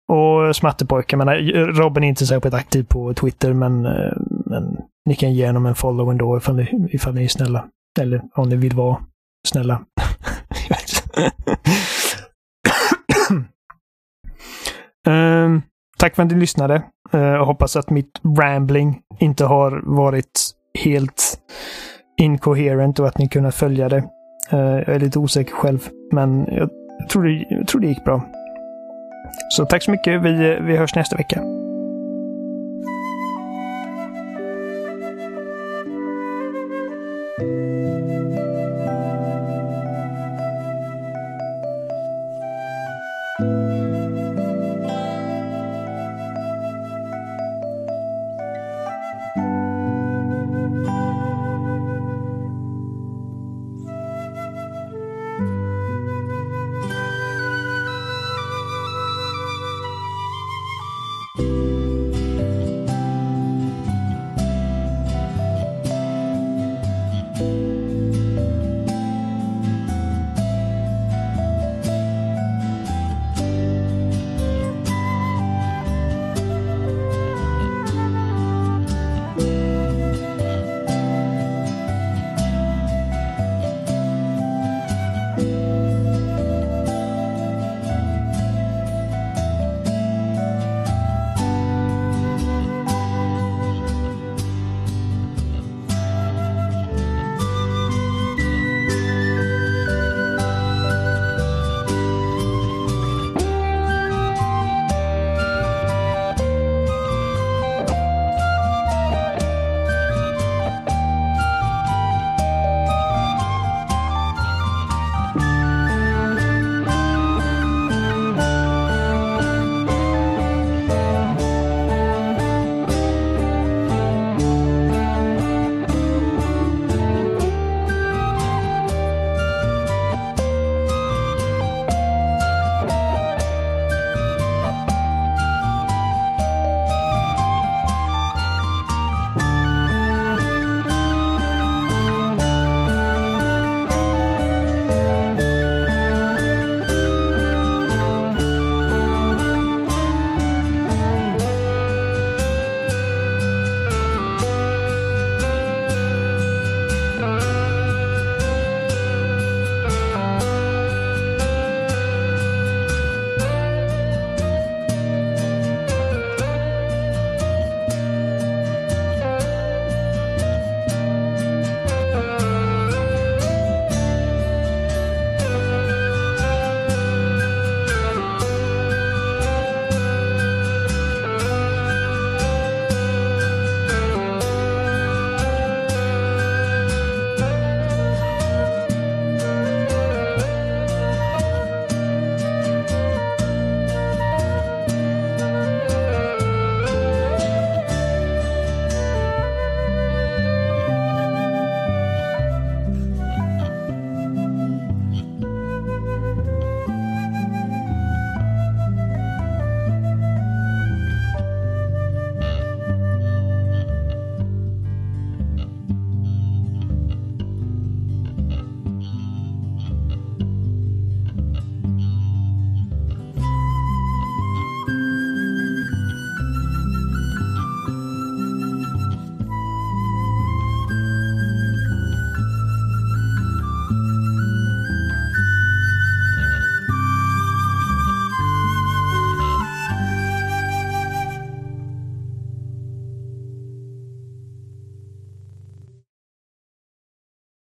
Och 0.09 0.55
Smattepojkar, 0.55 1.17
men 1.17 1.27
Robin 1.75 2.03
är 2.03 2.07
inte 2.07 2.25
särskilt 2.25 2.55
aktiv 2.55 2.83
på 2.83 3.13
Twitter, 3.13 3.53
men, 3.53 3.85
eh, 3.85 4.13
men 4.45 4.77
ni 5.07 5.15
kan 5.15 5.33
ge 5.33 5.47
honom 5.47 5.65
en 5.65 5.75
follow 5.75 6.11
ändå 6.11 6.37
ifall 6.37 6.55
ni, 6.55 6.89
ifall 6.91 7.13
ni 7.13 7.23
är 7.23 7.27
snälla. 7.27 7.65
Eller 7.99 8.21
om 8.35 8.49
ni 8.49 8.55
vill 8.55 8.75
vara 8.75 8.97
snälla. 9.47 9.81
um, 15.07 15.61
Tack 15.99 16.15
för 16.15 16.23
att 16.23 16.31
ni 16.31 16.39
lyssnade. 16.39 16.83
Jag 17.11 17.33
eh, 17.33 17.45
hoppas 17.45 17.75
att 17.75 17.89
mitt 17.89 18.21
rambling 18.39 19.01
inte 19.19 19.45
har 19.45 19.81
varit 19.85 20.51
helt 20.83 21.39
incoherent 22.17 22.99
och 22.99 23.07
att 23.07 23.17
ni 23.17 23.27
kunnat 23.27 23.55
följa 23.55 23.89
det. 23.89 24.03
Uh, 24.53 24.59
jag 24.59 24.89
är 24.89 24.99
lite 24.99 25.19
osäker 25.19 25.53
själv, 25.53 25.89
men 26.11 26.45
jag 26.51 26.69
tror 27.09 27.23
det, 27.23 27.45
jag 27.49 27.67
tror 27.67 27.81
det 27.81 27.87
gick 27.87 28.03
bra. 28.03 28.21
Så 29.49 29.65
tack 29.65 29.83
så 29.83 29.91
mycket. 29.91 30.21
Vi, 30.21 30.59
vi 30.61 30.77
hörs 30.77 30.95
nästa 30.95 31.17
vecka. 31.17 31.66